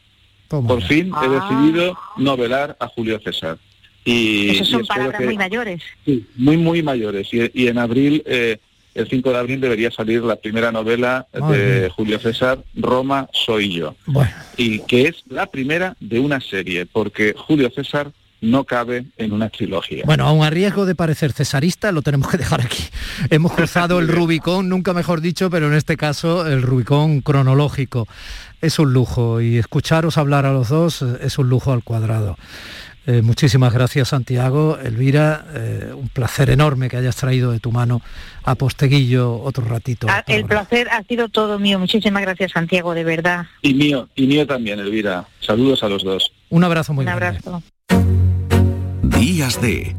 Por 0.48 0.82
fin 0.84 1.08
he 1.08 1.26
ah. 1.26 1.50
decidido 1.50 1.98
novelar 2.18 2.78
a 2.80 2.88
Julio 2.88 3.20
César. 3.20 3.58
Y, 4.06 4.50
Esas 4.50 4.68
son 4.68 4.86
palabras 4.86 5.22
muy 5.22 5.38
mayores. 5.38 5.82
Sí, 6.06 6.26
muy, 6.36 6.58
muy 6.58 6.84
mayores. 6.84 7.30
Y, 7.32 7.68
en 7.68 7.78
abril, 7.78 8.22
eh, 8.26 8.58
el 8.94 9.08
5 9.08 9.32
de 9.32 9.38
abril, 9.38 9.62
debería 9.62 9.90
salir 9.92 10.22
la 10.24 10.36
primera 10.36 10.72
novela 10.72 11.26
de 11.32 11.90
Julio 11.96 12.20
César, 12.20 12.60
Roma 12.76 13.30
soy 13.32 13.74
yo. 13.74 13.96
Y 14.58 14.80
que 14.80 15.04
es 15.04 15.24
la 15.30 15.46
primera 15.46 15.96
de 16.00 16.20
una 16.20 16.42
serie, 16.42 16.86
porque 16.86 17.34
Julio 17.36 17.72
César 17.72 18.12
no 18.44 18.66
cabe 18.66 19.06
en 19.18 19.32
una 19.32 19.50
trilogía. 19.50 20.04
Bueno, 20.06 20.28
aun 20.28 20.44
a 20.44 20.50
riesgo 20.50 20.86
de 20.86 20.96
parecer 20.96 21.32
cesarista, 21.32 21.92
lo 21.92 22.02
tenemos 22.02 22.30
que 22.30 22.38
dejar 22.38 22.62
aquí. 22.62 22.84
Hemos 23.30 23.54
cruzado 23.54 24.00
el 24.00 24.08
Rubicón, 24.08 24.70
nunca 24.70 24.94
mejor 24.94 25.22
dicho, 25.22 25.50
pero 25.50 25.68
en 25.68 25.74
este 25.74 25.98
caso 25.98 26.46
el 26.46 26.62
Rubicón 26.62 27.22
cronológico. 27.22 28.08
Es 28.62 28.80
un 28.80 28.94
lujo 28.94 29.42
y 29.42 29.58
escucharos 29.58 30.18
hablar 30.18 30.46
a 30.46 30.54
los 30.54 30.70
dos 30.70 31.02
es 31.02 31.38
un 31.38 31.50
lujo 31.50 31.72
al 31.74 31.84
cuadrado. 31.84 32.38
Eh, 33.06 33.22
muchísimas 33.22 33.74
gracias 33.74 34.10
Santiago, 34.10 34.78
Elvira, 34.82 35.46
eh, 35.54 35.92
un 35.94 36.08
placer 36.08 36.50
enorme 36.50 36.90
que 36.90 36.96
hayas 36.96 37.18
traído 37.18 37.52
de 37.52 37.60
tu 37.60 37.72
mano 37.72 38.02
a 38.44 38.56
Posteguillo 38.56 39.42
otro 39.42 39.66
ratito. 39.66 40.08
Ah, 40.10 40.24
el 40.28 40.46
placer 40.46 40.88
ha 40.90 41.04
sido 41.04 41.28
todo 41.28 41.60
mío, 41.60 41.80
muchísimas 41.80 42.22
gracias 42.22 42.52
Santiago, 42.54 42.94
de 42.94 43.04
verdad. 43.04 43.46
Y 43.62 43.74
mío, 43.74 44.08
y 44.16 44.28
mío 44.28 44.48
también, 44.48 44.80
Elvira. 44.80 45.26
Saludos 45.42 45.84
a 45.84 45.90
los 45.90 46.04
dos. 46.04 46.32
Un 46.50 46.64
abrazo 46.64 46.94
muy 46.94 47.04
un 47.04 47.10
abrazo. 47.10 47.62
Días 49.26 49.62
de 49.62 49.96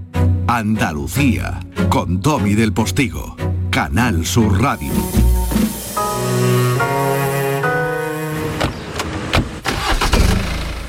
Andalucía 0.47 1.59
con 1.89 2.21
Tommy 2.21 2.53
del 2.53 2.75
Postigo, 2.75 3.37
Canal 3.71 4.27
Sur 4.27 4.61
Radio. 4.61 4.93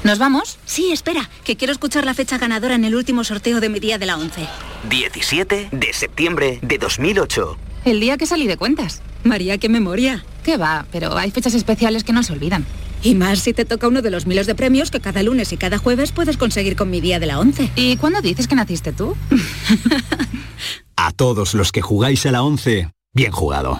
¿Nos 0.03 0.19
vamos? 0.19 0.59
Sí, 0.65 0.91
espera, 0.91 1.29
que 1.45 1.55
quiero 1.55 1.71
escuchar 1.71 2.03
la 2.03 2.13
fecha 2.13 2.37
ganadora 2.37 2.75
en 2.75 2.83
el 2.83 2.95
último 2.95 3.23
sorteo 3.23 3.61
de 3.61 3.69
mi 3.69 3.79
día 3.79 3.97
de 3.97 4.05
la 4.05 4.17
11. 4.17 4.45
17 4.89 5.69
de 5.71 5.93
septiembre 5.93 6.59
de 6.61 6.77
2008. 6.77 7.57
El 7.85 8.01
día 8.01 8.17
que 8.17 8.25
salí 8.25 8.47
de 8.47 8.57
cuentas. 8.57 9.01
María, 9.23 9.57
qué 9.59 9.69
memoria. 9.69 10.25
Qué 10.43 10.57
va, 10.57 10.85
pero 10.91 11.15
hay 11.15 11.31
fechas 11.31 11.53
especiales 11.53 12.03
que 12.03 12.11
no 12.11 12.21
se 12.21 12.33
olvidan. 12.33 12.65
Y 13.05 13.13
más 13.13 13.37
si 13.37 13.53
te 13.53 13.65
toca 13.65 13.87
uno 13.87 14.01
de 14.01 14.09
los 14.09 14.25
miles 14.25 14.47
de 14.47 14.55
premios 14.55 14.89
que 14.89 14.99
cada 14.99 15.21
lunes 15.21 15.53
y 15.53 15.57
cada 15.57 15.77
jueves 15.77 16.11
puedes 16.11 16.37
conseguir 16.37 16.75
con 16.75 16.89
mi 16.89 17.01
día 17.01 17.19
de 17.19 17.27
la 17.27 17.39
11. 17.39 17.69
¿Y 17.75 17.97
cuándo 17.97 18.19
dices 18.19 18.47
que 18.47 18.55
naciste 18.55 18.93
tú? 18.93 19.15
a 20.95 21.11
todos 21.11 21.53
los 21.53 21.71
que 21.71 21.83
jugáis 21.83 22.25
a 22.25 22.31
la 22.31 22.41
11, 22.41 22.89
bien 23.13 23.31
jugado. 23.31 23.79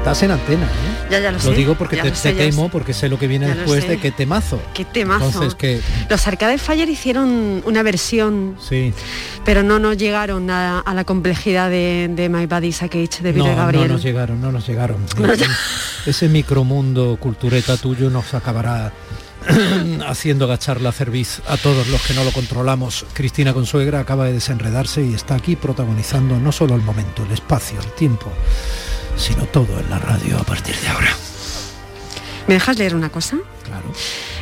Estás 0.00 0.22
en 0.22 0.30
antena, 0.30 0.64
¿eh? 0.64 1.08
Ya, 1.10 1.20
ya 1.20 1.30
lo, 1.30 1.38
lo 1.38 1.50
digo 1.52 1.74
porque 1.74 1.98
te, 1.98 2.10
temo, 2.10 2.70
porque 2.70 2.94
sé 2.94 3.10
lo 3.10 3.18
que 3.18 3.26
viene 3.26 3.54
después 3.54 3.86
de 3.86 3.98
qué 3.98 4.10
temazo. 4.10 4.58
Qué 4.72 4.86
temazo. 4.86 5.26
Entonces, 5.26 5.54
que... 5.54 5.82
Los 6.08 6.26
Arcade 6.26 6.56
Fire 6.56 6.88
hicieron 6.88 7.62
una 7.66 7.82
versión, 7.82 8.56
sí. 8.66 8.94
pero 9.44 9.62
no 9.62 9.78
nos 9.78 9.98
llegaron 9.98 10.48
a, 10.48 10.82
la 10.90 11.04
complejidad 11.04 11.68
de, 11.68 12.28
My 12.30 12.46
Buddy 12.46 12.72
Cage 12.72 13.22
de 13.22 13.34
Peter 13.34 13.54
Gabriel. 13.54 13.88
No 13.88 13.92
nos 13.92 14.02
llegaron, 14.02 14.40
no 14.40 14.50
nos 14.50 14.66
llegaron. 14.66 15.04
Ese 16.06 16.30
micromundo 16.30 17.18
cultureta 17.20 17.76
tuyo 17.76 18.08
nos 18.08 18.32
acabará 18.32 18.94
haciendo 20.08 20.46
agachar 20.46 20.80
la 20.80 20.92
cerviz 20.92 21.42
a 21.46 21.58
todos 21.58 21.86
los 21.88 22.00
que 22.06 22.14
no 22.14 22.24
lo 22.24 22.32
controlamos. 22.32 23.04
Cristina 23.12 23.52
Consuegra 23.52 24.00
acaba 24.00 24.24
de 24.24 24.32
desenredarse 24.32 25.04
y 25.04 25.12
está 25.12 25.34
aquí 25.34 25.56
protagonizando 25.56 26.38
no 26.38 26.52
solo 26.52 26.74
el 26.74 26.80
momento, 26.80 27.22
el 27.26 27.32
espacio, 27.32 27.78
el 27.80 27.92
tiempo 27.92 28.32
sino 29.20 29.44
todo 29.44 29.78
en 29.78 29.90
la 29.90 29.98
radio 29.98 30.38
a 30.38 30.44
partir 30.44 30.74
de 30.76 30.88
ahora. 30.88 31.14
¿Me 32.46 32.54
dejas 32.54 32.78
leer 32.78 32.94
una 32.94 33.10
cosa? 33.10 33.38
Claro. 33.64 33.92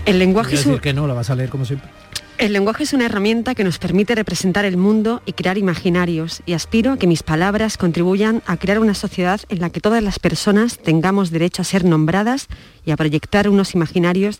El 0.07 0.19
lenguaje 0.19 0.55
es 0.55 0.65
decir 0.65 0.81
que 0.81 0.95
no, 0.95 1.07
la 1.07 1.15
vas 1.15 1.31
a 1.31 1.35
leer 1.35 1.51
como 1.51 1.65
siempre. 1.65 1.91
El 2.39 2.53
lenguaje 2.53 2.85
es 2.85 2.93
una 2.93 3.07
herramienta 3.07 3.57
que 3.57 3.65
nos 3.65 3.81
permite 3.81 4.15
representar 4.15 4.65
el 4.65 4.77
mundo 4.77 5.21
y 5.27 5.33
crear 5.33 5.59
imaginarios 5.59 6.41
y 6.47 6.53
aspiro 6.53 6.93
a 6.93 6.97
que 6.97 7.09
mis 7.09 7.25
palabras 7.25 7.77
contribuyan 7.77 8.45
a 8.47 8.57
crear 8.57 8.79
una 8.79 8.95
sociedad 8.95 9.41
en 9.49 9.59
la 9.59 9.71
que 9.71 9.81
todas 9.81 10.05
las 10.05 10.21
personas 10.21 10.79
tengamos 10.79 11.33
derecho 11.33 11.63
a 11.63 11.65
ser 11.65 11.85
nombradas 11.85 12.47
y 12.87 12.93
a 12.93 12.97
proyectar 12.97 13.49
unos 13.49 13.75
imaginarios 13.75 14.39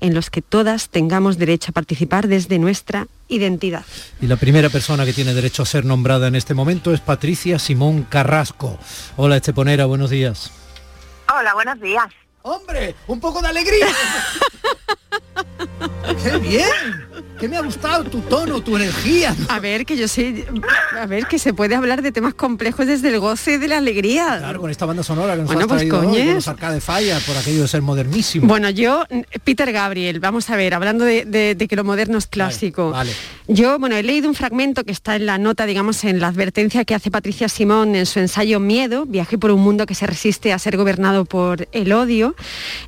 en 0.00 0.12
los 0.12 0.28
que 0.28 0.42
todas 0.42 0.90
tengamos 0.90 1.38
derecho 1.38 1.70
a 1.70 1.72
participar 1.72 2.28
desde 2.28 2.58
nuestra 2.58 3.06
identidad. 3.28 3.86
Y 4.20 4.26
la 4.26 4.36
primera 4.36 4.68
persona 4.68 5.06
que 5.06 5.14
tiene 5.14 5.32
derecho 5.32 5.62
a 5.62 5.66
ser 5.66 5.86
nombrada 5.86 6.28
en 6.28 6.34
este 6.34 6.52
momento 6.52 6.92
es 6.92 7.00
Patricia 7.00 7.58
Simón 7.58 8.02
Carrasco. 8.02 8.78
Hola 9.16 9.36
Esteponera, 9.36 9.86
buenos 9.86 10.10
días. 10.10 10.50
Hola, 11.34 11.54
buenos 11.54 11.80
días. 11.80 12.08
Hombre, 12.42 12.94
un 13.06 13.20
poco 13.20 13.40
de 13.40 13.48
alegría. 13.48 13.86
¡Qué 16.22 16.36
bien! 16.38 17.27
Que 17.38 17.48
me 17.48 17.56
ha 17.56 17.60
gustado 17.60 18.04
tu 18.04 18.20
tono, 18.20 18.60
tu 18.60 18.76
energía. 18.76 19.34
A 19.48 19.60
ver, 19.60 19.86
que 19.86 19.96
yo 19.96 20.08
sé, 20.08 20.44
a 20.98 21.06
ver, 21.06 21.26
que 21.26 21.38
se 21.38 21.54
puede 21.54 21.74
hablar 21.74 22.02
de 22.02 22.10
temas 22.10 22.34
complejos 22.34 22.86
desde 22.86 23.08
el 23.08 23.20
goce 23.20 23.58
de 23.58 23.68
la 23.68 23.78
alegría. 23.78 24.38
Claro, 24.38 24.60
con 24.60 24.70
esta 24.70 24.86
banda 24.86 25.02
sonora 25.02 25.34
que 25.34 25.42
nos 25.42 25.46
bueno, 25.46 25.68
pues 25.68 25.88
traído 25.88 26.00
hoy, 26.00 26.34
los 26.34 26.48
Arcade 26.48 26.80
Falla, 26.80 27.20
por 27.26 27.36
aquello 27.36 27.62
de 27.62 27.68
ser 27.68 27.82
modernísimo. 27.82 28.46
Bueno, 28.46 28.70
yo, 28.70 29.04
Peter 29.44 29.70
Gabriel, 29.72 30.18
vamos 30.20 30.50
a 30.50 30.56
ver, 30.56 30.74
hablando 30.74 31.04
de, 31.04 31.66
que 31.68 31.76
lo 31.76 31.84
moderno 31.84 32.18
es 32.18 32.26
clásico. 32.26 32.90
Vale, 32.90 33.12
Yo, 33.46 33.78
bueno, 33.78 33.96
he 33.96 34.02
leído 34.02 34.28
un 34.28 34.34
fragmento 34.34 34.84
que 34.84 34.92
está 34.92 35.16
en 35.16 35.26
la 35.26 35.38
nota, 35.38 35.66
digamos, 35.66 36.02
en 36.04 36.20
la 36.20 36.28
advertencia 36.28 36.84
que 36.84 36.94
hace 36.94 37.10
Patricia 37.10 37.48
Simón 37.48 37.94
en 37.94 38.06
su 38.06 38.18
ensayo 38.18 38.58
Miedo, 38.58 39.06
viaje 39.06 39.38
por 39.38 39.50
un 39.50 39.60
mundo 39.60 39.86
que 39.86 39.94
se 39.94 40.06
resiste 40.06 40.52
a 40.52 40.58
ser 40.58 40.76
gobernado 40.76 41.24
por 41.24 41.68
el 41.72 41.92
odio, 41.92 42.34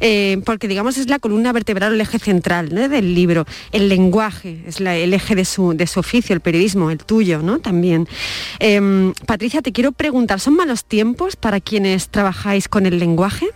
eh, 0.01 0.41
porque 0.45 0.67
digamos 0.67 0.97
es 0.97 1.09
la 1.09 1.19
columna 1.19 1.53
vertebral, 1.53 1.95
el 1.95 2.01
eje 2.01 2.19
central 2.19 2.71
del 2.71 3.15
libro, 3.15 3.47
el 3.73 3.89
lenguaje, 3.89 4.40
es 4.45 4.81
el 4.81 5.15
eje 5.15 5.35
de 5.35 5.45
su, 5.45 5.75
de 5.75 5.87
su 5.87 6.01
oficio, 6.01 6.35
el 6.35 6.41
periodismo, 6.41 6.91
el 6.91 6.99
tuyo, 6.99 7.41
¿no? 7.41 7.59
También. 7.59 8.09
Em, 8.59 9.13
Patricia, 9.27 9.63
te 9.63 9.73
quiero 9.73 9.93
preguntar, 9.93 10.41
¿son 10.41 10.55
malos 10.55 10.85
tiempos 10.85 11.37
para 11.37 11.61
quienes 11.61 12.09
trabajáis 12.09 12.69
con 12.69 12.87
el 12.87 12.99
lenguaje? 12.99 13.49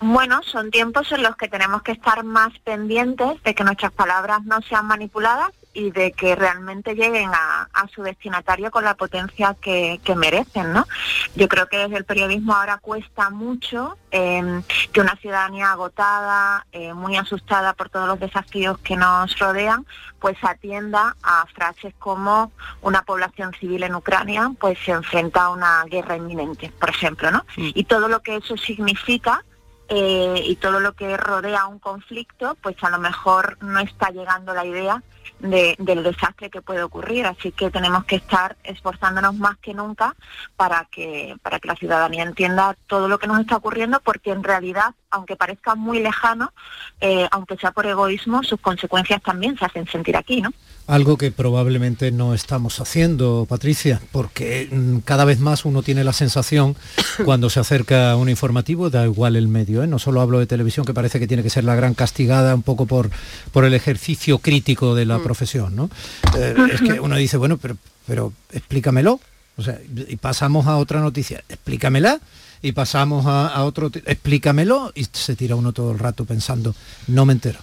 Bueno, 0.00 0.40
son 0.42 0.70
tiempos 0.70 1.10
en 1.12 1.22
los 1.22 1.36
que 1.36 1.48
tenemos 1.48 1.82
que 1.82 1.92
estar 1.92 2.22
más 2.22 2.52
pendientes 2.64 3.42
de 3.42 3.54
que 3.54 3.64
nuestras 3.64 3.92
palabras 3.92 4.44
no 4.44 4.60
sean 4.62 4.86
manipuladas 4.86 5.50
y 5.76 5.90
de 5.90 6.12
que 6.12 6.34
realmente 6.34 6.94
lleguen 6.94 7.30
a, 7.34 7.68
su 7.94 8.02
destinatario 8.02 8.70
con 8.70 8.82
la 8.84 8.94
potencia 8.94 9.54
que, 9.60 10.00
merecen, 10.16 10.72
¿no? 10.72 10.86
Yo 11.34 11.48
creo 11.48 11.68
que 11.68 11.76
desde 11.76 11.98
el 11.98 12.04
periodismo 12.04 12.54
ahora 12.54 12.78
cuesta 12.78 13.28
mucho 13.28 13.96
em, 14.10 14.62
que 14.92 15.00
una 15.02 15.16
ciudadanía 15.16 15.70
agotada, 15.70 16.66
eh, 16.72 16.94
muy 16.94 17.16
asustada 17.16 17.74
por 17.74 17.90
todos 17.90 18.08
los 18.08 18.18
desafíos 18.18 18.78
que 18.78 18.96
nos 18.96 19.38
rodean, 19.38 19.86
pues 20.18 20.36
atienda 20.42 21.14
a 21.22 21.46
frases 21.54 21.94
como 21.98 22.52
una 22.80 23.02
población 23.02 23.52
civil 23.60 23.82
en 23.82 23.94
Ucrania 23.94 24.50
pues 24.58 24.78
se 24.84 24.92
enfrenta 24.92 25.44
a 25.44 25.50
una 25.50 25.84
guerra 25.84 26.16
inminente, 26.16 26.72
por 26.80 26.88
ejemplo, 26.88 27.30
¿no? 27.30 27.44
Mm. 27.56 27.70
Y 27.74 27.84
todo 27.84 28.08
lo 28.08 28.22
que 28.22 28.36
eso 28.36 28.56
significa 28.56 29.44
eh, 29.88 30.42
y 30.44 30.56
todo 30.56 30.80
lo 30.80 30.94
que 30.94 31.16
rodea 31.16 31.66
un 31.66 31.78
conflicto, 31.78 32.56
pues 32.62 32.76
a 32.82 32.90
lo 32.90 32.98
mejor 32.98 33.58
no 33.60 33.78
está 33.78 34.10
llegando 34.10 34.54
la 34.54 34.64
idea 34.64 35.02
del 35.38 36.02
desastre 36.02 36.50
que 36.50 36.62
puede 36.62 36.82
ocurrir. 36.82 37.26
Así 37.26 37.52
que 37.52 37.70
tenemos 37.70 38.04
que 38.04 38.16
estar 38.16 38.56
esforzándonos 38.64 39.34
más 39.34 39.56
que 39.58 39.74
nunca 39.74 40.14
para 40.56 40.88
que, 40.90 41.36
para 41.42 41.58
que 41.58 41.68
la 41.68 41.76
ciudadanía 41.76 42.22
entienda 42.22 42.76
todo 42.86 43.08
lo 43.08 43.18
que 43.18 43.26
nos 43.26 43.40
está 43.40 43.56
ocurriendo, 43.56 44.00
porque 44.00 44.30
en 44.30 44.42
realidad, 44.42 44.94
aunque 45.10 45.36
parezca 45.36 45.74
muy 45.74 46.00
lejano, 46.00 46.52
eh, 47.00 47.28
aunque 47.30 47.56
sea 47.56 47.72
por 47.72 47.86
egoísmo, 47.86 48.42
sus 48.42 48.60
consecuencias 48.60 49.22
también 49.22 49.58
se 49.58 49.64
hacen 49.64 49.86
sentir 49.86 50.16
aquí, 50.16 50.40
¿no? 50.40 50.50
Algo 50.86 51.16
que 51.16 51.32
probablemente 51.32 52.12
no 52.12 52.32
estamos 52.32 52.78
haciendo, 52.78 53.44
Patricia, 53.48 54.00
porque 54.12 54.68
mm, 54.70 54.98
cada 54.98 55.24
vez 55.24 55.40
más 55.40 55.64
uno 55.64 55.82
tiene 55.82 56.04
la 56.04 56.12
sensación 56.12 56.76
cuando 57.24 57.50
se 57.50 57.58
acerca 57.58 58.12
a 58.12 58.16
un 58.16 58.28
informativo, 58.28 58.88
da 58.88 59.04
igual 59.04 59.34
el 59.34 59.48
medio, 59.48 59.82
¿eh? 59.82 59.88
no 59.88 59.98
solo 59.98 60.20
hablo 60.20 60.38
de 60.38 60.46
televisión, 60.46 60.86
que 60.86 60.94
parece 60.94 61.18
que 61.18 61.26
tiene 61.26 61.42
que 61.42 61.50
ser 61.50 61.64
la 61.64 61.74
gran 61.74 61.94
castigada 61.94 62.54
un 62.54 62.62
poco 62.62 62.86
por, 62.86 63.10
por 63.52 63.64
el 63.64 63.74
ejercicio 63.74 64.38
crítico 64.38 64.94
de 64.94 65.06
la 65.06 65.15
mm. 65.18 65.22
profesión, 65.22 65.76
¿no? 65.76 65.90
Eh, 66.36 66.54
es 66.72 66.80
que 66.80 67.00
uno 67.00 67.16
dice, 67.16 67.36
bueno, 67.36 67.56
pero, 67.56 67.76
pero 68.06 68.32
explícamelo, 68.52 69.20
o 69.56 69.62
sea, 69.62 69.78
y 69.84 70.16
pasamos 70.16 70.66
a 70.66 70.76
otra 70.76 71.00
noticia, 71.00 71.42
explícamela, 71.48 72.20
y 72.62 72.72
pasamos 72.72 73.26
a, 73.26 73.48
a 73.48 73.64
otro, 73.64 73.90
explícamelo, 74.04 74.92
y 74.94 75.04
se 75.04 75.36
tira 75.36 75.56
uno 75.56 75.72
todo 75.72 75.92
el 75.92 75.98
rato 75.98 76.24
pensando, 76.24 76.74
no 77.06 77.26
me 77.26 77.32
entero. 77.32 77.60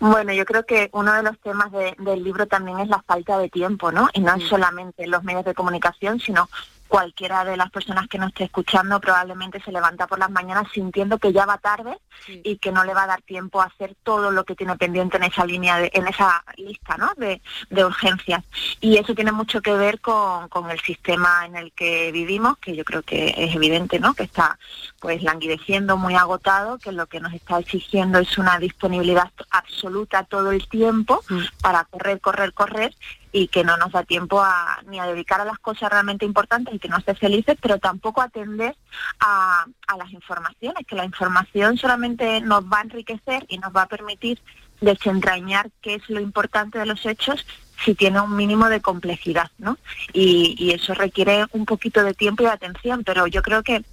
Bueno, 0.00 0.32
yo 0.32 0.44
creo 0.44 0.66
que 0.66 0.90
uno 0.92 1.14
de 1.14 1.22
los 1.22 1.38
temas 1.38 1.70
del 1.72 2.22
libro 2.22 2.46
también 2.46 2.78
es 2.80 2.88
la 2.88 3.02
falta 3.02 3.38
de 3.38 3.48
tiempo, 3.48 3.90
¿no? 3.90 4.10
Y 4.12 4.20
no 4.20 4.38
solamente 4.40 5.06
los 5.06 5.24
medios 5.24 5.44
de 5.44 5.54
comunicación, 5.54 6.20
sino 6.20 6.50
cualquiera 6.94 7.44
de 7.44 7.56
las 7.56 7.72
personas 7.72 8.06
que 8.06 8.18
nos 8.18 8.28
esté 8.28 8.44
escuchando 8.44 9.00
probablemente 9.00 9.60
se 9.60 9.72
levanta 9.72 10.06
por 10.06 10.20
las 10.20 10.30
mañanas 10.30 10.68
sintiendo 10.72 11.18
que 11.18 11.32
ya 11.32 11.44
va 11.44 11.58
tarde 11.58 11.98
y 12.28 12.58
que 12.58 12.70
no 12.70 12.84
le 12.84 12.94
va 12.94 13.02
a 13.02 13.08
dar 13.08 13.22
tiempo 13.22 13.60
a 13.60 13.64
hacer 13.64 13.96
todo 14.04 14.30
lo 14.30 14.44
que 14.44 14.54
tiene 14.54 14.76
pendiente 14.76 15.16
en 15.16 15.24
esa 15.24 15.44
línea, 15.44 15.76
de, 15.78 15.90
en 15.92 16.06
esa 16.06 16.44
lista 16.56 16.96
¿no? 16.96 17.10
de, 17.16 17.40
urgencias. 17.84 18.44
Y 18.80 18.96
eso 18.98 19.12
tiene 19.12 19.32
mucho 19.32 19.60
que 19.60 19.74
ver 19.74 20.00
con, 20.00 20.48
con, 20.48 20.70
el 20.70 20.78
sistema 20.82 21.44
en 21.44 21.56
el 21.56 21.72
que 21.72 22.12
vivimos, 22.12 22.58
que 22.58 22.76
yo 22.76 22.84
creo 22.84 23.02
que 23.02 23.34
es 23.38 23.56
evidente, 23.56 23.98
¿no? 23.98 24.14
que 24.14 24.22
está 24.22 24.56
pues 25.00 25.20
languideciendo, 25.24 25.96
muy 25.96 26.14
agotado, 26.14 26.78
que 26.78 26.92
lo 26.92 27.06
que 27.06 27.18
nos 27.18 27.32
está 27.32 27.58
exigiendo 27.58 28.20
es 28.20 28.38
una 28.38 28.60
disponibilidad 28.60 29.32
absoluta 29.50 30.22
todo 30.22 30.52
el 30.52 30.68
tiempo 30.68 31.24
mm. 31.28 31.40
para 31.60 31.86
correr, 31.86 32.20
correr, 32.20 32.52
correr 32.52 32.94
y 33.36 33.48
que 33.48 33.64
no 33.64 33.76
nos 33.76 33.90
da 33.90 34.04
tiempo 34.04 34.40
a, 34.40 34.80
ni 34.86 35.00
a 35.00 35.06
dedicar 35.06 35.40
a 35.40 35.44
las 35.44 35.58
cosas 35.58 35.90
realmente 35.90 36.24
importantes 36.24 36.72
y 36.72 36.78
que 36.78 36.88
nos 36.88 37.00
hace 37.00 37.16
felices, 37.16 37.56
pero 37.60 37.80
tampoco 37.80 38.22
atender 38.22 38.76
a, 39.18 39.66
a 39.88 39.96
las 39.96 40.12
informaciones, 40.12 40.86
que 40.86 40.94
la 40.94 41.04
información 41.04 41.76
solamente 41.76 42.40
nos 42.42 42.64
va 42.64 42.78
a 42.78 42.82
enriquecer 42.82 43.44
y 43.48 43.58
nos 43.58 43.74
va 43.74 43.82
a 43.82 43.88
permitir 43.88 44.40
desentrañar 44.80 45.68
qué 45.82 45.96
es 45.96 46.08
lo 46.08 46.20
importante 46.20 46.78
de 46.78 46.86
los 46.86 47.04
hechos 47.06 47.44
si 47.84 47.94
tiene 47.94 48.20
un 48.20 48.34
mínimo 48.34 48.68
de 48.68 48.80
complejidad, 48.80 49.50
¿no? 49.58 49.76
Y, 50.12 50.54
y, 50.58 50.72
eso 50.72 50.94
requiere 50.94 51.44
un 51.52 51.66
poquito 51.66 52.02
de 52.02 52.14
tiempo 52.14 52.42
y 52.42 52.46
de 52.46 52.52
atención, 52.52 53.04
pero 53.04 53.26
yo 53.26 53.42
creo 53.42 53.62
que 53.62 53.84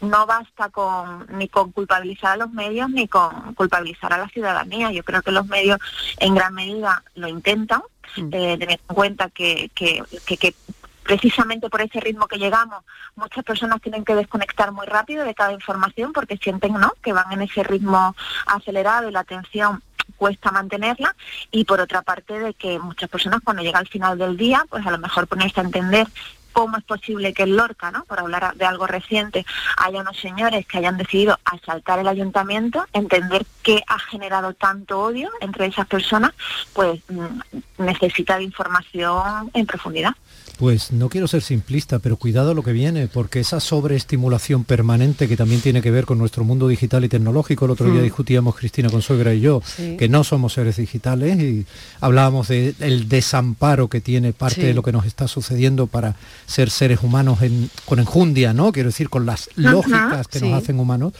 no 0.00 0.26
basta 0.26 0.68
con 0.70 1.26
ni 1.38 1.48
con 1.48 1.72
culpabilizar 1.72 2.32
a 2.32 2.36
los 2.36 2.50
medios 2.52 2.90
ni 2.90 3.08
con 3.08 3.54
culpabilizar 3.54 4.12
a 4.12 4.18
la 4.18 4.28
ciudadanía. 4.28 4.90
Yo 4.92 5.02
creo 5.02 5.22
que 5.22 5.32
los 5.32 5.46
medios 5.46 5.78
en 6.18 6.34
gran 6.34 6.54
medida 6.54 7.02
lo 7.14 7.28
intentan, 7.28 7.82
Mm. 8.16 8.28
eh, 8.32 8.58
tener 8.58 8.80
en 8.88 8.94
cuenta 8.94 9.30
que, 9.30 9.70
que, 9.74 10.02
que, 10.24 10.54
precisamente 11.02 11.70
por 11.70 11.80
ese 11.80 12.00
ritmo 12.00 12.26
que 12.26 12.38
llegamos, 12.38 12.84
muchas 13.16 13.44
personas 13.44 13.80
tienen 13.80 14.04
que 14.04 14.14
desconectar 14.14 14.72
muy 14.72 14.86
rápido 14.86 15.24
de 15.24 15.34
cada 15.34 15.52
información 15.52 16.12
porque 16.12 16.36
sienten 16.36 16.74
¿no? 16.74 16.92
que 17.02 17.14
van 17.14 17.32
en 17.32 17.42
ese 17.42 17.62
ritmo 17.62 18.14
acelerado 18.46 19.08
y 19.08 19.12
la 19.12 19.20
atención 19.20 19.82
cuesta 20.18 20.50
mantenerla 20.50 21.14
y 21.50 21.64
por 21.64 21.80
otra 21.80 22.02
parte 22.02 22.38
de 22.38 22.52
que 22.52 22.78
muchas 22.78 23.08
personas 23.08 23.40
cuando 23.42 23.62
llega 23.62 23.78
al 23.78 23.88
final 23.88 24.18
del 24.18 24.36
día 24.36 24.64
pues 24.68 24.86
a 24.86 24.90
lo 24.90 24.98
mejor 24.98 25.26
ponerse 25.26 25.60
a 25.60 25.64
entender 25.64 26.06
cómo 26.52 26.76
es 26.76 26.82
posible 26.82 27.32
que 27.32 27.44
en 27.44 27.56
Lorca, 27.56 27.92
¿no? 27.92 28.04
por 28.04 28.18
hablar 28.18 28.56
de 28.56 28.64
algo 28.64 28.88
reciente, 28.88 29.46
haya 29.76 30.00
unos 30.00 30.18
señores 30.18 30.66
que 30.66 30.78
hayan 30.78 30.96
decidido 30.96 31.38
asaltar 31.44 32.00
el 32.00 32.08
ayuntamiento, 32.08 32.84
entender 32.92 33.46
qué 33.62 33.84
ha 33.86 33.98
generado 34.00 34.54
tanto 34.54 35.00
odio 35.00 35.30
entre 35.40 35.66
esas 35.66 35.86
personas, 35.86 36.32
pues 36.72 37.00
mm, 37.08 37.84
necesita 37.84 38.38
de 38.38 38.42
información 38.42 39.52
en 39.54 39.66
profundidad. 39.66 40.14
Pues 40.58 40.90
no 40.90 41.08
quiero 41.08 41.28
ser 41.28 41.42
simplista, 41.42 42.00
pero 42.00 42.16
cuidado 42.16 42.52
lo 42.52 42.64
que 42.64 42.72
viene, 42.72 43.06
porque 43.06 43.38
esa 43.38 43.60
sobreestimulación 43.60 44.64
permanente 44.64 45.28
que 45.28 45.36
también 45.36 45.60
tiene 45.60 45.80
que 45.80 45.92
ver 45.92 46.04
con 46.04 46.18
nuestro 46.18 46.42
mundo 46.42 46.66
digital 46.66 47.04
y 47.04 47.08
tecnológico, 47.08 47.66
el 47.66 47.70
otro 47.70 47.88
día 47.88 48.00
mm. 48.00 48.04
discutíamos 48.04 48.56
Cristina 48.56 48.90
Consuegra 48.90 49.32
y 49.32 49.40
yo, 49.40 49.62
que 49.96 50.08
no 50.08 50.24
somos 50.24 50.54
seres 50.54 50.76
digitales 50.76 51.38
y 51.38 51.64
hablábamos 52.00 52.48
del 52.48 53.08
desamparo 53.08 53.86
que 53.86 54.00
tiene 54.00 54.32
parte 54.32 54.66
de 54.66 54.74
lo 54.74 54.82
que 54.82 54.90
nos 54.90 55.06
está 55.06 55.28
sucediendo 55.28 55.86
para 55.86 56.16
ser 56.46 56.70
seres 56.70 57.04
humanos 57.04 57.38
con 57.84 58.00
enjundia, 58.00 58.52
¿no? 58.52 58.72
Quiero 58.72 58.88
decir, 58.88 59.08
con 59.08 59.26
las 59.26 59.50
lógicas 59.54 60.26
que 60.26 60.40
nos 60.40 60.60
hacen 60.60 60.80
humanos. 60.80 61.12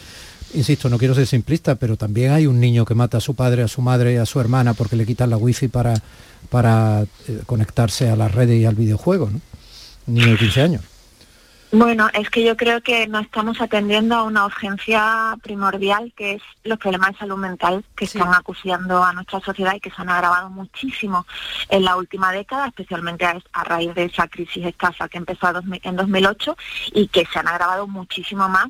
Insisto, 0.54 0.88
no 0.88 0.98
quiero 0.98 1.14
ser 1.14 1.26
simplista, 1.26 1.74
pero 1.74 1.96
también 1.96 2.32
hay 2.32 2.46
un 2.46 2.58
niño 2.58 2.84
que 2.84 2.94
mata 2.94 3.18
a 3.18 3.20
su 3.20 3.34
padre, 3.34 3.62
a 3.62 3.68
su 3.68 3.82
madre 3.82 4.14
y 4.14 4.16
a 4.16 4.26
su 4.26 4.40
hermana 4.40 4.74
porque 4.74 4.96
le 4.96 5.04
quitan 5.04 5.30
la 5.30 5.36
wifi 5.36 5.68
para 5.68 5.94
para 6.50 7.02
eh, 7.02 7.42
conectarse 7.46 8.08
a 8.08 8.16
las 8.16 8.34
redes 8.34 8.60
y 8.60 8.64
al 8.64 8.74
videojuego, 8.74 9.30
¿no? 9.30 9.40
Un 10.06 10.14
niño 10.14 10.32
de 10.32 10.38
15 10.38 10.62
años. 10.62 10.84
Bueno, 11.70 12.08
es 12.14 12.30
que 12.30 12.42
yo 12.42 12.56
creo 12.56 12.80
que 12.80 13.06
no 13.08 13.18
estamos 13.18 13.60
atendiendo 13.60 14.14
a 14.14 14.22
una 14.22 14.46
urgencia 14.46 15.36
primordial, 15.42 16.14
que 16.16 16.36
es 16.36 16.42
los 16.64 16.78
problemas 16.78 17.10
de 17.12 17.18
salud 17.18 17.36
mental 17.36 17.84
que 17.94 18.06
están 18.06 18.32
acuciando 18.32 19.04
a 19.04 19.12
nuestra 19.12 19.40
sociedad 19.40 19.74
y 19.74 19.80
que 19.80 19.90
se 19.90 20.00
han 20.00 20.08
agravado 20.08 20.48
muchísimo 20.48 21.26
en 21.68 21.84
la 21.84 21.96
última 21.96 22.32
década, 22.32 22.68
especialmente 22.68 23.26
a, 23.26 23.64
raíz 23.64 23.94
de 23.94 24.04
esa 24.04 24.28
crisis 24.28 24.64
escasa 24.64 25.10
que 25.10 25.18
empezó 25.18 25.52
en 25.82 25.96
2008 25.96 26.56
y 26.94 27.08
que 27.08 27.26
se 27.30 27.38
han 27.38 27.48
agravado 27.48 27.86
muchísimo 27.86 28.48
más 28.48 28.68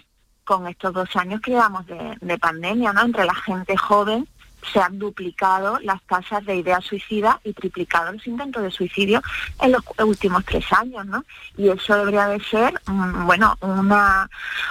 con 0.49 0.67
estos 0.67 0.95
dos 0.95 1.15
años 1.15 1.43
que 1.43 1.51
llevamos 1.51 1.87
de, 1.87 2.17
de 2.23 2.39
pandemia, 2.39 2.95
¿no? 2.95 3.03
Entre 3.03 3.27
la 3.27 3.35
gente 3.35 3.77
joven 3.77 4.27
se 4.73 4.81
han 4.81 4.99
duplicado 4.99 5.79
las 5.81 6.03
tasas 6.03 6.45
de 6.47 6.57
ideas 6.57 6.83
suicida 6.85 7.39
y 7.45 7.53
triplicado 7.53 8.13
los 8.13 8.27
intentos 8.27 8.63
de 8.63 8.71
suicidio 8.71 9.23
en 9.61 9.73
los 9.73 9.83
últimos 10.05 10.45
tres 10.47 10.65
años, 10.73 11.05
¿no? 11.07 11.23
Y 11.57 11.69
eso 11.69 11.97
debería 11.97 12.27
de 12.29 12.41
ser, 12.41 12.81
mm, 12.87 13.27
bueno, 13.27 13.57
una, 13.61 14.29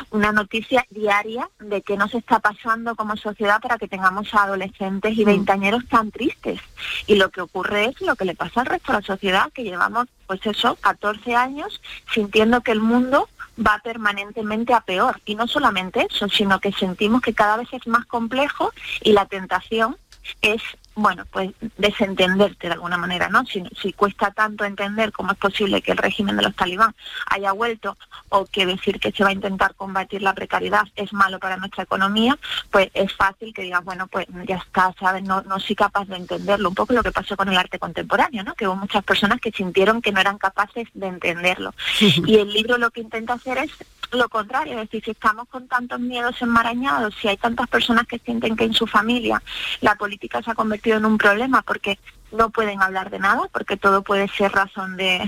una 0.09 0.31
noticia 0.31 0.83
diaria 0.89 1.47
de 1.59 1.83
qué 1.83 1.95
nos 1.95 2.13
está 2.15 2.39
pasando 2.39 2.95
como 2.95 3.15
sociedad 3.15 3.61
para 3.61 3.77
que 3.77 3.87
tengamos 3.87 4.33
a 4.33 4.43
adolescentes 4.43 5.15
y 5.15 5.23
mm. 5.23 5.25
veintañeros 5.25 5.87
tan 5.87 6.11
tristes. 6.11 6.59
Y 7.05 7.15
lo 7.15 7.29
que 7.29 7.41
ocurre 7.41 7.85
es 7.85 8.01
lo 8.01 8.15
que 8.15 8.25
le 8.25 8.35
pasa 8.35 8.61
al 8.61 8.67
resto 8.67 8.91
de 8.91 8.99
la 8.99 9.05
sociedad, 9.05 9.51
que 9.53 9.63
llevamos, 9.63 10.07
pues 10.25 10.43
eso, 10.45 10.75
14 10.81 11.35
años 11.35 11.81
sintiendo 12.13 12.61
que 12.61 12.71
el 12.71 12.81
mundo 12.81 13.29
va 13.57 13.79
permanentemente 13.83 14.73
a 14.73 14.81
peor. 14.81 15.21
Y 15.25 15.35
no 15.35 15.47
solamente 15.47 16.07
eso, 16.09 16.29
sino 16.29 16.59
que 16.59 16.71
sentimos 16.71 17.21
que 17.21 17.33
cada 17.33 17.57
vez 17.57 17.67
es 17.71 17.87
más 17.87 18.05
complejo 18.05 18.71
y 19.01 19.13
la 19.13 19.25
tentación 19.25 19.97
es 20.41 20.61
bueno, 20.97 21.25
pues 21.31 21.51
desentenderte 21.77 22.67
de 22.67 22.73
alguna 22.73 22.97
manera, 22.97 23.29
¿no? 23.29 23.45
Si, 23.45 23.63
si, 23.79 23.93
cuesta 23.93 24.31
tanto 24.31 24.65
entender 24.65 25.11
cómo 25.11 25.31
es 25.31 25.37
posible 25.37 25.83
que 25.83 25.91
el 25.91 25.97
régimen 25.97 26.35
de 26.35 26.41
los 26.41 26.55
talibán 26.55 26.95
haya 27.27 27.51
vuelto 27.51 27.95
o 28.29 28.47
que 28.47 28.65
decir 28.65 28.99
que 28.99 29.11
se 29.11 29.23
va 29.23 29.29
a 29.29 29.33
intentar 29.33 29.75
combatir 29.75 30.23
la 30.23 30.33
precariedad 30.33 30.87
es 30.95 31.13
malo 31.13 31.37
para 31.37 31.55
nuestra 31.57 31.83
economía, 31.83 32.35
pues 32.71 32.89
es 32.95 33.13
fácil 33.13 33.53
que 33.53 33.61
digas, 33.61 33.83
bueno, 33.83 34.07
pues 34.07 34.25
ya 34.47 34.55
está, 34.55 34.91
¿sabes? 34.99 35.21
No, 35.21 35.43
no 35.43 35.59
soy 35.59 35.75
capaz 35.75 36.05
de 36.05 36.15
entenderlo. 36.15 36.69
Un 36.69 36.75
poco 36.75 36.93
lo 36.93 37.03
que 37.03 37.11
pasó 37.11 37.37
con 37.37 37.47
el 37.47 37.57
arte 37.57 37.77
contemporáneo, 37.77 38.43
¿no? 38.43 38.55
Que 38.55 38.67
hubo 38.67 38.75
muchas 38.75 39.03
personas 39.03 39.39
que 39.39 39.51
sintieron 39.51 40.01
que 40.01 40.11
no 40.11 40.19
eran 40.19 40.39
capaces 40.39 40.87
de 40.95 41.07
entenderlo. 41.07 41.75
y 41.99 42.37
el 42.37 42.51
libro 42.51 42.79
lo 42.79 42.89
que 42.89 43.01
intenta 43.01 43.33
hacer 43.33 43.59
es 43.59 43.71
lo 44.11 44.29
contrario, 44.29 44.73
es 44.73 44.89
decir, 44.89 45.03
si 45.03 45.11
estamos 45.11 45.47
con 45.49 45.67
tantos 45.67 45.99
miedos 45.99 46.41
enmarañados, 46.41 47.13
si 47.21 47.27
hay 47.27 47.37
tantas 47.37 47.67
personas 47.67 48.07
que 48.07 48.19
sienten 48.19 48.55
que 48.55 48.63
en 48.63 48.73
su 48.73 48.87
familia 48.87 49.41
la 49.81 49.95
política 49.95 50.41
se 50.41 50.51
ha 50.51 50.55
convertido 50.55 50.86
en 50.95 51.05
un 51.05 51.17
problema 51.17 51.61
porque 51.61 51.99
no 52.31 52.49
pueden 52.49 52.81
hablar 52.81 53.09
de 53.09 53.19
nada 53.19 53.43
porque 53.51 53.77
todo 53.77 54.01
puede 54.01 54.27
ser 54.27 54.51
razón 54.51 54.97
de, 54.97 55.27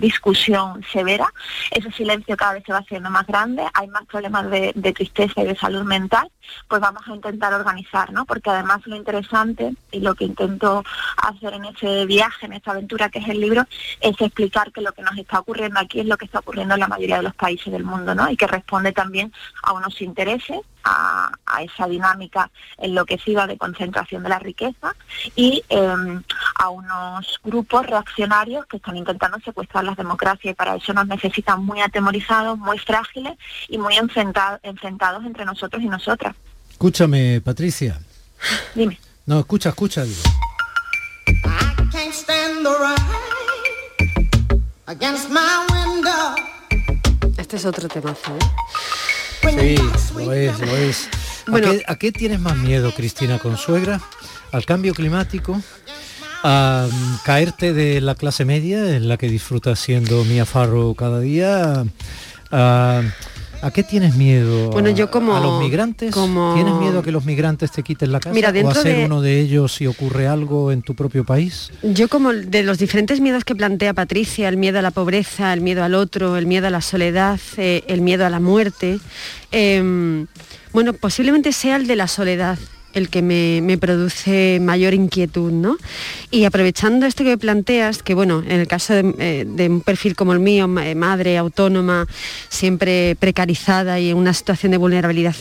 discusión 0.00 0.82
severa. 0.90 1.32
Ese 1.70 1.90
silencio 1.92 2.36
cada 2.36 2.54
vez 2.54 2.64
se 2.64 2.72
va 2.72 2.78
haciendo 2.78 3.10
más 3.10 3.26
grande, 3.26 3.62
hay 3.74 3.88
más 3.88 4.04
problemas 4.06 4.50
de, 4.50 4.72
tristeza 4.94 5.42
y 5.42 5.46
de 5.46 5.56
salud 5.56 5.84
mental, 5.84 6.30
pues 6.68 6.80
vamos 6.80 7.02
a 7.06 7.14
intentar 7.14 7.52
organizar, 7.52 8.12
¿no? 8.12 8.24
Porque 8.24 8.50
además 8.50 8.80
lo 8.86 8.96
interesante 8.96 9.74
y 9.92 10.00
lo 10.00 10.14
que 10.14 10.24
intento 10.24 10.82
hacer 11.16 11.54
en 11.54 11.66
ese 11.66 12.06
viaje, 12.06 12.46
en 12.46 12.54
esta 12.54 12.72
aventura 12.72 13.08
que 13.08 13.20
es 13.20 13.28
el 13.28 13.40
libro, 13.40 13.66
es 14.00 14.20
explicar 14.20 14.72
que 14.72 14.80
lo 14.80 14.92
que 14.92 15.02
nos 15.02 15.16
está 15.16 15.40
ocurriendo 15.40 15.78
aquí 15.78 16.00
es 16.00 16.06
lo 16.06 16.16
que 16.16 16.24
está 16.24 16.40
ocurriendo 16.40 16.74
en 16.74 16.80
la 16.80 16.88
mayoría 16.88 17.18
de 17.18 17.22
los 17.22 17.34
países 17.34 17.72
del 17.72 17.84
mundo, 17.84 18.14
¿no? 18.14 18.30
Y 18.30 18.36
que 18.36 18.46
responde 18.46 18.92
también 18.92 19.32
a 19.62 19.72
unos 19.72 20.00
intereses, 20.00 20.60
a, 20.84 21.32
esa 21.62 21.86
dinámica 21.86 22.50
enloquecida 22.78 23.46
de 23.46 23.58
concentración 23.58 24.22
de 24.22 24.30
la 24.30 24.38
riqueza 24.38 24.94
y 25.36 25.62
em, 25.68 26.22
a 26.54 26.70
unos 26.70 27.38
grupos 27.44 27.86
reaccionarios 27.86 28.64
que 28.66 28.78
están 28.78 28.96
intentando 28.96 29.38
secuestrar 29.40 29.84
las 29.84 29.96
democracias 29.96 30.52
y 30.52 30.54
para 30.54 30.76
eso 30.76 30.94
nos 30.94 31.06
necesitan 31.06 31.64
muy 31.64 31.80
atemorizados, 31.80 32.58
muy 32.58 32.78
frágiles 32.78 33.36
y 33.68 33.76
muy 33.76 33.96
enfrentados, 33.96 34.60
enfrentados 34.62 35.24
entre 35.26 35.44
nosotros 35.44 35.82
y 35.82 35.88
nosotras. 35.88 36.34
Escúchame, 36.70 37.42
Patricia. 37.42 38.00
Dime. 38.74 38.98
No, 39.26 39.40
escucha, 39.40 39.68
escucha. 39.68 40.04
Este 47.36 47.56
es 47.56 47.64
otro 47.64 47.88
tema, 47.88 48.10
¿eh? 48.10 48.38
Sí, 49.42 49.76
lo 50.14 50.32
es, 50.32 50.58
lo 50.58 50.76
es. 50.76 51.08
Bueno, 51.46 51.72
¿A 51.86 51.96
qué 51.96 52.12
tienes 52.12 52.40
más 52.40 52.56
miedo, 52.56 52.92
Cristina 52.94 53.38
Consuegra? 53.38 54.00
¿Al 54.52 54.64
cambio 54.64 54.94
climático? 54.94 55.60
a 56.42 56.88
caerte 57.24 57.72
de 57.72 58.00
la 58.00 58.14
clase 58.14 58.44
media 58.44 58.96
en 58.96 59.08
la 59.08 59.16
que 59.16 59.28
disfrutas 59.28 59.78
siendo 59.78 60.24
Mia 60.24 60.46
Farro 60.46 60.94
cada 60.94 61.20
día. 61.20 61.84
A, 62.50 63.02
qué 63.70 63.82
tienes 63.82 64.16
miedo? 64.16 64.70
Bueno, 64.70 64.88
yo 64.88 65.10
como 65.10 65.36
a 65.36 65.40
los 65.40 65.60
migrantes. 65.60 66.12
Como... 66.12 66.54
¿Tienes 66.54 66.74
miedo 66.74 67.00
a 67.00 67.02
que 67.02 67.12
los 67.12 67.24
migrantes 67.26 67.70
te 67.70 67.82
quiten 67.82 68.10
la 68.10 68.20
casa 68.20 68.34
Mira, 68.34 68.52
o 68.64 68.68
a 68.68 68.74
ser 68.74 69.04
uno 69.04 69.20
de 69.20 69.38
ellos 69.38 69.74
si 69.74 69.86
ocurre 69.86 70.26
algo 70.26 70.72
en 70.72 70.82
tu 70.82 70.94
propio 70.94 71.24
país? 71.24 71.70
Yo 71.82 72.08
como 72.08 72.32
de 72.32 72.62
los 72.62 72.78
diferentes 72.78 73.20
miedos 73.20 73.44
que 73.44 73.54
plantea 73.54 73.92
Patricia, 73.92 74.48
el 74.48 74.56
miedo 74.56 74.78
a 74.78 74.82
la 74.82 74.90
pobreza, 74.90 75.52
el 75.52 75.60
miedo 75.60 75.84
al 75.84 75.94
otro, 75.94 76.36
el 76.36 76.46
miedo 76.46 76.66
a 76.68 76.70
la 76.70 76.80
soledad, 76.80 77.38
eh, 77.58 77.84
el 77.86 78.00
miedo 78.00 78.24
a 78.24 78.30
la 78.30 78.40
muerte. 78.40 78.98
Em, 79.52 80.26
bueno, 80.72 80.94
posiblemente 80.94 81.52
sea 81.52 81.76
el 81.76 81.86
de 81.86 81.96
la 81.96 82.08
soledad 82.08 82.58
el 82.94 83.08
que 83.08 83.22
me, 83.22 83.78
produce 83.78 84.58
mayor 84.60 84.94
inquietud, 84.94 85.52
¿no? 85.52 85.76
Y 86.30 86.44
aprovechando 86.44 87.06
esto 87.06 87.24
que 87.24 87.38
planteas, 87.38 88.02
que 88.02 88.14
bueno, 88.14 88.42
en 88.46 88.60
el 88.60 88.66
caso 88.66 88.94
de, 88.94 89.14
eh, 89.18 89.68
un 89.68 89.80
perfil 89.80 90.16
como 90.16 90.32
el 90.32 90.40
mío, 90.40 90.68
eh, 90.80 90.94
madre 90.94 91.38
autónoma, 91.38 92.06
siempre 92.48 93.16
precarizada 93.18 94.00
y 94.00 94.10
en 94.10 94.16
una 94.16 94.34
situación 94.34 94.72
de 94.72 94.78
vulnerabilidad 94.78 95.34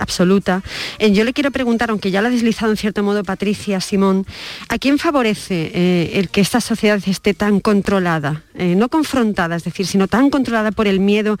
absoluta, 0.00 0.62
eh, 0.98 1.12
yo 1.12 1.24
le 1.24 1.32
quiero 1.32 1.50
preguntar, 1.50 1.90
aunque 1.90 2.10
ya 2.10 2.20
lo 2.20 2.28
ha 2.28 2.30
deslizado 2.30 2.70
en 2.72 2.76
cierto 2.76 3.02
modo 3.02 3.24
Patricia, 3.24 3.80
Simón, 3.80 4.26
¿a 4.68 4.78
quién 4.78 4.98
favorece 4.98 6.18
el 6.18 6.28
que 6.28 6.40
esta 6.40 6.60
sociedad 6.60 7.00
esté 7.06 7.34
tan 7.34 7.60
controlada? 7.60 8.42
no 8.56 8.88
confrontada, 8.88 9.56
es 9.56 9.64
decir, 9.64 9.86
sino 9.86 10.08
tan 10.08 10.30
controlada 10.30 10.72
por 10.72 10.86
el 10.86 10.98
miedo 10.98 11.36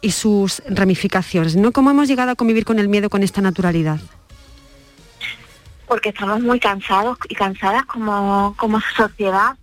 y 0.00 0.12
sus 0.12 0.62
ramificaciones, 0.68 1.56
¿no? 1.56 1.72
¿Cómo 1.72 1.90
hemos 1.90 2.06
llegado 2.06 2.30
a 2.30 2.36
convivir 2.36 2.64
con 2.64 2.78
el 2.78 2.88
miedo 2.88 3.10
con 3.10 3.24
esta 3.24 3.40
naturalidad? 3.40 4.00
Porque 5.90 6.10
estamos 6.10 6.40
muy 6.40 6.60
cansados 6.60 7.18
y 7.28 7.34
cansadas 7.34 7.84
como, 7.84 8.54
como 8.56 8.80
sociedad. 8.80 9.56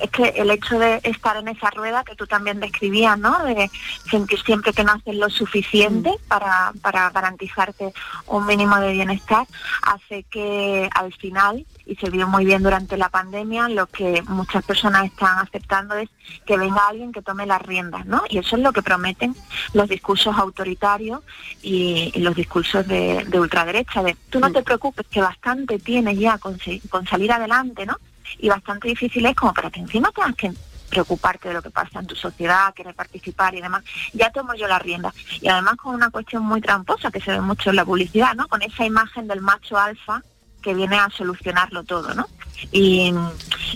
Es 0.00 0.10
que 0.10 0.28
el 0.36 0.50
hecho 0.50 0.78
de 0.78 1.00
estar 1.04 1.36
en 1.36 1.48
esa 1.48 1.70
rueda 1.70 2.04
que 2.04 2.16
tú 2.16 2.26
también 2.26 2.60
describías, 2.60 3.18
¿no? 3.18 3.38
De 3.44 3.70
sentir 4.10 4.40
siempre 4.42 4.72
que 4.72 4.84
no 4.84 4.92
haces 4.92 5.14
lo 5.14 5.30
suficiente 5.30 6.10
mm. 6.10 6.28
para, 6.28 6.72
para 6.82 7.10
garantizarte 7.10 7.92
un 8.26 8.46
mínimo 8.46 8.76
de 8.76 8.92
bienestar, 8.92 9.46
hace 9.82 10.24
que 10.24 10.88
al 10.94 11.12
final 11.14 11.64
y 11.86 11.94
se 11.94 12.10
vio 12.10 12.26
muy 12.26 12.44
bien 12.44 12.62
durante 12.62 12.96
la 12.96 13.08
pandemia, 13.08 13.68
lo 13.68 13.86
que 13.86 14.22
muchas 14.26 14.64
personas 14.64 15.04
están 15.04 15.38
aceptando 15.38 15.94
es 15.94 16.10
que 16.44 16.58
venga 16.58 16.88
alguien 16.88 17.12
que 17.12 17.22
tome 17.22 17.46
las 17.46 17.62
riendas, 17.62 18.04
¿no? 18.06 18.24
Y 18.28 18.38
eso 18.38 18.56
es 18.56 18.62
lo 18.62 18.72
que 18.72 18.82
prometen 18.82 19.36
los 19.72 19.88
discursos 19.88 20.36
autoritarios 20.36 21.20
y, 21.62 22.12
los 22.16 22.34
discursos 22.34 22.86
de, 22.88 23.24
ultraderecha, 23.34 24.02
de 24.02 24.16
tú 24.30 24.40
no 24.40 24.50
te 24.50 24.62
preocupes, 24.62 25.06
que 25.06 25.20
bastante 25.20 25.78
tienes 25.78 26.18
ya 26.18 26.38
con, 26.38 26.58
con 26.90 27.06
salir 27.06 27.30
adelante, 27.30 27.86
¿no? 27.86 27.98
Y 28.38 28.48
bastante 28.48 28.88
difícil 28.88 29.26
es 29.26 29.34
como 29.34 29.54
para 29.54 29.70
que 29.70 29.80
encima 29.80 30.10
tengas 30.12 30.34
que 30.34 30.52
preocuparte 30.88 31.48
de 31.48 31.54
lo 31.54 31.62
que 31.62 31.70
pasa 31.70 31.98
en 31.98 32.06
tu 32.06 32.14
sociedad, 32.14 32.72
querer 32.74 32.94
participar 32.94 33.54
y 33.54 33.60
demás, 33.60 33.82
ya 34.12 34.30
tomo 34.30 34.54
yo 34.54 34.68
la 34.68 34.78
rienda. 34.78 35.12
Y 35.40 35.48
además 35.48 35.76
con 35.76 35.94
una 35.94 36.10
cuestión 36.10 36.44
muy 36.44 36.60
tramposa 36.60 37.10
que 37.10 37.20
se 37.20 37.32
ve 37.32 37.40
mucho 37.40 37.70
en 37.70 37.76
la 37.76 37.84
publicidad, 37.84 38.34
¿no? 38.34 38.48
Con 38.48 38.62
esa 38.62 38.84
imagen 38.84 39.26
del 39.26 39.40
macho 39.40 39.76
alfa 39.76 40.22
que 40.62 40.74
viene 40.74 40.96
a 40.96 41.08
solucionarlo 41.10 41.84
todo, 41.84 42.14
¿no? 42.14 42.26
Y, 42.72 43.12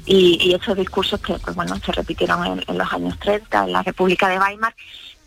y, 0.06 0.54
esos 0.54 0.76
discursos 0.76 1.20
que, 1.20 1.34
pues 1.34 1.54
bueno, 1.54 1.76
se 1.84 1.92
repitieron 1.92 2.62
en 2.66 2.78
los 2.78 2.92
años 2.92 3.18
30, 3.20 3.64
en 3.64 3.72
la 3.72 3.82
República 3.82 4.26
de 4.28 4.38
Weimar, 4.38 4.74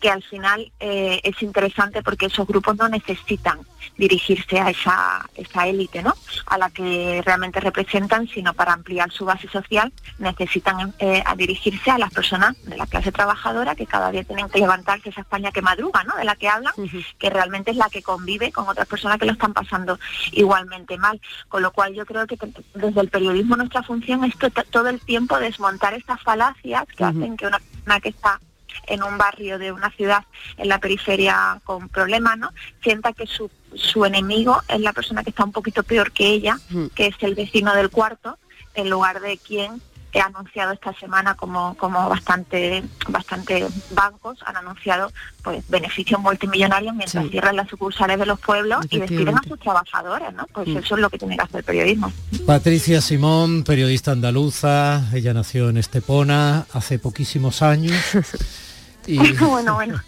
que 0.04 0.10
al 0.10 0.22
final 0.22 0.70
eh, 0.80 1.18
es 1.24 1.40
interesante 1.40 2.02
porque 2.02 2.26
esos 2.26 2.46
grupos 2.46 2.76
no 2.76 2.90
necesitan 2.90 3.60
dirigirse 3.96 4.60
a 4.60 4.68
esa, 4.68 5.24
esa 5.34 5.66
élite, 5.66 6.02
¿no? 6.02 6.12
A 6.44 6.58
la 6.58 6.68
que 6.68 7.22
realmente 7.24 7.58
representan, 7.58 8.28
sino 8.28 8.52
para 8.52 8.74
ampliar 8.74 9.10
su 9.10 9.24
base 9.24 9.48
social 9.48 9.90
necesitan 10.18 10.92
eh, 10.98 11.24
dirigirse 11.38 11.90
a 11.90 11.96
las 11.96 12.12
personas 12.12 12.54
de 12.64 12.76
la 12.76 12.86
clase 12.86 13.12
trabajadora 13.12 13.74
que 13.74 13.86
cada 13.86 14.10
día 14.10 14.24
tienen 14.24 14.50
que 14.50 14.58
levantarse 14.58 15.08
esa 15.08 15.22
España 15.22 15.52
que 15.52 15.62
madruga, 15.62 16.04
¿no? 16.04 16.14
De 16.16 16.24
la 16.24 16.36
que 16.36 16.50
hablan, 16.50 16.74
que 17.18 17.30
realmente 17.30 17.70
es 17.70 17.78
la 17.78 17.88
que 17.88 18.02
convive 18.02 18.52
con 18.52 18.68
otras 18.68 18.86
personas 18.86 19.18
que 19.18 19.24
lo 19.24 19.32
están 19.32 19.54
pasando 19.54 19.98
igualmente 20.32 20.98
mal. 20.98 21.18
Con 21.48 21.62
lo 21.62 21.72
cual 21.72 21.94
yo 21.94 22.04
creo 22.04 22.26
que 22.26 22.36
desde 22.74 23.00
el 23.00 23.08
periodismo 23.08 23.56
nuestra 23.56 23.82
función 23.82 24.22
es 24.24 24.34
todo 24.70 24.90
el 24.90 25.00
tiempo 25.00 25.38
desmontar 25.38 25.94
estas 25.94 26.20
falacias 26.20 26.84
que 26.94 27.04
hacen 27.04 27.38
que 27.38 27.46
una 27.46 27.58
persona 27.58 28.00
que 28.00 28.10
está 28.10 28.38
en 28.86 29.02
un 29.02 29.18
barrio 29.18 29.58
de 29.58 29.72
una 29.72 29.90
ciudad 29.90 30.24
en 30.56 30.68
la 30.68 30.78
periferia 30.78 31.60
con 31.64 31.88
problemas, 31.88 32.38
¿no? 32.38 32.50
Sienta 32.82 33.12
que 33.12 33.26
su, 33.26 33.50
su 33.74 34.04
enemigo 34.04 34.62
es 34.68 34.80
la 34.80 34.92
persona 34.92 35.22
que 35.22 35.30
está 35.30 35.44
un 35.44 35.52
poquito 35.52 35.82
peor 35.82 36.12
que 36.12 36.26
ella, 36.26 36.58
que 36.94 37.06
es 37.06 37.16
el 37.20 37.34
vecino 37.34 37.74
del 37.74 37.90
cuarto, 37.90 38.38
en 38.74 38.90
lugar 38.90 39.20
de 39.20 39.38
quien 39.38 39.80
he 40.14 40.20
anunciado 40.20 40.72
esta 40.72 40.94
semana 40.94 41.34
como, 41.34 41.76
como 41.76 42.08
bastante, 42.08 42.84
bastante 43.08 43.66
bancos 43.90 44.38
han 44.46 44.56
anunciado 44.56 45.12
pues 45.42 45.68
beneficios 45.68 46.20
multimillonarios 46.20 46.94
mientras 46.94 47.28
cierran 47.30 47.56
las 47.56 47.68
sucursales 47.68 48.18
de 48.20 48.26
los 48.26 48.38
pueblos 48.38 48.86
y 48.90 49.00
despiden 49.00 49.36
a 49.36 49.42
sus 49.42 49.58
trabajadores, 49.58 50.32
¿no? 50.32 50.46
Pues 50.52 50.68
eso 50.68 50.94
es 50.94 51.00
lo 51.00 51.10
que 51.10 51.18
tiene 51.18 51.36
que 51.36 51.42
hacer 51.42 51.58
el 51.58 51.64
periodismo. 51.64 52.12
Patricia 52.46 53.00
Simón, 53.00 53.64
periodista 53.64 54.12
andaluza, 54.12 55.02
ella 55.12 55.34
nació 55.34 55.68
en 55.68 55.78
Estepona 55.78 56.66
hace 56.72 57.00
poquísimos 57.00 57.60
años. 57.62 58.00
Y 59.06 59.18
bueno, 59.38 59.74
bueno. 59.74 60.00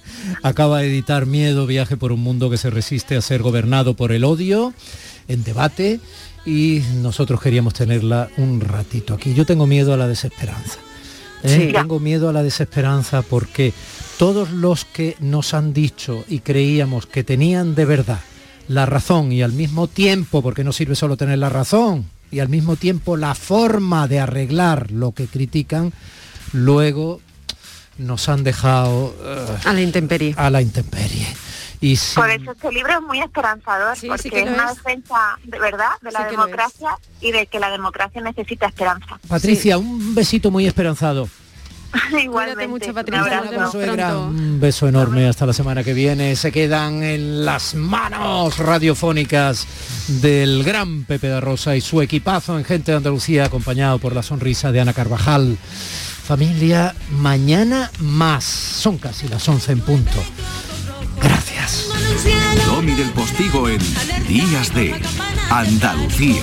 acaba 0.43 0.81
de 0.81 0.89
editar 0.89 1.27
Miedo, 1.27 1.67
viaje 1.67 1.97
por 1.97 2.13
un 2.13 2.21
mundo 2.21 2.51
que 2.51 2.57
se 2.57 2.71
resiste 2.71 3.17
a 3.17 3.21
ser 3.21 3.43
gobernado 3.43 3.95
por 3.95 4.13
el 4.13 4.25
odio, 4.25 4.73
en 5.29 5.45
debate, 5.45 6.01
y 6.45 6.83
nosotros 7.03 7.41
queríamos 7.41 7.75
tenerla 7.75 8.29
un 8.37 8.61
ratito 8.61 9.15
aquí. 9.15 9.35
Yo 9.35 9.45
tengo 9.45 9.67
miedo 9.67 9.93
a 9.93 9.97
la 9.97 10.09
desesperanza. 10.09 10.79
¿eh? 11.43 11.73
Tengo 11.73 12.01
miedo 12.01 12.29
a 12.29 12.33
la 12.33 12.43
desesperanza 12.43 13.23
porque 13.23 13.73
todos 14.19 14.51
los 14.51 14.85
que 14.85 15.17
nos 15.21 15.55
han 15.55 15.73
dicho 15.73 16.25
y 16.29 16.41
creíamos 16.41 17.07
que 17.07 17.25
tenían 17.25 17.75
de 17.75 17.85
verdad 17.85 18.21
la 18.69 18.87
razón 18.87 19.33
y 19.33 19.43
al 19.43 19.53
mismo 19.53 19.87
tiempo, 19.87 20.43
porque 20.43 20.65
no 20.65 20.73
sirve 20.73 20.97
solo 20.97 21.17
tener 21.17 21.39
la 21.39 21.49
razón, 21.49 22.07
y 22.31 22.41
al 22.41 22.49
mismo 22.49 22.77
tiempo 22.77 23.17
la 23.17 23.35
forma 23.35 24.09
de 24.09 24.21
arreglar 24.21 24.91
lo 24.91 25.13
que 25.13 25.27
critican, 25.27 25.93
luego 26.53 27.21
nos 27.99 28.29
han 28.29 28.45
dejado 28.45 29.15
a 29.65 29.73
la 29.73 29.81
intemperie. 29.81 30.35
A 30.37 30.51
la 30.51 30.61
intemperie. 30.63 31.27
Y 31.81 31.97
Por 32.15 32.31
eso 32.31 32.53
este 32.53 32.73
libro 32.73 32.93
es 32.95 33.03
muy 33.03 33.21
esperanzador, 33.21 33.97
porque 34.09 34.43
es 34.43 34.51
una 34.51 34.73
defensa 34.73 35.39
de 35.45 35.59
verdad 35.59 35.91
de 36.01 36.11
la 36.11 36.25
democracia 36.27 36.97
y 37.21 37.33
de 37.33 37.47
que 37.47 37.61
la 37.61 37.71
democracia 37.71 38.23
necesita 38.23 38.67
esperanza. 38.67 39.19
Patricia, 39.29 39.77
un 39.77 40.15
besito 40.15 40.51
muy 40.51 40.67
esperanzado. 40.67 41.29
Igualmente. 42.23 42.69
mucho, 42.69 42.95
Patricia. 42.95 43.43
Un, 43.43 44.41
un 44.41 44.61
beso 44.61 44.89
enorme. 44.89 45.29
Hasta 45.29 45.47
la 45.47 45.53
semana 45.53 45.85
que 45.85 45.95
viene. 45.95 46.37
Se 46.37 46.53
quedan 46.53 47.03
en 47.03 47.45
las 47.45 47.75
manos 47.75 48.59
radiofónicas 48.59 49.67
del 50.09 50.65
gran 50.65 51.05
Pepe 51.05 51.29
de 51.29 51.41
Rosa 51.41 51.77
y 51.77 51.81
su 51.81 52.03
equipazo 52.03 52.59
en 52.59 52.65
Gente 52.65 52.93
de 52.93 52.99
Andalucía, 52.99 53.45
acompañado 53.45 53.99
por 53.99 54.15
la 54.15 54.23
sonrisa 54.23 54.73
de 54.73 54.81
Ana 54.81 54.93
Carvajal. 54.93 55.57
Familia, 56.27 56.93
mañana 57.21 57.89
más. 58.01 58.43
Son 58.43 58.99
casi 58.99 59.29
las 59.29 59.49
11 59.49 59.73
en 59.73 59.81
punto. 59.81 60.25
Gracias. 61.23 61.87
Domi 62.67 62.95
del 62.95 63.11
Postigo 63.11 63.69
en 63.69 63.79
Días 64.27 64.75
de 64.75 65.01
Andalucía. 65.51 66.43